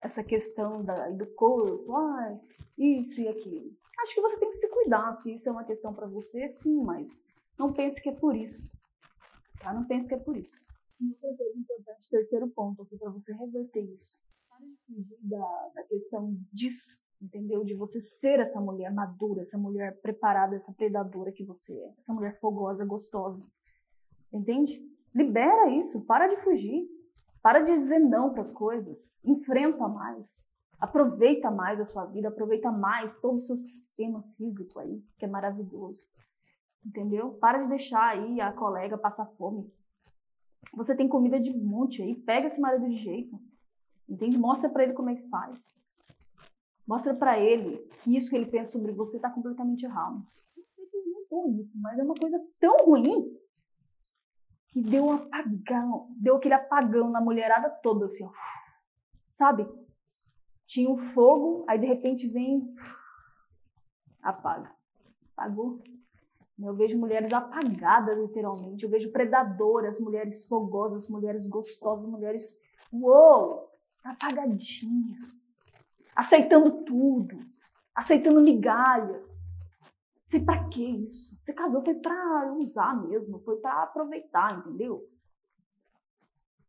essa 0.00 0.22
questão 0.22 0.84
da, 0.84 1.10
do 1.10 1.26
corpo, 1.34 1.92
ah, 1.96 2.38
isso 2.78 3.20
e 3.20 3.26
aquilo. 3.26 3.76
Acho 3.98 4.14
que 4.14 4.20
você 4.20 4.38
tem 4.38 4.48
que 4.48 4.54
se 4.54 4.70
cuidar, 4.70 5.12
se 5.14 5.34
isso 5.34 5.48
é 5.48 5.52
uma 5.52 5.64
questão 5.64 5.92
para 5.92 6.06
você, 6.06 6.46
sim, 6.46 6.80
mas 6.84 7.20
não 7.58 7.72
pense 7.72 8.00
que 8.00 8.10
é 8.10 8.14
por 8.14 8.36
isso. 8.36 8.70
Tá? 9.58 9.74
Não 9.74 9.84
pense 9.86 10.06
que 10.06 10.14
é 10.14 10.18
por 10.18 10.36
isso. 10.36 10.64
Outra 11.02 11.36
coisa 11.36 11.58
importante, 11.58 12.08
terceiro 12.08 12.46
ponto 12.48 12.82
aqui 12.82 12.96
para 12.96 13.10
você 13.10 13.32
reverter 13.32 13.82
isso. 13.92 14.20
Para 14.48 14.58
fugir 14.86 15.18
da 15.24 15.82
questão 15.88 16.32
disso 16.52 17.04
entendeu? 17.20 17.64
De 17.64 17.74
você 17.74 18.00
ser 18.00 18.40
essa 18.40 18.60
mulher 18.60 18.92
madura, 18.92 19.40
essa 19.40 19.58
mulher 19.58 20.00
preparada, 20.00 20.54
essa 20.54 20.72
predadora 20.72 21.32
que 21.32 21.44
você 21.44 21.72
é, 21.72 21.94
essa 21.96 22.12
mulher 22.12 22.32
fogosa, 22.38 22.84
gostosa, 22.84 23.46
entende? 24.32 24.80
Libera 25.14 25.70
isso, 25.70 26.04
para 26.04 26.26
de 26.26 26.36
fugir, 26.36 26.86
para 27.42 27.60
de 27.60 27.72
dizer 27.72 27.98
não 27.98 28.30
para 28.32 28.40
as 28.40 28.52
coisas, 28.52 29.18
enfrenta 29.24 29.86
mais, 29.88 30.48
aproveita 30.78 31.50
mais 31.50 31.80
a 31.80 31.84
sua 31.84 32.04
vida, 32.04 32.28
aproveita 32.28 32.70
mais 32.70 33.18
todo 33.18 33.36
o 33.36 33.40
seu 33.40 33.56
sistema 33.56 34.22
físico 34.36 34.78
aí, 34.78 35.02
que 35.18 35.24
é 35.24 35.28
maravilhoso, 35.28 36.04
entendeu? 36.84 37.32
Para 37.34 37.62
de 37.62 37.68
deixar 37.68 38.08
aí 38.08 38.40
a 38.40 38.52
colega 38.52 38.98
passar 38.98 39.26
fome. 39.26 39.72
Você 40.74 40.96
tem 40.96 41.08
comida 41.08 41.40
de 41.40 41.56
monte 41.56 42.02
aí, 42.02 42.14
pega 42.14 42.46
esse 42.46 42.60
marido 42.60 42.88
de 42.88 42.96
jeito, 42.96 43.40
entende? 44.08 44.36
Mostra 44.36 44.68
para 44.68 44.82
ele 44.82 44.92
como 44.92 45.10
é 45.10 45.14
que 45.14 45.28
faz. 45.28 45.80
Mostra 46.86 47.12
para 47.12 47.38
ele 47.38 47.78
que 48.02 48.16
isso 48.16 48.30
que 48.30 48.36
ele 48.36 48.46
pensa 48.46 48.72
sobre 48.72 48.92
você 48.92 49.16
está 49.16 49.28
completamente 49.28 49.84
errado. 49.84 50.24
Quem 50.54 51.00
inventou 51.00 51.50
isso, 51.58 51.80
mas 51.82 51.98
é 51.98 52.02
uma 52.02 52.14
coisa 52.14 52.40
tão 52.60 52.76
ruim 52.84 53.36
que 54.68 54.80
deu 54.82 55.06
um 55.06 55.12
apagão, 55.12 56.14
deu 56.20 56.36
aquele 56.36 56.54
apagão 56.54 57.10
na 57.10 57.20
mulherada 57.20 57.68
toda, 57.82 58.04
assim, 58.04 58.24
ó. 58.24 58.30
Sabe? 59.30 59.66
Tinha 60.66 60.88
um 60.88 60.96
fogo, 60.96 61.64
aí 61.68 61.78
de 61.78 61.86
repente 61.86 62.28
vem, 62.28 62.72
apaga. 64.22 64.72
Apagou. 65.32 65.82
Eu 66.58 66.74
vejo 66.74 66.98
mulheres 66.98 67.32
apagadas, 67.32 68.16
literalmente. 68.16 68.84
Eu 68.84 68.90
vejo 68.90 69.12
predadoras, 69.12 70.00
mulheres 70.00 70.46
fogosas, 70.46 71.08
mulheres 71.08 71.46
gostosas, 71.46 72.06
mulheres, 72.06 72.58
uou, 72.92 73.70
apagadinhas 74.02 75.55
aceitando 76.16 76.82
tudo, 76.84 77.38
aceitando 77.94 78.42
migalhas. 78.42 79.54
Sei 80.26 80.44
para 80.44 80.64
que 80.68 80.82
isso? 80.82 81.36
Você 81.40 81.52
casou 81.52 81.82
foi 81.82 81.94
para 81.94 82.52
usar 82.54 83.00
mesmo, 83.06 83.38
foi 83.40 83.56
para 83.56 83.82
aproveitar, 83.82 84.58
entendeu? 84.58 85.06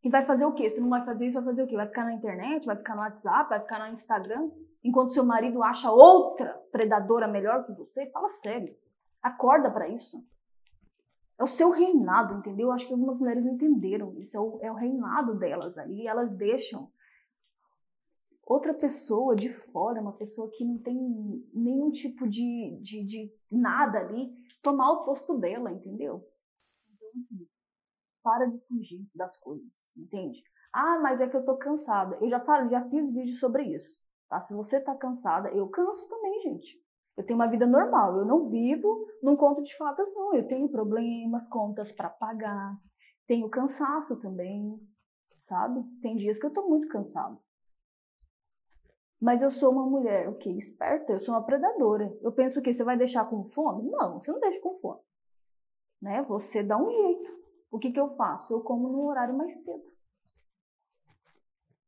E 0.04 0.08
vai 0.08 0.22
fazer 0.22 0.44
o 0.44 0.52
quê? 0.52 0.70
Se 0.70 0.80
não 0.80 0.90
vai 0.90 1.04
fazer 1.04 1.26
isso, 1.26 1.34
vai 1.36 1.46
fazer 1.46 1.64
o 1.64 1.66
quê? 1.66 1.74
Vai 1.74 1.86
ficar 1.88 2.04
na 2.04 2.12
internet, 2.12 2.66
vai 2.66 2.76
ficar 2.76 2.94
no 2.94 3.02
WhatsApp, 3.02 3.48
vai 3.48 3.60
ficar 3.60 3.80
no 3.80 3.92
Instagram, 3.92 4.48
enquanto 4.84 5.12
seu 5.12 5.24
marido 5.24 5.62
acha 5.62 5.90
outra 5.90 6.54
predadora 6.70 7.26
melhor 7.26 7.64
que 7.64 7.72
você? 7.72 8.08
Fala 8.10 8.28
sério. 8.28 8.76
Acorda 9.20 9.70
para 9.70 9.88
isso. 9.88 10.24
É 11.36 11.42
o 11.42 11.48
seu 11.48 11.70
reinado, 11.70 12.34
entendeu? 12.34 12.70
Acho 12.70 12.86
que 12.86 12.92
algumas 12.92 13.18
mulheres 13.18 13.44
não 13.44 13.54
entenderam 13.54 14.14
isso. 14.18 14.36
É 14.36 14.40
o, 14.40 14.58
é 14.62 14.70
o 14.70 14.74
reinado 14.74 15.34
delas 15.34 15.78
ali. 15.78 16.06
Elas 16.06 16.36
deixam 16.36 16.90
outra 18.48 18.72
pessoa 18.72 19.36
de 19.36 19.48
fora, 19.50 20.00
uma 20.00 20.14
pessoa 20.14 20.50
que 20.50 20.64
não 20.64 20.78
tem 20.78 20.96
nenhum 21.52 21.90
tipo 21.90 22.26
de, 22.26 22.78
de, 22.80 23.04
de 23.04 23.32
nada 23.52 23.98
ali, 23.98 24.32
tomar 24.62 24.90
o 24.90 25.04
posto 25.04 25.38
dela, 25.38 25.70
entendeu? 25.70 26.26
Então, 26.94 27.08
assim, 27.08 27.46
para 28.22 28.46
de 28.46 28.58
fugir 28.66 29.06
das 29.14 29.36
coisas, 29.36 29.90
entende? 29.96 30.42
Ah, 30.72 30.98
mas 31.02 31.20
é 31.20 31.28
que 31.28 31.36
eu 31.36 31.44
tô 31.44 31.56
cansada. 31.56 32.16
Eu 32.20 32.28
já 32.28 32.40
falei, 32.40 32.70
já 32.70 32.80
fiz 32.80 33.12
vídeo 33.12 33.34
sobre 33.34 33.64
isso. 33.64 33.98
Tá? 34.28 34.40
Se 34.40 34.54
você 34.54 34.80
tá 34.80 34.94
cansada, 34.94 35.48
eu 35.50 35.68
canso 35.68 36.08
também, 36.08 36.40
gente. 36.42 36.76
Eu 37.16 37.24
tenho 37.24 37.38
uma 37.38 37.48
vida 37.48 37.66
normal. 37.66 38.18
Eu 38.18 38.24
não 38.24 38.50
vivo 38.50 39.06
num 39.22 39.34
conto 39.34 39.62
de 39.62 39.74
fadas, 39.76 40.12
não. 40.14 40.34
Eu 40.34 40.46
tenho 40.46 40.68
problemas, 40.68 41.48
contas 41.48 41.90
para 41.90 42.10
pagar. 42.10 42.78
Tenho 43.26 43.48
cansaço 43.48 44.20
também, 44.20 44.78
sabe? 45.36 45.82
Tem 46.00 46.16
dias 46.16 46.38
que 46.38 46.46
eu 46.46 46.52
tô 46.52 46.68
muito 46.68 46.88
cansada. 46.88 47.38
Mas 49.20 49.42
eu 49.42 49.50
sou 49.50 49.72
uma 49.72 49.84
mulher, 49.84 50.28
o 50.28 50.36
que? 50.36 50.48
Esperta, 50.50 51.12
eu 51.12 51.18
sou 51.18 51.34
uma 51.34 51.44
predadora. 51.44 52.16
Eu 52.22 52.32
penso 52.32 52.62
que 52.62 52.72
você 52.72 52.84
vai 52.84 52.96
deixar 52.96 53.24
com 53.24 53.44
fome? 53.44 53.90
Não, 53.90 54.20
você 54.20 54.30
não 54.30 54.38
deixa 54.38 54.60
com 54.60 54.74
fome. 54.74 55.00
Né? 56.00 56.22
Você 56.22 56.62
dá 56.62 56.76
um 56.76 56.88
jeito. 56.88 57.38
O 57.70 57.78
que, 57.78 57.90
que 57.90 57.98
eu 57.98 58.08
faço? 58.08 58.52
Eu 58.52 58.60
como 58.60 58.88
no 58.88 59.06
horário 59.06 59.36
mais 59.36 59.64
cedo. 59.64 59.92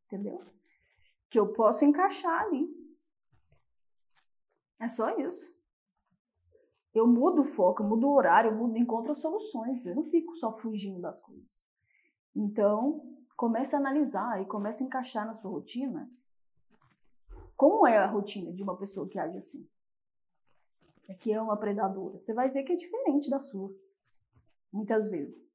Entendeu? 0.07 0.45
Que 1.31 1.39
eu 1.39 1.53
posso 1.53 1.85
encaixar 1.85 2.43
ali. 2.43 2.69
É 4.81 4.89
só 4.89 5.17
isso. 5.19 5.55
Eu 6.93 7.07
mudo 7.07 7.43
o 7.43 7.45
foco, 7.45 7.83
eu 7.83 7.87
mudo 7.87 8.09
o 8.09 8.15
horário, 8.15 8.51
eu 8.51 8.57
mudo, 8.57 8.77
encontro 8.77 9.15
soluções. 9.15 9.87
Eu 9.87 9.95
não 9.95 10.05
fico 10.05 10.35
só 10.35 10.59
fugindo 10.59 11.01
das 11.01 11.21
coisas. 11.21 11.63
Então, 12.35 13.01
comece 13.37 13.77
a 13.77 13.79
analisar 13.79 14.43
e 14.43 14.47
comece 14.47 14.83
a 14.83 14.87
encaixar 14.87 15.25
na 15.25 15.33
sua 15.33 15.53
rotina 15.53 16.11
como 17.61 17.87
é 17.87 17.99
a 17.99 18.07
rotina 18.07 18.51
de 18.55 18.63
uma 18.63 18.75
pessoa 18.75 19.07
que 19.07 19.19
age 19.19 19.37
assim? 19.37 19.69
É 21.11 21.13
que 21.13 21.31
é 21.31 21.43
uma 21.43 21.59
predadora. 21.59 22.19
Você 22.19 22.33
vai 22.33 22.49
ver 22.49 22.63
que 22.63 22.73
é 22.73 22.75
diferente 22.75 23.29
da 23.29 23.39
sua. 23.39 23.71
Muitas 24.73 25.11
vezes. 25.11 25.55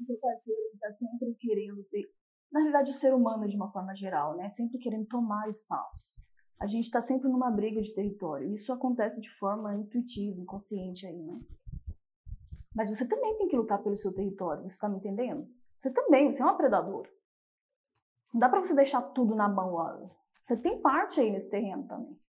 O 0.00 0.04
seu 0.04 0.18
parceiro 0.18 0.60
está 0.74 0.90
sempre 0.90 1.32
querendo 1.38 1.84
ter. 1.84 2.12
Na 2.50 2.58
realidade, 2.58 2.90
o 2.90 2.92
ser 2.92 3.14
humano, 3.14 3.46
de 3.46 3.54
uma 3.54 3.68
forma 3.68 3.94
geral, 3.94 4.36
né? 4.36 4.48
Sempre 4.48 4.78
querendo 4.78 5.06
tomar 5.06 5.48
espaço. 5.48 6.20
A 6.58 6.66
gente 6.66 6.86
está 6.86 7.00
sempre 7.00 7.28
numa 7.28 7.52
briga 7.52 7.80
de 7.80 7.94
território. 7.94 8.52
Isso 8.52 8.72
acontece 8.72 9.20
de 9.20 9.30
forma 9.30 9.76
intuitiva, 9.76 10.40
inconsciente 10.40 11.06
aí, 11.06 11.22
né? 11.22 11.40
Mas 12.74 12.88
você 12.88 13.06
também 13.06 13.38
tem 13.38 13.46
que 13.46 13.56
lutar 13.56 13.80
pelo 13.80 13.96
seu 13.96 14.12
território. 14.12 14.62
Você 14.62 14.74
está 14.74 14.88
me 14.88 14.96
entendendo? 14.96 15.48
Você 15.78 15.92
também, 15.92 16.32
você 16.32 16.42
é 16.42 16.46
uma 16.46 16.56
predadora. 16.56 17.08
Não 18.32 18.40
dá 18.40 18.48
para 18.48 18.58
você 18.58 18.74
deixar 18.74 19.02
tudo 19.02 19.36
na 19.36 19.48
mão, 19.48 19.78
você 20.44 20.58
tem 20.58 20.80
parte 20.80 21.20
aí 21.20 21.30
nesse 21.30 21.48
terreno 21.48 21.86
também. 21.88 22.20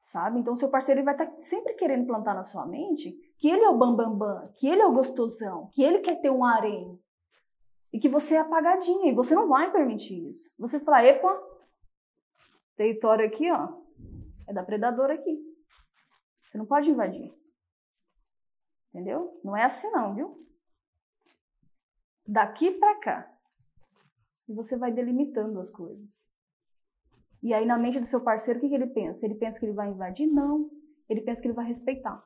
Sabe? 0.00 0.38
Então, 0.38 0.54
seu 0.54 0.68
parceiro 0.68 1.02
vai 1.02 1.14
estar 1.14 1.26
tá 1.26 1.40
sempre 1.40 1.72
querendo 1.74 2.06
plantar 2.06 2.34
na 2.34 2.42
sua 2.42 2.66
mente 2.66 3.10
que 3.38 3.48
ele 3.48 3.62
é 3.64 3.70
o 3.70 3.78
bambambam, 3.78 4.18
bam, 4.18 4.40
bam, 4.40 4.52
que 4.54 4.68
ele 4.68 4.82
é 4.82 4.86
o 4.86 4.92
gostosão, 4.92 5.70
que 5.72 5.82
ele 5.82 6.00
quer 6.00 6.20
ter 6.20 6.30
um 6.30 6.44
harém. 6.44 7.00
E 7.90 7.98
que 7.98 8.08
você 8.08 8.34
é 8.34 8.40
apagadinha. 8.40 9.10
E 9.10 9.14
você 9.14 9.34
não 9.34 9.48
vai 9.48 9.72
permitir 9.72 10.28
isso. 10.28 10.52
Você 10.58 10.78
fala, 10.78 11.02
epa, 11.04 11.42
território 12.76 13.26
aqui, 13.26 13.50
ó, 13.50 13.80
é 14.46 14.52
da 14.52 14.62
predadora 14.62 15.14
aqui. 15.14 15.42
Você 16.50 16.58
não 16.58 16.66
pode 16.66 16.90
invadir. 16.90 17.32
Entendeu? 18.90 19.40
Não 19.42 19.56
é 19.56 19.64
assim 19.64 19.90
não, 19.90 20.12
viu? 20.12 20.46
Daqui 22.26 22.72
para 22.72 23.00
cá. 23.00 23.38
E 24.46 24.52
você 24.52 24.76
vai 24.76 24.92
delimitando 24.92 25.58
as 25.58 25.70
coisas. 25.70 26.33
E 27.44 27.52
aí, 27.52 27.66
na 27.66 27.78
mente 27.78 28.00
do 28.00 28.06
seu 28.06 28.22
parceiro, 28.22 28.58
o 28.58 28.62
que, 28.62 28.70
que 28.70 28.74
ele 28.74 28.86
pensa? 28.86 29.26
Ele 29.26 29.34
pensa 29.34 29.60
que 29.60 29.66
ele 29.66 29.74
vai 29.74 29.90
invadir? 29.90 30.26
Não. 30.26 30.70
Ele 31.06 31.20
pensa 31.20 31.42
que 31.42 31.46
ele 31.46 31.54
vai 31.54 31.66
respeitar. 31.66 32.24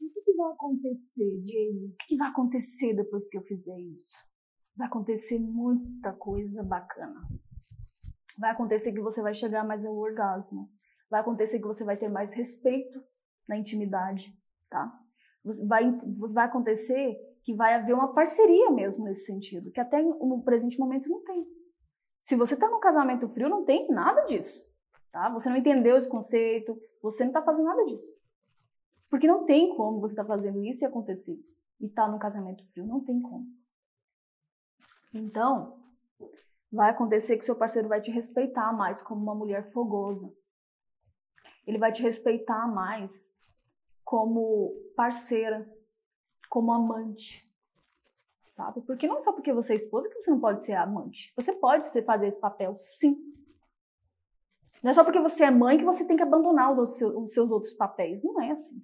E 0.00 0.06
o 0.06 0.12
que, 0.12 0.22
que 0.22 0.32
vai 0.32 0.52
acontecer, 0.52 1.42
Jamie? 1.44 1.88
O 1.88 1.96
que, 1.98 2.06
que 2.10 2.16
vai 2.16 2.28
acontecer 2.28 2.94
depois 2.94 3.28
que 3.28 3.36
eu 3.36 3.42
fizer 3.42 3.76
isso? 3.80 4.16
Vai 4.76 4.86
acontecer 4.86 5.40
muita 5.40 6.12
coisa 6.12 6.62
bacana. 6.62 7.20
Vai 8.38 8.52
acontecer 8.52 8.92
que 8.92 9.00
você 9.00 9.20
vai 9.20 9.34
chegar 9.34 9.66
mais 9.66 9.84
ao 9.84 9.96
orgasmo. 9.96 10.70
Vai 11.10 11.20
acontecer 11.20 11.58
que 11.58 11.66
você 11.66 11.84
vai 11.84 11.96
ter 11.96 12.08
mais 12.08 12.32
respeito 12.32 13.02
na 13.48 13.56
intimidade, 13.56 14.32
tá? 14.70 14.96
Vai, 15.66 15.98
vai 16.32 16.46
acontecer 16.46 17.18
que 17.42 17.56
vai 17.56 17.74
haver 17.74 17.92
uma 17.92 18.14
parceria 18.14 18.70
mesmo 18.70 19.02
nesse 19.02 19.26
sentido, 19.26 19.72
que 19.72 19.80
até 19.80 20.00
no 20.00 20.40
presente 20.44 20.78
momento 20.78 21.08
não 21.08 21.24
tem. 21.24 21.44
Se 22.30 22.36
você 22.36 22.54
está 22.54 22.70
num 22.70 22.78
casamento 22.78 23.26
frio, 23.26 23.48
não 23.48 23.64
tem 23.64 23.88
nada 23.88 24.20
disso. 24.22 24.64
Tá? 25.10 25.28
Você 25.30 25.48
não 25.48 25.56
entendeu 25.56 25.96
esse 25.96 26.08
conceito, 26.08 26.80
você 27.02 27.24
não 27.24 27.30
está 27.30 27.42
fazendo 27.42 27.64
nada 27.64 27.84
disso. 27.86 28.14
Porque 29.08 29.26
não 29.26 29.44
tem 29.44 29.74
como 29.74 29.98
você 29.98 30.12
estar 30.12 30.22
tá 30.22 30.28
fazendo 30.28 30.64
isso 30.64 30.84
e 30.84 30.86
acontecer 30.86 31.32
isso. 31.32 31.60
E 31.80 31.86
estar 31.86 32.04
tá 32.04 32.08
num 32.08 32.20
casamento 32.20 32.64
frio, 32.70 32.86
não 32.86 33.02
tem 33.02 33.20
como. 33.20 33.48
Então, 35.12 35.82
vai 36.70 36.90
acontecer 36.90 37.36
que 37.36 37.44
seu 37.44 37.56
parceiro 37.56 37.88
vai 37.88 37.98
te 37.98 38.12
respeitar 38.12 38.72
mais 38.72 39.02
como 39.02 39.20
uma 39.20 39.34
mulher 39.34 39.64
fogosa. 39.64 40.32
Ele 41.66 41.78
vai 41.78 41.90
te 41.90 42.00
respeitar 42.00 42.72
mais 42.72 43.34
como 44.04 44.72
parceira, 44.94 45.68
como 46.48 46.72
amante 46.72 47.49
sabe? 48.54 48.80
Porque 48.82 49.06
não 49.06 49.16
é 49.16 49.20
só 49.20 49.32
porque 49.32 49.52
você 49.52 49.72
é 49.72 49.76
esposa 49.76 50.08
que 50.08 50.20
você 50.20 50.30
não 50.30 50.40
pode 50.40 50.64
ser 50.64 50.74
amante. 50.74 51.32
Você 51.36 51.52
pode 51.52 51.86
ser, 51.86 52.02
fazer 52.04 52.26
esse 52.26 52.40
papel, 52.40 52.74
sim. 52.76 53.16
Não 54.82 54.90
é 54.90 54.94
só 54.94 55.04
porque 55.04 55.20
você 55.20 55.44
é 55.44 55.50
mãe 55.50 55.78
que 55.78 55.84
você 55.84 56.06
tem 56.06 56.16
que 56.16 56.22
abandonar 56.22 56.72
os, 56.72 56.78
outros, 56.78 57.00
os 57.00 57.32
seus 57.32 57.50
outros 57.50 57.72
papéis. 57.74 58.22
Não 58.22 58.40
é 58.40 58.50
assim. 58.50 58.80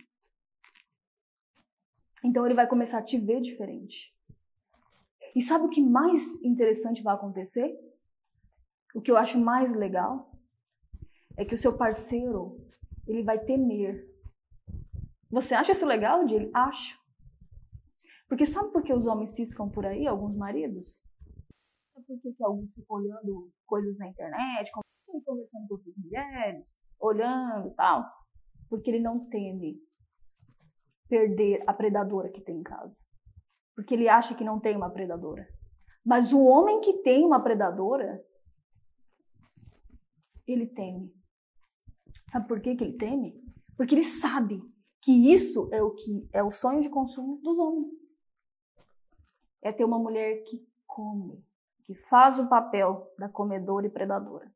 Então 2.24 2.44
ele 2.44 2.54
vai 2.54 2.66
começar 2.66 2.98
a 2.98 3.02
te 3.02 3.18
ver 3.18 3.40
diferente. 3.40 4.14
E 5.34 5.40
sabe 5.40 5.64
o 5.64 5.70
que 5.70 5.82
mais 5.82 6.42
interessante 6.42 7.02
vai 7.02 7.14
acontecer? 7.14 7.78
O 8.94 9.00
que 9.00 9.10
eu 9.10 9.16
acho 9.16 9.38
mais 9.38 9.74
legal 9.74 10.32
é 11.36 11.44
que 11.44 11.54
o 11.54 11.58
seu 11.58 11.76
parceiro 11.76 12.58
ele 13.06 13.22
vai 13.22 13.38
temer. 13.38 14.06
Você 15.30 15.54
acha 15.54 15.72
isso 15.72 15.84
legal, 15.84 16.24
Dilly? 16.24 16.50
Acho. 16.54 16.98
Porque 18.28 18.44
sabe 18.44 18.72
por 18.72 18.82
que 18.82 18.92
os 18.92 19.06
homens 19.06 19.34
ciscam 19.36 19.70
por 19.70 19.86
aí, 19.86 20.06
alguns 20.06 20.36
maridos? 20.36 21.02
Sabe 21.94 22.06
por 22.06 22.20
que, 22.20 22.34
alguns 22.42 22.74
ficam 22.74 22.96
olhando 22.96 23.50
coisas 23.64 23.96
na 23.98 24.08
internet, 24.08 24.70
conversando 24.72 25.48
com 25.50 25.66
outras 25.70 25.96
mulheres, 25.96 26.82
olhando 26.98 27.68
e 27.68 27.74
tal? 27.74 28.04
Porque 28.68 28.90
ele 28.90 29.00
não 29.00 29.28
teme 29.28 29.80
perder 31.08 31.62
a 31.68 31.72
predadora 31.72 32.30
que 32.30 32.40
tem 32.40 32.58
em 32.58 32.62
casa. 32.62 33.04
Porque 33.76 33.94
ele 33.94 34.08
acha 34.08 34.34
que 34.34 34.42
não 34.42 34.58
tem 34.58 34.76
uma 34.76 34.90
predadora. 34.90 35.46
Mas 36.04 36.32
o 36.32 36.42
homem 36.42 36.80
que 36.80 37.02
tem 37.02 37.24
uma 37.24 37.42
predadora, 37.42 38.20
ele 40.46 40.66
teme. 40.66 41.14
Sabe 42.28 42.48
por 42.48 42.60
que, 42.60 42.74
que 42.74 42.82
ele 42.82 42.96
teme? 42.96 43.40
Porque 43.76 43.94
ele 43.94 44.02
sabe 44.02 44.60
que 45.00 45.32
isso 45.32 45.68
é 45.72 45.80
o 45.80 45.94
que 45.94 46.28
é 46.32 46.42
o 46.42 46.50
sonho 46.50 46.80
de 46.80 46.90
consumo 46.90 47.38
dos 47.40 47.56
homens 47.58 48.15
é 49.66 49.72
ter 49.72 49.84
uma 49.84 49.98
mulher 49.98 50.44
que 50.44 50.64
come, 50.86 51.44
que 51.84 51.94
faz 51.94 52.38
o 52.38 52.48
papel 52.48 53.12
da 53.18 53.28
comedora 53.28 53.86
e 53.86 53.90
predadora. 53.90 54.52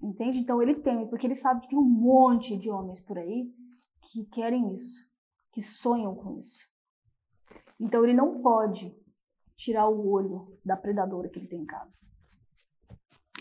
Entende? 0.00 0.38
Então 0.38 0.62
ele 0.62 0.76
teme, 0.76 1.08
porque 1.08 1.26
ele 1.26 1.34
sabe 1.34 1.62
que 1.62 1.68
tem 1.68 1.78
um 1.78 1.82
monte 1.82 2.56
de 2.56 2.70
homens 2.70 3.00
por 3.00 3.18
aí 3.18 3.52
que 4.00 4.24
querem 4.26 4.72
isso, 4.72 5.04
que 5.52 5.60
sonham 5.60 6.14
com 6.14 6.38
isso. 6.38 6.60
Então 7.80 8.04
ele 8.04 8.14
não 8.14 8.40
pode 8.40 8.96
tirar 9.56 9.88
o 9.88 10.08
olho 10.08 10.56
da 10.64 10.76
predadora 10.76 11.28
que 11.28 11.40
ele 11.40 11.48
tem 11.48 11.62
em 11.62 11.66
casa. 11.66 12.06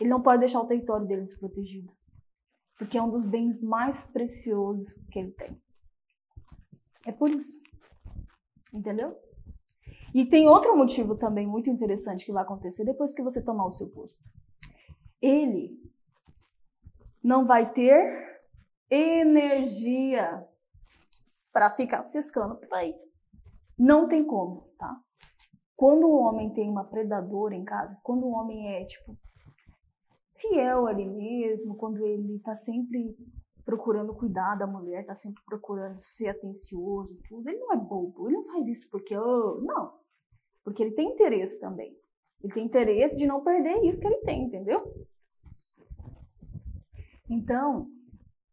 Ele 0.01 0.09
não 0.09 0.21
pode 0.21 0.39
deixar 0.39 0.59
o 0.59 0.67
território 0.67 1.05
dele 1.05 1.21
desprotegido, 1.21 1.95
porque 2.75 2.97
é 2.97 3.03
um 3.03 3.11
dos 3.11 3.25
bens 3.25 3.61
mais 3.61 4.03
preciosos 4.03 4.93
que 5.11 5.19
ele 5.19 5.31
tem. 5.31 5.61
É 7.05 7.11
por 7.11 7.29
isso. 7.29 7.61
Entendeu? 8.73 9.15
E 10.13 10.25
tem 10.25 10.47
outro 10.47 10.75
motivo 10.75 11.15
também 11.15 11.45
muito 11.45 11.69
interessante 11.69 12.25
que 12.25 12.31
vai 12.31 12.43
acontecer 12.43 12.83
depois 12.85 13.13
que 13.13 13.21
você 13.21 13.41
tomar 13.41 13.65
o 13.65 13.71
seu 13.71 13.89
posto. 13.89 14.23
Ele 15.21 15.77
não 17.23 17.45
vai 17.45 17.71
ter 17.71 18.41
energia 18.89 20.45
para 21.51 21.69
ficar 21.69 22.03
ciscando 22.03 22.55
por 22.55 22.73
aí. 22.73 22.95
Não 23.77 24.07
tem 24.07 24.25
como, 24.25 24.69
tá? 24.77 24.99
Quando 25.75 26.07
o 26.07 26.15
homem 26.15 26.51
tem 26.53 26.69
uma 26.69 26.85
predadora 26.85 27.53
em 27.53 27.63
casa, 27.63 27.99
quando 28.01 28.25
o 28.25 28.31
homem 28.31 28.67
é, 28.75 28.85
tipo, 28.85 29.15
fiel 30.31 30.87
ali 30.87 31.05
mesmo, 31.05 31.75
quando 31.75 32.05
ele 32.05 32.39
tá 32.39 32.55
sempre 32.55 33.15
procurando 33.67 34.13
cuidar 34.13 34.55
da 34.55 34.65
mulher, 34.65 35.05
tá 35.05 35.13
sempre 35.13 35.43
procurando 35.43 35.99
ser 35.99 36.29
atencioso, 36.29 37.19
tudo. 37.27 37.49
Ele 37.49 37.59
não 37.59 37.73
é 37.73 37.75
bobo, 37.75 38.29
ele 38.29 38.37
não 38.37 38.43
faz 38.45 38.65
isso 38.65 38.89
porque, 38.89 39.15
oh, 39.17 39.59
não. 39.61 39.93
Porque 40.63 40.81
ele 40.81 40.93
tem 40.93 41.11
interesse 41.11 41.59
também. 41.59 41.93
Ele 42.41 42.53
tem 42.53 42.65
interesse 42.65 43.17
de 43.17 43.27
não 43.27 43.43
perder 43.43 43.83
isso 43.83 43.99
que 43.99 44.07
ele 44.07 44.21
tem, 44.21 44.45
entendeu? 44.45 44.81
Então, 47.29 47.91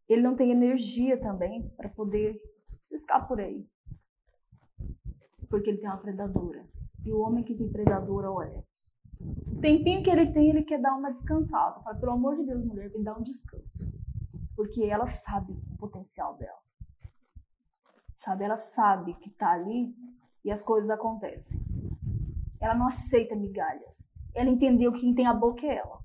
ele 0.09 0.21
não 0.21 0.35
tem 0.35 0.51
energia 0.51 1.17
também 1.17 1.69
para 1.77 1.87
poder 1.87 2.37
ciscar 2.83 3.25
por 3.25 3.39
aí. 3.39 3.65
Porque 5.49 5.69
ele 5.69 5.77
tem 5.77 5.87
uma 5.87 5.97
predadora. 5.97 6.67
E 7.05 7.13
o 7.13 7.21
homem 7.21 7.41
que 7.41 7.55
tem 7.55 7.71
predadora, 7.71 8.29
olha, 8.29 8.65
o 9.47 9.61
tempinho 9.61 10.03
que 10.03 10.09
ele 10.09 10.29
tem, 10.33 10.49
ele 10.49 10.65
quer 10.65 10.81
dar 10.81 10.93
uma 10.93 11.09
descansada. 11.09 11.79
Fala, 11.79 11.97
pelo 11.97 12.11
amor 12.11 12.35
de 12.35 12.45
Deus, 12.45 12.65
mulher, 12.65 12.91
me 12.91 13.01
dá 13.01 13.17
um 13.17 13.23
descanso. 13.23 13.89
Porque 14.55 14.83
ela 14.83 15.05
sabe 15.05 15.53
o 15.73 15.77
potencial 15.77 16.35
dela. 16.37 16.59
Sabe? 18.13 18.43
Ela 18.45 18.57
sabe 18.57 19.13
que 19.15 19.29
tá 19.29 19.51
ali 19.51 19.93
e 20.43 20.51
as 20.51 20.63
coisas 20.63 20.89
acontecem. 20.89 21.59
Ela 22.59 22.73
não 22.73 22.87
aceita 22.87 23.35
migalhas. 23.35 24.15
Ela 24.33 24.49
entendeu 24.49 24.91
que 24.93 25.01
quem 25.01 25.13
tem 25.13 25.27
a 25.27 25.33
boca 25.33 25.65
é 25.65 25.75
ela. 25.77 25.99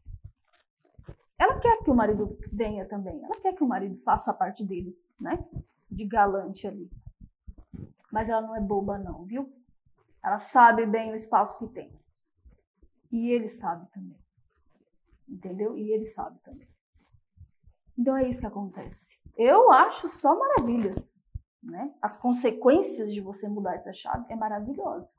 Ela 1.39 1.59
quer 1.59 1.83
que 1.83 1.91
o 1.91 1.95
marido 1.95 2.39
venha 2.53 2.87
também. 2.87 3.23
Ela 3.25 3.41
quer 3.41 3.55
que 3.55 3.65
o 3.65 3.69
marido 3.69 3.97
faça 3.99 4.31
a 4.31 4.35
parte 4.35 4.65
dele, 4.65 4.95
né? 5.19 5.43
De 5.91 6.05
galante 6.07 6.67
ali. 6.67 6.91
Mas 8.13 8.29
ela 8.29 8.43
não 8.43 8.55
é 8.55 8.61
boba, 8.61 8.99
não, 8.99 9.25
viu? 9.25 9.51
Ela 10.23 10.37
sabe 10.37 10.85
bem 10.85 11.11
o 11.11 11.15
espaço 11.15 11.59
que 11.59 11.73
tem. 11.73 11.91
E 13.11 13.31
ele 13.31 13.49
sabe 13.49 13.89
também. 13.91 14.19
Entendeu? 15.29 15.79
E 15.79 15.93
ele 15.93 16.05
sabe 16.05 16.39
também. 16.41 16.69
Então 17.99 18.17
é 18.17 18.29
isso 18.29 18.41
que 18.41 18.47
acontece. 18.47 19.19
Eu 19.37 19.71
acho 19.71 20.09
só 20.09 20.39
maravilhas. 20.39 21.29
Né? 21.63 21.95
As 22.01 22.17
consequências 22.17 23.13
de 23.13 23.21
você 23.21 23.49
mudar 23.49 23.75
essa 23.75 23.93
chave 23.93 24.25
é 24.29 24.37
maravilhosa. 24.37 25.15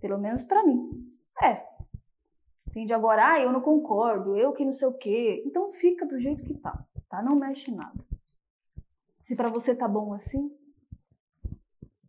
Pelo 0.00 0.18
menos 0.18 0.42
para 0.42 0.64
mim. 0.64 1.14
É, 1.42 1.66
Entende? 2.68 2.92
Agora, 2.92 3.32
ah, 3.32 3.40
eu 3.40 3.50
não 3.50 3.62
concordo, 3.62 4.36
eu 4.36 4.52
que 4.52 4.64
não 4.64 4.72
sei 4.72 4.86
o 4.86 4.92
quê. 4.92 5.42
Então 5.46 5.72
fica 5.72 6.06
do 6.06 6.18
jeito 6.18 6.44
que 6.44 6.54
tá, 6.54 6.86
tá? 7.08 7.22
Não 7.22 7.34
mexe 7.34 7.70
nada. 7.70 8.04
Se 9.24 9.34
para 9.34 9.48
você 9.48 9.74
tá 9.74 9.88
bom 9.88 10.12
assim, 10.12 10.54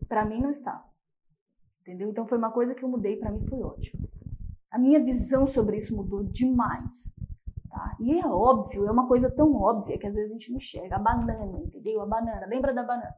para 0.07 0.25
mim 0.25 0.41
não 0.41 0.49
está. 0.49 0.85
Entendeu? 1.81 2.09
Então 2.09 2.25
foi 2.25 2.37
uma 2.37 2.51
coisa 2.51 2.75
que 2.75 2.83
eu 2.83 2.89
mudei, 2.89 3.15
para 3.15 3.31
mim 3.31 3.41
foi 3.47 3.61
ótimo. 3.61 4.07
A 4.69 4.77
minha 4.77 4.99
visão 4.99 5.45
sobre 5.45 5.77
isso 5.77 5.95
mudou 5.95 6.23
demais. 6.23 7.15
Tá? 7.79 7.95
E 7.97 8.19
é 8.19 8.27
óbvio, 8.27 8.85
é 8.85 8.91
uma 8.91 9.07
coisa 9.07 9.31
tão 9.31 9.55
óbvia 9.55 9.97
que 9.97 10.05
às 10.05 10.13
vezes 10.13 10.31
a 10.31 10.33
gente 10.33 10.51
não 10.51 10.57
enxerga. 10.57 10.97
A 10.97 10.99
banana, 10.99 11.59
entendeu? 11.59 12.01
A 12.01 12.05
banana. 12.05 12.45
Lembra 12.45 12.73
da 12.73 12.83
banana? 12.83 13.15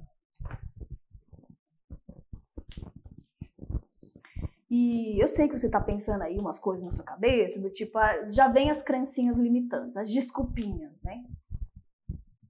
E 4.70 5.20
eu 5.20 5.28
sei 5.28 5.50
que 5.50 5.58
você 5.58 5.66
está 5.66 5.82
pensando 5.82 6.22
aí 6.22 6.38
umas 6.38 6.60
coisas 6.60 6.84
na 6.84 6.92
sua 6.92 7.04
cabeça, 7.04 7.60
do 7.60 7.72
tipo, 7.72 7.98
ah, 7.98 8.30
já 8.30 8.48
vem 8.48 8.70
as 8.70 8.84
crencinhas 8.84 9.36
limitantes, 9.36 9.98
as 9.98 10.10
desculpinhas, 10.12 11.02
né? 11.02 11.26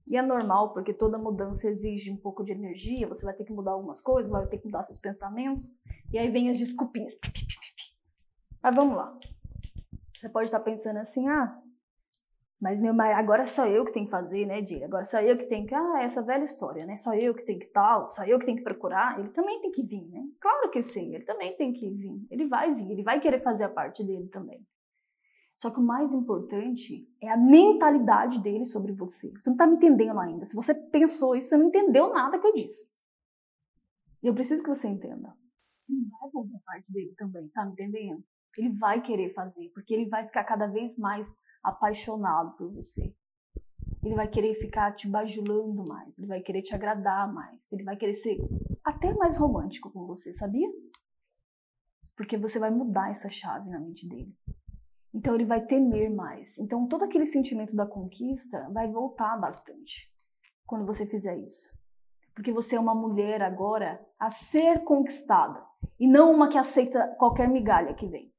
E 0.06 0.16
é 0.16 0.22
normal, 0.22 0.74
porque 0.74 0.92
toda 0.92 1.16
mudança 1.16 1.66
exige 1.68 2.12
um 2.12 2.16
pouco 2.16 2.44
de 2.44 2.52
energia, 2.52 3.08
você 3.08 3.24
vai 3.24 3.34
ter 3.34 3.44
que 3.44 3.52
mudar 3.52 3.72
algumas 3.72 4.02
coisas, 4.02 4.30
vai 4.30 4.46
ter 4.46 4.58
que 4.58 4.66
mudar 4.66 4.82
seus 4.82 4.98
pensamentos, 4.98 5.80
e 6.12 6.18
aí 6.18 6.30
vem 6.30 6.50
as 6.50 6.58
desculpinhas. 6.58 7.14
Mas 8.62 8.76
vamos 8.76 8.96
lá. 8.96 9.18
Você 10.20 10.28
pode 10.28 10.44
estar 10.44 10.60
pensando 10.60 10.98
assim, 10.98 11.26
ah, 11.28 11.60
mas 12.62 12.80
meu 12.80 12.94
agora 13.00 13.44
só 13.44 13.66
eu 13.66 13.84
que 13.84 13.92
tenho 13.92 14.04
que 14.04 14.12
fazer, 14.12 14.46
né, 14.46 14.62
Dira? 14.62 14.86
Agora 14.86 15.04
só 15.04 15.20
eu 15.20 15.36
que 15.36 15.46
tenho 15.46 15.66
que. 15.66 15.74
Ah, 15.74 16.00
essa 16.00 16.22
velha 16.22 16.44
história, 16.44 16.86
né? 16.86 16.94
Só 16.94 17.12
eu 17.12 17.34
que 17.34 17.42
tenho 17.42 17.58
que 17.58 17.66
tal, 17.66 18.06
só 18.06 18.24
eu 18.24 18.38
que 18.38 18.46
tenho 18.46 18.58
que 18.58 18.62
procurar. 18.62 19.18
Ele 19.18 19.30
também 19.30 19.60
tem 19.60 19.72
que 19.72 19.82
vir, 19.82 20.08
né? 20.08 20.22
Claro 20.40 20.70
que 20.70 20.80
sim, 20.80 21.12
ele 21.12 21.24
também 21.24 21.56
tem 21.56 21.72
que 21.72 21.90
vir. 21.90 22.24
Ele 22.30 22.46
vai 22.46 22.72
vir, 22.72 22.88
ele 22.88 23.02
vai 23.02 23.18
querer 23.18 23.40
fazer 23.40 23.64
a 23.64 23.68
parte 23.68 24.04
dele 24.04 24.28
também. 24.28 24.64
Só 25.56 25.72
que 25.72 25.80
o 25.80 25.82
mais 25.82 26.14
importante 26.14 27.04
é 27.20 27.30
a 27.30 27.36
mentalidade 27.36 28.40
dele 28.40 28.64
sobre 28.64 28.92
você. 28.92 29.32
Você 29.32 29.50
não 29.50 29.54
está 29.56 29.66
me 29.66 29.74
entendendo 29.74 30.20
ainda. 30.20 30.44
Se 30.44 30.54
você 30.54 30.72
pensou 30.72 31.34
isso, 31.34 31.48
você 31.48 31.56
não 31.56 31.66
entendeu 31.66 32.12
nada 32.14 32.38
que 32.38 32.46
eu 32.46 32.54
disse. 32.54 32.94
Eu 34.22 34.34
preciso 34.34 34.62
que 34.62 34.68
você 34.68 34.86
entenda. 34.86 35.36
Ele 35.88 36.08
vai 36.08 36.30
fazer 36.30 36.54
a 36.54 36.60
parte 36.64 36.92
dele 36.92 37.12
também, 37.18 37.44
está 37.44 37.64
me 37.64 37.72
entendendo? 37.72 38.22
Ele 38.56 38.68
vai 38.78 39.02
querer 39.02 39.30
fazer, 39.30 39.68
porque 39.74 39.92
ele 39.92 40.08
vai 40.08 40.24
ficar 40.24 40.44
cada 40.44 40.68
vez 40.68 40.96
mais 40.96 41.40
apaixonado 41.62 42.56
por 42.56 42.72
você. 42.72 43.14
Ele 44.02 44.14
vai 44.14 44.28
querer 44.28 44.54
ficar 44.54 44.92
te 44.92 45.08
bajulando 45.08 45.84
mais, 45.88 46.18
ele 46.18 46.26
vai 46.26 46.40
querer 46.40 46.62
te 46.62 46.74
agradar 46.74 47.32
mais, 47.32 47.70
ele 47.72 47.84
vai 47.84 47.96
querer 47.96 48.14
ser 48.14 48.36
até 48.84 49.14
mais 49.14 49.36
romântico 49.36 49.90
com 49.90 50.06
você, 50.06 50.32
sabia? 50.32 50.68
Porque 52.16 52.36
você 52.36 52.58
vai 52.58 52.70
mudar 52.70 53.10
essa 53.10 53.28
chave 53.28 53.70
na 53.70 53.78
mente 53.78 54.08
dele. 54.08 54.36
Então 55.14 55.34
ele 55.34 55.44
vai 55.44 55.64
temer 55.64 56.10
mais. 56.10 56.58
Então 56.58 56.88
todo 56.88 57.04
aquele 57.04 57.24
sentimento 57.24 57.76
da 57.76 57.86
conquista 57.86 58.68
vai 58.72 58.88
voltar 58.88 59.36
bastante 59.38 60.10
quando 60.66 60.86
você 60.86 61.06
fizer 61.06 61.36
isso. 61.38 61.70
Porque 62.34 62.52
você 62.52 62.76
é 62.76 62.80
uma 62.80 62.94
mulher 62.94 63.42
agora 63.42 64.04
a 64.18 64.28
ser 64.30 64.82
conquistada 64.84 65.62
e 66.00 66.08
não 66.08 66.32
uma 66.32 66.48
que 66.48 66.56
aceita 66.56 67.14
qualquer 67.18 67.48
migalha 67.48 67.94
que 67.94 68.06
vem. 68.06 68.32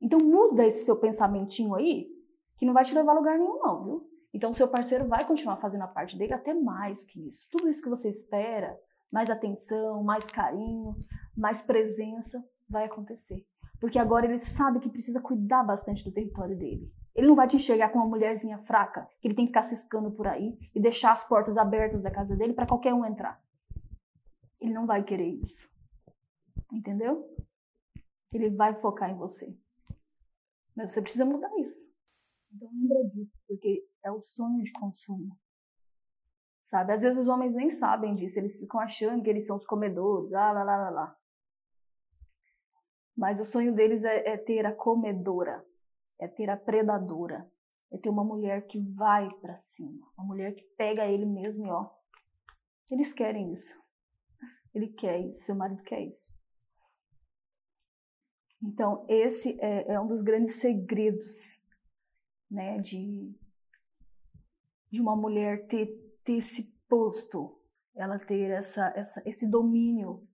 Então 0.00 0.18
muda 0.18 0.66
esse 0.66 0.84
seu 0.84 0.98
pensamentinho 0.98 1.74
aí 1.74 2.13
que 2.56 2.66
não 2.66 2.74
vai 2.74 2.84
te 2.84 2.94
levar 2.94 3.12
a 3.12 3.18
lugar 3.18 3.38
nenhum, 3.38 3.58
não, 3.58 3.84
viu? 3.84 4.10
Então, 4.32 4.50
o 4.50 4.54
seu 4.54 4.66
parceiro 4.66 5.06
vai 5.06 5.24
continuar 5.24 5.56
fazendo 5.56 5.82
a 5.82 5.88
parte 5.88 6.18
dele 6.18 6.34
até 6.34 6.52
mais 6.52 7.04
que 7.04 7.26
isso. 7.26 7.48
Tudo 7.50 7.68
isso 7.68 7.82
que 7.82 7.88
você 7.88 8.08
espera, 8.08 8.76
mais 9.10 9.30
atenção, 9.30 10.02
mais 10.02 10.30
carinho, 10.30 10.96
mais 11.36 11.62
presença, 11.62 12.44
vai 12.68 12.84
acontecer. 12.84 13.46
Porque 13.80 13.98
agora 13.98 14.26
ele 14.26 14.38
sabe 14.38 14.80
que 14.80 14.90
precisa 14.90 15.20
cuidar 15.20 15.62
bastante 15.62 16.02
do 16.02 16.10
território 16.10 16.56
dele. 16.56 16.92
Ele 17.14 17.28
não 17.28 17.36
vai 17.36 17.46
te 17.46 17.54
enxergar 17.54 17.90
com 17.90 17.98
uma 17.98 18.08
mulherzinha 18.08 18.58
fraca, 18.58 19.08
que 19.20 19.28
ele 19.28 19.34
tem 19.34 19.44
que 19.44 19.50
ficar 19.50 19.62
ciscando 19.62 20.10
por 20.10 20.26
aí 20.26 20.58
e 20.74 20.80
deixar 20.80 21.12
as 21.12 21.22
portas 21.22 21.56
abertas 21.56 22.02
da 22.02 22.10
casa 22.10 22.34
dele 22.34 22.52
para 22.52 22.66
qualquer 22.66 22.92
um 22.92 23.04
entrar. 23.04 23.40
Ele 24.60 24.72
não 24.72 24.84
vai 24.84 25.04
querer 25.04 25.28
isso. 25.28 25.72
Entendeu? 26.72 27.24
Ele 28.32 28.50
vai 28.50 28.74
focar 28.74 29.10
em 29.10 29.16
você. 29.16 29.56
Mas 30.74 30.92
você 30.92 31.00
precisa 31.00 31.24
mudar 31.24 31.50
isso. 31.60 31.93
Então 32.54 32.70
lembra 32.72 33.04
disso, 33.10 33.42
porque 33.48 33.84
é 34.04 34.10
o 34.10 34.18
sonho 34.18 34.62
de 34.62 34.72
consumo. 34.72 35.36
Sabe? 36.62 36.92
Às 36.92 37.02
vezes 37.02 37.18
os 37.18 37.28
homens 37.28 37.54
nem 37.54 37.68
sabem 37.68 38.14
disso, 38.14 38.38
eles 38.38 38.58
ficam 38.58 38.80
achando 38.80 39.22
que 39.22 39.28
eles 39.28 39.46
são 39.46 39.56
os 39.56 39.66
comedores, 39.66 40.32
ah, 40.32 40.52
lá, 40.52 40.62
lá, 40.62 40.76
lá, 40.76 40.90
lá. 40.90 41.18
Mas 43.16 43.38
o 43.38 43.44
sonho 43.44 43.74
deles 43.74 44.04
é, 44.04 44.30
é 44.30 44.36
ter 44.36 44.64
a 44.64 44.74
comedora, 44.74 45.64
é 46.18 46.26
ter 46.26 46.48
a 46.48 46.56
predadora, 46.56 47.50
é 47.92 47.98
ter 47.98 48.08
uma 48.08 48.24
mulher 48.24 48.66
que 48.66 48.80
vai 48.80 49.28
para 49.40 49.56
cima, 49.56 50.06
uma 50.16 50.26
mulher 50.26 50.54
que 50.54 50.64
pega 50.76 51.06
ele 51.06 51.26
mesmo 51.26 51.66
e 51.66 51.70
ó. 51.70 51.90
Eles 52.90 53.12
querem 53.12 53.52
isso. 53.52 53.82
Ele 54.72 54.88
quer 54.88 55.20
isso, 55.20 55.44
seu 55.44 55.54
marido 55.54 55.82
quer 55.82 56.00
isso. 56.00 56.32
Então, 58.62 59.04
esse 59.08 59.60
é, 59.60 59.92
é 59.92 60.00
um 60.00 60.06
dos 60.06 60.22
grandes 60.22 60.56
segredos 60.56 61.63
né, 62.54 62.78
de, 62.78 63.34
de 64.90 65.00
uma 65.00 65.16
mulher 65.16 65.66
ter, 65.66 65.86
ter 66.22 66.34
esse 66.34 66.72
posto, 66.88 67.60
ela 67.94 68.18
ter 68.18 68.50
essa, 68.50 68.92
essa, 68.94 69.22
esse 69.26 69.50
domínio 69.50 70.26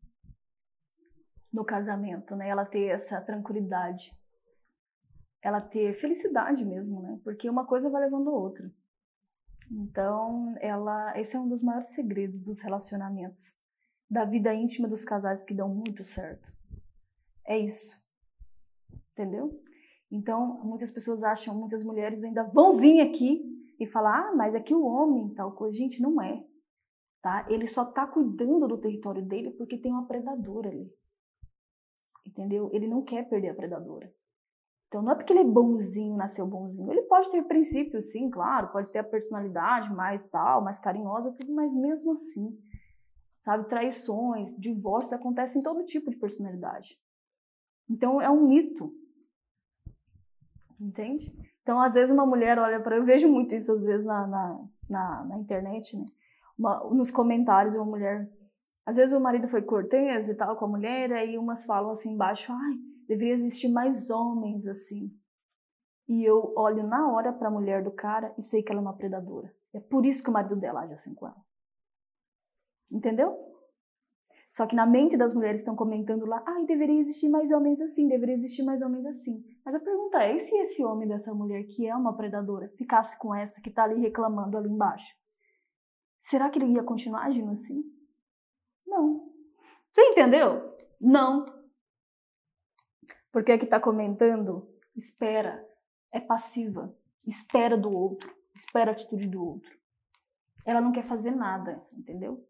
no 1.50 1.64
casamento, 1.64 2.36
né, 2.36 2.48
ela 2.48 2.66
ter 2.66 2.88
essa 2.88 3.20
tranquilidade, 3.24 4.14
ela 5.42 5.60
ter 5.60 5.94
felicidade 5.94 6.64
mesmo, 6.64 7.00
né, 7.00 7.18
porque 7.24 7.48
uma 7.48 7.66
coisa 7.66 7.88
vai 7.88 8.02
levando 8.02 8.28
a 8.28 8.34
outra. 8.34 8.70
Então, 9.70 10.52
ela, 10.60 11.18
esse 11.18 11.36
é 11.36 11.40
um 11.40 11.48
dos 11.48 11.62
maiores 11.62 11.88
segredos 11.88 12.44
dos 12.44 12.60
relacionamentos, 12.60 13.56
da 14.10 14.24
vida 14.24 14.52
íntima 14.52 14.88
dos 14.88 15.04
casais 15.04 15.42
que 15.42 15.54
dão 15.54 15.68
muito 15.68 16.04
certo. 16.04 16.52
É 17.46 17.56
isso. 17.56 18.04
Entendeu? 19.12 19.60
Então, 20.10 20.60
muitas 20.64 20.90
pessoas 20.90 21.22
acham, 21.22 21.54
muitas 21.54 21.84
mulheres 21.84 22.24
ainda 22.24 22.42
vão 22.42 22.76
vir 22.76 23.00
aqui 23.00 23.44
e 23.78 23.86
falar, 23.86 24.28
ah, 24.28 24.34
mas 24.34 24.54
é 24.54 24.60
que 24.60 24.74
o 24.74 24.82
homem 24.82 25.32
tal 25.32 25.52
coisa. 25.52 25.78
Gente, 25.78 26.02
não 26.02 26.20
é. 26.20 26.44
Tá? 27.22 27.46
Ele 27.48 27.66
só 27.66 27.82
está 27.82 28.06
cuidando 28.06 28.66
do 28.66 28.78
território 28.78 29.24
dele 29.24 29.50
porque 29.52 29.78
tem 29.78 29.92
uma 29.92 30.06
predadora 30.06 30.68
ali. 30.68 30.90
Entendeu? 32.26 32.70
Ele 32.72 32.88
não 32.88 33.02
quer 33.02 33.28
perder 33.28 33.50
a 33.50 33.54
predadora. 33.54 34.12
Então, 34.88 35.02
não 35.02 35.12
é 35.12 35.14
porque 35.14 35.32
ele 35.32 35.40
é 35.40 35.44
bonzinho, 35.44 36.16
nasceu 36.16 36.46
bonzinho. 36.46 36.90
Ele 36.90 37.02
pode 37.02 37.30
ter 37.30 37.44
princípios, 37.44 38.10
sim, 38.10 38.28
claro, 38.28 38.72
pode 38.72 38.90
ter 38.90 38.98
a 38.98 39.04
personalidade 39.04 39.92
mais 39.94 40.28
tal, 40.28 40.64
mais 40.64 40.80
carinhosa, 40.80 41.32
tudo, 41.32 41.54
mas 41.54 41.72
mesmo 41.72 42.10
assim, 42.10 42.58
sabe, 43.38 43.68
traições, 43.68 44.52
divórcios 44.58 45.12
acontecem 45.12 45.60
em 45.60 45.62
todo 45.62 45.84
tipo 45.84 46.10
de 46.10 46.18
personalidade. 46.18 46.98
Então, 47.88 48.20
é 48.20 48.28
um 48.28 48.48
mito 48.48 48.92
Entende? 50.80 51.30
Então, 51.62 51.80
às 51.80 51.94
vezes, 51.94 52.10
uma 52.10 52.24
mulher 52.24 52.58
olha 52.58 52.80
para. 52.80 52.96
Eu 52.96 53.04
vejo 53.04 53.28
muito 53.28 53.54
isso, 53.54 53.70
às 53.72 53.84
vezes, 53.84 54.06
na, 54.06 54.26
na, 54.26 54.64
na, 54.88 55.24
na 55.24 55.38
internet, 55.38 55.96
né? 55.96 56.06
Uma, 56.58 56.80
nos 56.90 57.10
comentários, 57.10 57.74
uma 57.74 57.84
mulher. 57.84 58.30
Às 58.84 58.96
vezes 58.96 59.14
o 59.14 59.20
marido 59.20 59.46
foi 59.46 59.62
cortês 59.62 60.28
e 60.28 60.34
tal 60.34 60.56
com 60.56 60.64
a 60.64 60.68
mulher, 60.68 61.12
aí 61.12 61.38
umas 61.38 61.64
falam 61.64 61.90
assim 61.90 62.12
embaixo, 62.12 62.50
ai, 62.52 62.74
deveria 63.06 63.34
existir 63.34 63.68
mais 63.68 64.10
homens 64.10 64.66
assim. 64.66 65.14
E 66.08 66.24
eu 66.24 66.52
olho 66.56 66.82
na 66.82 67.08
hora 67.12 67.32
para 67.32 67.48
a 67.48 67.50
mulher 67.52 67.84
do 67.84 67.92
cara 67.92 68.34
e 68.36 68.42
sei 68.42 68.62
que 68.62 68.72
ela 68.72 68.80
é 68.80 68.82
uma 68.82 68.96
predadora. 68.96 69.54
É 69.72 69.78
por 69.78 70.04
isso 70.04 70.24
que 70.24 70.30
o 70.30 70.32
marido 70.32 70.56
dela 70.56 70.80
age 70.80 70.94
assim 70.94 71.14
com 71.14 71.26
ela. 71.26 71.44
Entendeu? 72.90 73.49
Só 74.50 74.66
que 74.66 74.74
na 74.74 74.84
mente 74.84 75.16
das 75.16 75.32
mulheres 75.32 75.60
estão 75.60 75.76
comentando 75.76 76.26
lá, 76.26 76.42
ai, 76.44 76.66
deveria 76.66 76.98
existir 76.98 77.28
mais 77.28 77.52
homens 77.52 77.80
assim, 77.80 78.08
deveria 78.08 78.34
existir 78.34 78.64
mais 78.64 78.82
homens 78.82 79.06
assim. 79.06 79.44
Mas 79.64 79.76
a 79.76 79.78
pergunta 79.78 80.20
é, 80.24 80.34
e 80.34 80.40
se 80.40 80.56
esse 80.56 80.84
homem 80.84 81.06
dessa 81.06 81.32
mulher 81.32 81.62
que 81.68 81.86
é 81.86 81.94
uma 81.94 82.16
predadora 82.16 82.68
ficasse 82.76 83.16
com 83.16 83.32
essa 83.32 83.60
que 83.60 83.70
tá 83.70 83.84
ali 83.84 84.00
reclamando 84.00 84.58
ali 84.58 84.68
embaixo? 84.68 85.14
Será 86.18 86.50
que 86.50 86.58
ele 86.58 86.72
ia 86.72 86.82
continuar 86.82 87.26
agindo 87.26 87.52
assim? 87.52 87.84
Não. 88.84 89.32
Você 89.92 90.02
entendeu? 90.08 90.76
Não. 91.00 91.44
Porque 93.30 93.52
a 93.52 93.58
que 93.58 93.66
tá 93.66 93.78
comentando, 93.78 94.68
espera, 94.96 95.64
é 96.10 96.20
passiva, 96.20 96.92
espera 97.24 97.78
do 97.78 97.96
outro, 97.96 98.34
espera 98.52 98.90
a 98.90 98.94
atitude 98.94 99.28
do 99.28 99.44
outro. 99.44 99.78
Ela 100.66 100.80
não 100.80 100.90
quer 100.90 101.04
fazer 101.04 101.30
nada, 101.30 101.80
entendeu? 101.92 102.44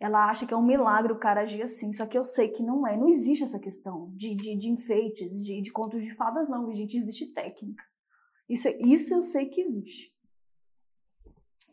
Ela 0.00 0.30
acha 0.30 0.46
que 0.46 0.54
é 0.54 0.56
um 0.56 0.64
milagre 0.64 1.12
o 1.12 1.18
cara 1.18 1.40
agir 1.40 1.62
assim, 1.62 1.92
só 1.92 2.06
que 2.06 2.16
eu 2.16 2.22
sei 2.22 2.48
que 2.48 2.62
não 2.62 2.86
é. 2.86 2.96
Não 2.96 3.08
existe 3.08 3.42
essa 3.42 3.58
questão 3.58 4.12
de, 4.14 4.34
de, 4.34 4.56
de 4.56 4.70
enfeites, 4.70 5.44
de, 5.44 5.60
de 5.60 5.72
contos 5.72 6.04
de 6.04 6.14
fadas, 6.14 6.48
não, 6.48 6.72
gente. 6.72 6.96
Existe 6.96 7.32
técnica. 7.32 7.82
Isso, 8.48 8.68
isso 8.84 9.14
eu 9.14 9.22
sei 9.22 9.46
que 9.46 9.60
existe. 9.60 10.16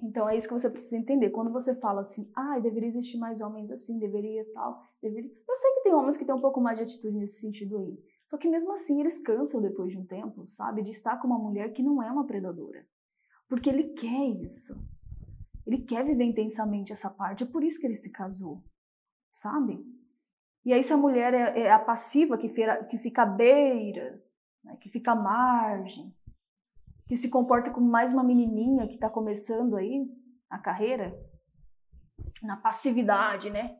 Então 0.04 0.28
é 0.28 0.36
isso 0.36 0.48
que 0.48 0.54
você 0.54 0.70
precisa 0.70 0.98
entender. 0.98 1.30
Quando 1.30 1.52
você 1.52 1.74
fala 1.76 2.02
assim, 2.02 2.30
ah, 2.36 2.60
deveria 2.60 2.90
existir 2.90 3.18
mais 3.18 3.40
homens 3.40 3.72
assim, 3.72 3.98
deveria 3.98 4.46
tal, 4.54 4.82
deveria. 5.02 5.32
Eu 5.48 5.56
sei 5.56 5.72
que 5.76 5.84
tem 5.84 5.94
homens 5.94 6.18
que 6.18 6.26
têm 6.26 6.36
um 6.36 6.42
pouco 6.42 6.60
mais 6.60 6.78
de 6.78 6.84
atitude 6.84 7.18
nesse 7.18 7.40
sentido 7.40 7.78
aí. 7.78 7.98
Só 8.26 8.38
que 8.38 8.50
mesmo 8.50 8.74
assim 8.74 9.00
eles 9.00 9.20
cansam 9.20 9.62
depois 9.62 9.92
de 9.92 10.00
um 10.00 10.06
tempo, 10.06 10.46
sabe? 10.50 10.82
De 10.82 10.90
estar 10.90 11.18
com 11.18 11.28
uma 11.28 11.40
mulher 11.40 11.72
que 11.74 11.84
não 11.84 12.02
é 12.02 12.12
uma 12.12 12.26
predadora. 12.26 12.86
Porque 13.48 13.70
ele 13.70 13.94
quer 13.94 14.28
isso. 14.44 14.76
Ele 15.66 15.80
quer 15.80 16.06
viver 16.06 16.24
intensamente 16.24 16.92
essa 16.92 17.10
parte, 17.10 17.44
é 17.44 17.48
por 17.48 17.64
isso 17.64 17.80
que 17.80 17.88
ele 17.88 17.96
se 17.96 18.12
casou, 18.12 18.64
sabe? 19.34 19.84
E 20.64 20.74
aí, 20.74 20.82
se 20.82 20.94
a 20.94 20.98
mulher 20.98 21.34
é, 21.34 21.62
é 21.62 21.72
a 21.72 21.80
passiva 21.80 22.38
que, 22.38 22.50
feira, 22.50 22.84
que 22.86 22.98
fica 22.98 23.22
à 23.22 23.26
beira, 23.26 24.24
né, 24.64 24.76
que 24.82 24.90
fica 24.90 25.12
à 25.12 25.16
margem, 25.16 26.14
que 27.08 27.16
se 27.16 27.30
comporta 27.30 27.72
como 27.72 27.88
mais 27.88 28.12
uma 28.12 28.24
menininha 28.24 28.88
que 28.88 28.96
está 28.96 29.10
começando 29.10 29.76
aí 29.76 30.08
a 30.50 30.58
carreira, 30.58 31.16
na 32.42 32.58
passividade, 32.58 33.50
né? 33.50 33.78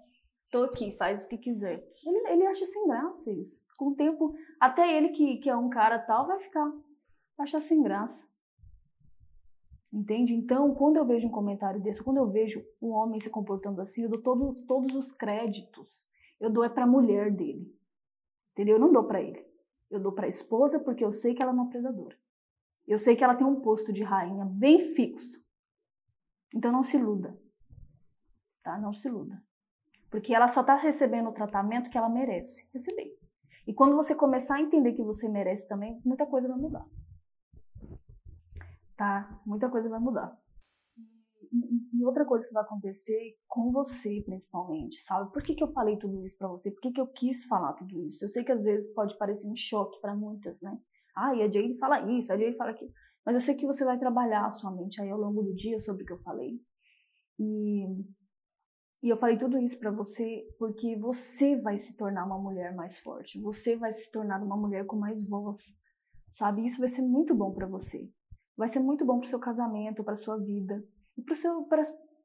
Tô 0.52 0.64
aqui, 0.64 0.96
faz 0.98 1.26
o 1.26 1.30
que 1.30 1.38
quiser. 1.38 1.84
Ele, 2.06 2.30
ele 2.30 2.46
acha 2.46 2.66
sem 2.66 2.88
graça 2.88 3.32
isso. 3.32 3.62
Com 3.78 3.90
o 3.90 3.96
tempo, 3.96 4.36
até 4.60 4.96
ele 4.96 5.10
que, 5.10 5.38
que 5.38 5.50
é 5.50 5.56
um 5.56 5.70
cara 5.70 6.00
tal, 6.00 6.28
vai 6.28 6.40
ficar, 6.40 6.64
vai 6.64 7.44
achar 7.44 7.60
sem 7.60 7.82
graça. 7.82 8.28
Entende? 9.92 10.34
Então, 10.34 10.74
quando 10.76 10.98
eu 10.98 11.06
vejo 11.06 11.28
um 11.28 11.32
comentário 11.32 11.82
desse, 11.82 12.04
quando 12.04 12.18
eu 12.18 12.28
vejo 12.28 12.66
um 12.82 12.90
homem 12.90 13.20
se 13.20 13.30
comportando 13.30 13.82
assim, 13.82 14.04
eu 14.04 14.10
dou 14.10 14.22
todo, 14.22 14.56
todos 14.68 14.96
os 14.96 15.12
créditos. 15.12 16.06
Eu 16.40 16.50
dou 16.50 16.64
é 16.64 16.70
para 16.70 16.84
a 16.84 16.88
mulher 16.88 17.32
dele. 17.32 17.74
Entendeu? 18.52 18.76
Eu 18.76 18.80
não 18.80 18.92
dou 18.92 19.06
para 19.06 19.22
ele. 19.22 19.46
Eu 19.90 20.00
dou 20.00 20.12
para 20.12 20.26
a 20.26 20.30
esposa 20.30 20.80
porque 20.80 21.04
eu 21.04 21.12
sei 21.12 21.34
que 21.34 21.42
ela 21.42 21.52
é 21.52 21.54
uma 21.54 21.70
predadora. 21.70 22.18
Eu 22.88 22.98
sei 22.98 23.16
que 23.16 23.24
ela 23.24 23.36
tem 23.36 23.48
um 23.48 23.62
posto 23.62 23.94
de 23.94 24.04
rainha 24.04 24.46
bem 24.46 24.80
fixo. 24.80 25.44
Então 26.54 26.72
não 26.72 26.84
se 26.84 26.98
iluda. 26.98 27.38
Tá? 28.64 28.78
Não 28.78 28.94
se 28.94 29.08
iluda. 29.08 29.42
Porque 30.10 30.34
ela 30.34 30.48
só 30.48 30.62
está 30.62 30.76
recebendo 30.76 31.30
o 31.30 31.34
tratamento 31.34 31.90
que 31.90 31.98
ela 31.98 32.10
merece 32.10 32.68
receber. 32.74 33.18
E 33.66 33.74
quando 33.74 33.96
você 33.96 34.14
começar 34.14 34.56
a 34.56 34.62
entender 34.62 34.94
que 34.94 35.04
você 35.04 35.28
merece 35.28 35.68
também, 35.68 36.00
muita 36.06 36.26
coisa 36.26 36.48
vai 36.48 36.58
mudar 36.58 36.86
tá? 38.96 39.42
Muita 39.46 39.70
coisa 39.70 39.90
vai 39.90 40.00
mudar. 40.00 40.38
E, 41.94 42.06
outra 42.06 42.26
coisa 42.26 42.46
que 42.48 42.54
vai 42.54 42.64
acontecer 42.64 43.38
com 43.48 43.72
você, 43.72 44.22
principalmente, 44.26 45.02
sabe? 45.02 45.32
Por 45.32 45.42
que, 45.42 45.56
que 45.56 45.64
eu 45.64 45.68
falei 45.68 45.98
tudo 45.98 46.24
isso 46.24 46.38
para 46.38 46.48
você? 46.48 46.72
Por 46.72 46.82
que, 46.82 46.92
que 46.92 47.00
eu 47.00 47.08
quis 47.08 47.46
falar 47.46 47.74
tudo 47.74 48.02
isso? 48.02 48.26
Eu 48.26 48.30
sei 48.30 48.44
que 48.44 48.52
às 48.52 48.64
vezes 48.64 48.94
pode 48.94 49.18
parecer 49.18 49.48
um 49.48 49.56
choque 49.56 50.00
para 50.02 50.16
muitas, 50.16 50.62
né? 50.62 50.78
Ah, 51.16 51.34
e 51.34 51.42
a 51.42 51.50
Jade 51.50 51.78
fala 51.78 52.02
isso, 52.12 52.32
a 52.32 52.38
Jade 52.38 52.58
fala 52.58 52.72
aquilo. 52.72 52.92
Mas 53.26 53.36
eu 53.36 53.42
sei 53.42 53.56
que 53.56 53.66
você 53.66 53.86
vai 53.86 53.98
trabalhar 53.98 54.46
a 54.46 54.52
sua 54.52 54.72
mente 54.72 55.02
aí 55.02 55.10
ao 55.10 55.20
longo 55.20 55.42
do 55.42 55.56
dia 55.56 55.80
sobre 55.80 56.04
o 56.04 56.06
que 56.06 56.14
eu 56.14 56.22
falei. 56.22 56.60
E, 57.40 57.86
e 59.02 59.10
eu 59.10 59.18
falei 59.18 59.38
tudo 59.38 59.58
isso 59.58 59.80
para 59.80 59.92
você 59.92 60.46
porque 60.60 60.98
você 60.98 61.56
vai 61.56 61.78
se 61.78 61.96
tornar 61.96 62.26
uma 62.26 62.38
mulher 62.38 62.76
mais 62.76 63.00
forte. 63.00 63.40
Você 63.42 63.78
vai 63.78 63.92
se 63.92 64.12
tornar 64.12 64.44
uma 64.44 64.58
mulher 64.58 64.86
com 64.86 64.98
mais 64.98 65.28
voz, 65.28 65.80
sabe? 66.28 66.66
Isso 66.66 66.80
vai 66.80 66.88
ser 66.90 67.02
muito 67.02 67.34
bom 67.34 67.54
para 67.54 67.66
você 67.66 68.10
vai 68.58 68.68
ser 68.68 68.80
muito 68.80 69.06
bom 69.06 69.20
para 69.20 69.26
o 69.26 69.30
seu 69.30 69.40
casamento, 69.40 70.04
para 70.04 70.14
a 70.14 70.18
sua 70.18 70.38
vida 70.38 70.84
e 71.18 71.24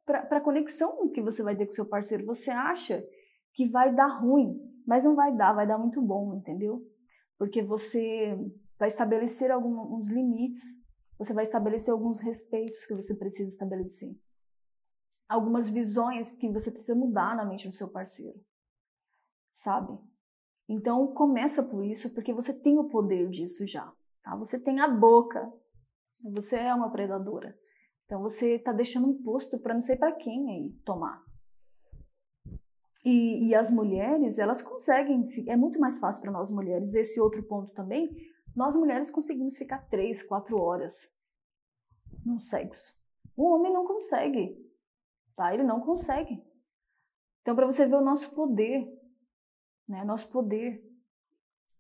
para 0.05 0.37
a 0.37 0.41
conexão 0.41 1.09
que 1.11 1.23
você 1.23 1.43
vai 1.43 1.57
ter 1.57 1.67
com 1.67 1.73
seu 1.73 1.87
parceiro. 1.87 2.25
Você 2.27 2.51
acha 2.51 3.05
que 3.55 3.69
vai 3.69 3.95
dar 3.95 4.19
ruim, 4.21 4.59
mas 4.87 5.05
não 5.05 5.15
vai 5.15 5.35
dar, 5.37 5.53
vai 5.53 5.67
dar 5.67 5.79
muito 5.79 6.01
bom, 6.01 6.35
entendeu? 6.35 6.83
Porque 7.39 7.63
você 7.63 8.37
vai 8.79 8.89
estabelecer 8.89 9.51
alguns 9.51 10.11
limites, 10.11 10.61
você 11.19 11.35
vai 11.35 11.45
estabelecer 11.45 11.93
alguns 11.93 12.21
respeitos 12.21 12.87
que 12.87 12.95
você 12.95 13.15
precisa 13.15 13.51
estabelecer, 13.51 14.17
algumas 15.29 15.69
visões 15.69 16.35
que 16.35 16.51
você 16.51 16.71
precisa 16.71 16.95
mudar 16.95 17.37
na 17.37 17.45
mente 17.45 17.69
do 17.69 17.75
seu 17.75 17.89
parceiro, 17.89 18.41
sabe? 19.51 19.99
Então 20.69 21.09
começa 21.09 21.63
por 21.63 21.85
isso, 21.85 22.15
porque 22.15 22.33
você 22.33 22.55
tem 22.55 22.79
o 22.79 22.89
poder 22.89 23.29
disso 23.29 23.67
já, 23.67 23.93
tá? 24.23 24.37
Você 24.37 24.59
tem 24.59 24.81
a 24.81 24.89
boca 24.89 25.53
você 26.23 26.57
é 26.57 26.75
uma 26.75 26.91
predadora. 26.91 27.57
Então 28.05 28.21
você 28.23 28.57
está 28.57 28.73
deixando 28.73 29.09
um 29.09 29.23
posto 29.23 29.59
para 29.59 29.75
não 29.75 29.81
sei 29.81 29.97
para 29.97 30.13
quem 30.13 30.51
aí 30.51 30.73
tomar. 30.85 31.23
E, 33.05 33.49
e, 33.49 33.55
as 33.55 33.71
mulheres, 33.71 34.39
elas 34.39 34.61
conseguem, 34.61 35.25
é 35.49 35.57
muito 35.57 35.81
mais 35.81 35.99
fácil 35.99 36.21
para 36.21 36.31
nós 36.31 36.51
mulheres. 36.51 36.95
Esse 36.95 37.19
outro 37.19 37.43
ponto 37.43 37.73
também, 37.73 38.11
nós 38.55 38.77
mulheres 38.77 39.11
conseguimos 39.11 39.57
ficar 39.57 39.89
três, 39.89 40.23
quatro 40.23 40.61
horas 40.61 41.11
no 42.25 42.39
sexo. 42.39 42.95
O 43.35 43.55
homem 43.55 43.73
não 43.73 43.87
consegue, 43.87 44.55
tá? 45.35 45.55
Ele 45.55 45.63
não 45.63 45.81
consegue. 45.81 46.45
Então, 47.41 47.57
para 47.57 47.65
você 47.65 47.87
ver 47.87 47.97
o 47.97 48.05
nosso 48.05 48.35
poder, 48.35 48.87
né? 49.89 50.05
Nosso 50.05 50.29
poder. 50.29 50.87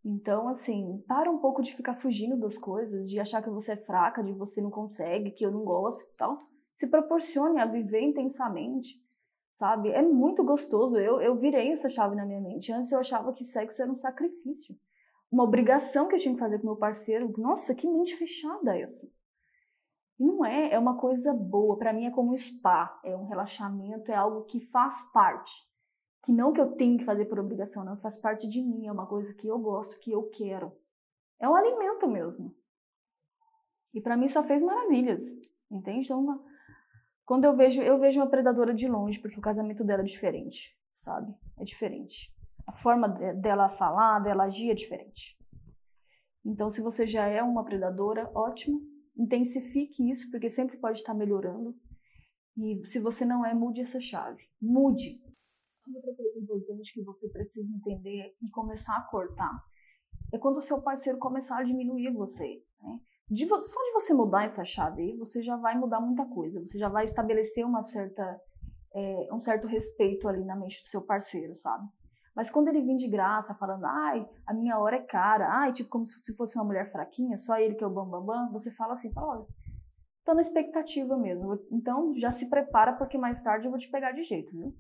Então, 0.05 0.48
assim, 0.48 1.03
para 1.07 1.30
um 1.30 1.38
pouco 1.38 1.62
de 1.62 1.74
ficar 1.74 1.94
fugindo 1.94 2.36
das 2.36 2.57
coisas, 2.57 3.09
de 3.09 3.20
achar 3.20 3.42
que 3.42 3.51
você 3.51 3.72
é 3.72 3.76
fraca, 3.76 4.22
de 4.22 4.32
você 4.32 4.61
não 4.61 4.70
consegue, 4.70 5.30
que 5.30 5.44
eu 5.44 5.51
não 5.51 5.62
gosto 5.62 6.03
e 6.03 6.16
tal. 6.16 6.38
Se 6.72 6.88
proporcione 6.88 7.61
a 7.61 7.66
viver 7.66 8.01
intensamente, 8.01 8.98
sabe? 9.53 9.90
É 9.90 10.01
muito 10.01 10.42
gostoso. 10.42 10.96
Eu, 10.96 11.20
eu 11.20 11.36
virei 11.36 11.70
essa 11.70 11.88
chave 11.88 12.16
na 12.16 12.24
minha 12.24 12.40
mente. 12.40 12.72
Antes 12.72 12.90
eu 12.90 12.98
achava 12.98 13.32
que 13.32 13.44
sexo 13.44 13.82
era 13.82 13.90
um 13.90 13.96
sacrifício, 13.96 14.74
uma 15.30 15.44
obrigação 15.44 16.09
que 16.09 16.14
eu 16.14 16.18
tinha 16.18 16.34
que 16.34 16.40
fazer 16.40 16.59
com 16.59 16.66
meu 16.66 16.76
parceiro. 16.76 17.32
Nossa, 17.36 17.74
que 17.74 17.86
mente 17.86 18.16
fechada 18.16 18.78
essa. 18.78 19.07
E 20.18 20.24
não 20.24 20.44
é, 20.44 20.72
é 20.72 20.78
uma 20.78 20.96
coisa 20.96 21.34
boa. 21.34 21.76
Para 21.76 21.92
mim 21.92 22.07
é 22.07 22.11
como 22.11 22.32
um 22.32 22.36
spa, 22.36 22.98
é 23.05 23.14
um 23.14 23.26
relaxamento, 23.26 24.11
é 24.11 24.14
algo 24.14 24.44
que 24.44 24.61
faz 24.61 25.11
parte 25.12 25.69
que 26.22 26.32
não 26.32 26.52
que 26.52 26.60
eu 26.60 26.72
tenho 26.72 26.98
que 26.98 27.04
fazer 27.04 27.24
por 27.26 27.38
obrigação, 27.38 27.84
não, 27.84 27.96
faz 27.96 28.16
parte 28.16 28.46
de 28.46 28.62
mim, 28.62 28.86
é 28.86 28.92
uma 28.92 29.06
coisa 29.06 29.34
que 29.34 29.46
eu 29.46 29.58
gosto, 29.58 29.98
que 29.98 30.10
eu 30.10 30.28
quero. 30.28 30.72
É 31.38 31.48
um 31.48 31.54
alimento 31.54 32.06
mesmo. 32.08 32.54
E 33.94 34.00
para 34.00 34.16
mim 34.16 34.28
só 34.28 34.42
fez 34.42 34.62
maravilhas, 34.62 35.22
entende? 35.70 36.06
Então, 36.06 36.44
quando 37.24 37.44
eu 37.44 37.54
vejo, 37.54 37.82
eu 37.82 37.98
vejo 37.98 38.20
uma 38.20 38.28
predadora 38.28 38.74
de 38.74 38.88
longe, 38.88 39.18
porque 39.18 39.38
o 39.38 39.42
casamento 39.42 39.84
dela 39.84 40.02
é 40.02 40.04
diferente, 40.04 40.76
sabe? 40.92 41.34
É 41.58 41.64
diferente. 41.64 42.34
A 42.66 42.72
forma 42.72 43.08
dela 43.08 43.68
falar, 43.68 44.20
dela 44.20 44.44
agir 44.44 44.70
é 44.70 44.74
diferente. 44.74 45.38
Então, 46.44 46.68
se 46.68 46.82
você 46.82 47.06
já 47.06 47.26
é 47.26 47.42
uma 47.42 47.64
predadora, 47.64 48.30
ótimo. 48.34 48.80
Intensifique 49.16 50.08
isso, 50.08 50.30
porque 50.30 50.48
sempre 50.48 50.76
pode 50.76 50.98
estar 50.98 51.14
melhorando. 51.14 51.74
E 52.56 52.84
se 52.84 52.98
você 52.98 53.24
não 53.24 53.44
é, 53.44 53.54
mude 53.54 53.80
essa 53.80 54.00
chave. 54.00 54.42
Mude. 54.60 55.20
Outra 55.95 56.14
coisa 56.14 56.38
importante 56.38 56.93
que 56.93 57.03
você 57.03 57.28
precisa 57.28 57.72
entender 57.74 58.36
e 58.41 58.49
começar 58.51 58.97
a 58.97 59.03
cortar 59.03 59.64
é 60.32 60.38
quando 60.38 60.59
o 60.59 60.61
seu 60.61 60.80
parceiro 60.80 61.18
começar 61.18 61.59
a 61.59 61.62
diminuir 61.62 62.12
você. 62.12 62.62
Né? 62.82 63.01
De, 63.28 63.47
só 63.47 63.57
de 63.82 63.93
você 63.93 64.14
mudar 64.14 64.45
essa 64.45 64.64
chave 64.64 65.03
aí, 65.03 65.16
você 65.16 65.43
já 65.43 65.57
vai 65.57 65.76
mudar 65.76 66.01
muita 66.01 66.24
coisa. 66.26 66.61
Você 66.61 66.78
já 66.78 66.88
vai 66.88 67.05
estabelecer 67.05 67.64
uma 67.64 67.82
certa, 67.82 68.41
é, 68.95 69.28
um 69.32 69.41
certo 69.41 69.66
respeito 69.66 70.28
ali 70.28 70.45
na 70.45 70.57
mente 70.57 70.82
do 70.82 70.86
seu 70.86 71.03
parceiro, 71.03 71.55
sabe? 71.55 71.88
Mas 72.34 72.51
quando 72.51 72.68
ele 72.68 72.82
vem 72.82 72.97
de 72.97 73.09
graça, 73.09 73.55
falando, 73.55 73.84
ai, 73.84 74.28
a 74.47 74.55
minha 74.55 74.78
hora 74.78 74.97
é 74.97 75.03
cara, 75.03 75.49
ai, 75.49 75.72
tipo 75.72 75.91
como 75.91 76.07
se 76.07 76.36
fosse 76.36 76.57
uma 76.57 76.64
mulher 76.64 76.91
fraquinha, 76.91 77.36
só 77.36 77.59
ele 77.59 77.74
que 77.74 77.82
é 77.82 77.86
o 77.86 77.91
bambambam, 77.91 78.24
bam, 78.24 78.47
bam, 78.47 78.53
você 78.53 78.70
fala 78.70 78.93
assim, 78.93 79.12
fala, 79.12 79.38
olha, 79.38 79.47
tô 80.24 80.34
na 80.34 80.41
expectativa 80.41 81.16
mesmo. 81.16 81.59
Então, 81.70 82.14
já 82.16 82.30
se 82.30 82.49
prepara 82.49 82.93
porque 82.95 83.18
mais 83.18 83.43
tarde 83.43 83.66
eu 83.66 83.70
vou 83.70 83.78
te 83.78 83.91
pegar 83.91 84.12
de 84.12 84.22
jeito, 84.22 84.57
viu? 84.57 84.74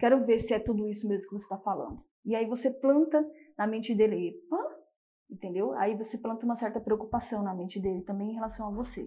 Quero 0.00 0.24
ver 0.24 0.38
se 0.38 0.54
é 0.54 0.58
tudo 0.58 0.88
isso 0.88 1.06
mesmo 1.06 1.28
que 1.28 1.34
você 1.34 1.44
está 1.44 1.58
falando. 1.58 2.02
E 2.24 2.34
aí 2.34 2.46
você 2.46 2.70
planta 2.70 3.22
na 3.56 3.66
mente 3.66 3.94
dele, 3.94 4.28
epa, 4.28 4.80
entendeu? 5.30 5.72
Aí 5.74 5.94
você 5.94 6.16
planta 6.16 6.42
uma 6.46 6.54
certa 6.54 6.80
preocupação 6.80 7.42
na 7.42 7.54
mente 7.54 7.78
dele 7.78 8.02
também 8.02 8.30
em 8.30 8.34
relação 8.34 8.68
a 8.68 8.70
você. 8.70 9.02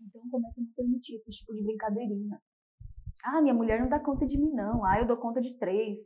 Então 0.00 0.20
começa 0.28 0.60
a 0.60 0.64
não 0.64 0.72
permitir 0.72 1.14
esse 1.14 1.30
tipo 1.30 1.54
de 1.54 1.62
brincadeirinha. 1.62 2.42
Ah, 3.24 3.40
minha 3.40 3.54
mulher 3.54 3.80
não 3.80 3.88
dá 3.88 4.00
conta 4.00 4.26
de 4.26 4.36
mim, 4.36 4.50
não. 4.50 4.84
Ah, 4.84 4.98
eu 5.00 5.06
dou 5.06 5.16
conta 5.16 5.40
de 5.40 5.56
três. 5.58 6.00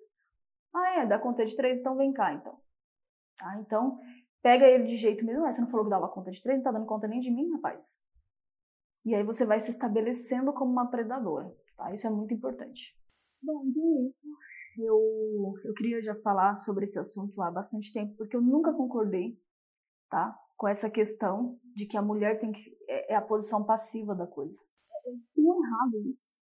Ah, 0.75 1.01
é, 1.01 1.07
dá 1.07 1.19
conta 1.19 1.47
de 1.47 1.57
três, 1.57 1.81
então 1.81 1.97
vem 1.97 2.13
cá, 2.13 2.35
então. 2.35 2.61
Tá? 3.39 3.59
Então, 3.59 3.99
pega 4.43 4.67
ele 4.67 4.85
de 4.85 4.99
jeito 4.99 5.25
mesmo. 5.25 5.47
Ah, 5.47 5.53
você 5.53 5.63
não 5.63 5.69
falou 5.69 5.87
que 5.87 5.91
dava 5.91 6.09
conta 6.09 6.31
de 6.31 6.43
três, 6.43 6.59
não 6.59 6.65
tá 6.65 6.73
dando 6.73 6.87
conta 6.87 7.09
nem 7.09 7.21
de 7.21 7.31
mim, 7.31 7.51
rapaz. 7.53 8.03
E 9.03 9.15
aí 9.15 9.25
você 9.25 9.47
vai 9.47 9.59
se 9.59 9.71
estabelecendo 9.71 10.53
como 10.53 10.71
uma 10.71 10.91
predadora, 10.91 11.51
tá? 11.75 11.91
Isso 11.95 12.07
é 12.07 12.11
muito 12.11 12.35
importante. 12.35 13.00
Bom, 13.43 13.65
então 13.67 13.99
é 13.99 14.07
isso. 14.07 14.29
Eu, 14.79 15.55
eu 15.65 15.75
queria 15.75 16.01
já 16.01 16.15
falar 16.15 16.55
sobre 16.57 16.85
esse 16.85 16.99
assunto 16.99 17.41
há 17.43 17.51
bastante 17.51 17.93
tempo, 17.93 18.15
porque 18.17 18.37
eu 18.37 18.41
nunca 18.41 18.73
concordei, 18.73 19.39
tá? 20.09 20.39
Com 20.57 20.69
essa 20.69 20.91
questão 20.91 21.59
de 21.75 21.87
que 21.87 21.97
a 21.97 22.03
mulher 22.03 22.39
tem 22.39 22.53
que, 22.53 22.77
é, 22.89 23.13
é 23.13 23.17
a 23.17 23.23
posição 23.23 23.65
passiva 23.65 24.15
da 24.15 24.27
coisa. 24.27 24.63
É, 25.07 25.11
é 25.11 25.15
tão 25.35 25.65
errado 25.65 26.09
isso. 26.09 26.39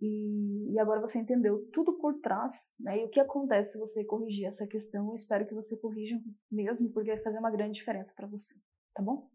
E, 0.00 0.72
e, 0.72 0.78
agora 0.78 1.00
você 1.00 1.18
entendeu 1.18 1.68
tudo 1.72 1.94
por 1.94 2.20
trás, 2.20 2.72
né? 2.78 3.00
E 3.00 3.04
o 3.04 3.08
que 3.08 3.18
acontece 3.18 3.72
se 3.72 3.78
você 3.78 4.04
corrigir 4.04 4.46
essa 4.46 4.66
questão? 4.66 5.08
Eu 5.08 5.14
espero 5.14 5.46
que 5.46 5.54
você 5.54 5.76
corrija 5.76 6.20
mesmo, 6.50 6.90
porque 6.92 7.10
vai 7.10 7.18
fazer 7.18 7.38
uma 7.38 7.50
grande 7.50 7.78
diferença 7.78 8.14
para 8.14 8.28
você, 8.28 8.54
tá 8.94 9.02
bom? 9.02 9.28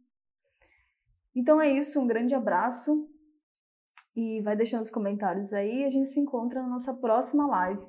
Então 1.35 1.59
é 1.59 1.69
isso, 1.69 1.99
um 1.99 2.07
grande 2.07 2.33
abraço 2.33 3.09
e 4.15 4.41
vai 4.41 4.55
deixando 4.55 4.81
os 4.81 4.91
comentários 4.91 5.53
aí. 5.53 5.83
A 5.83 5.89
gente 5.89 6.07
se 6.07 6.19
encontra 6.19 6.61
na 6.61 6.69
nossa 6.69 6.93
próxima 6.93 7.47
live. 7.47 7.85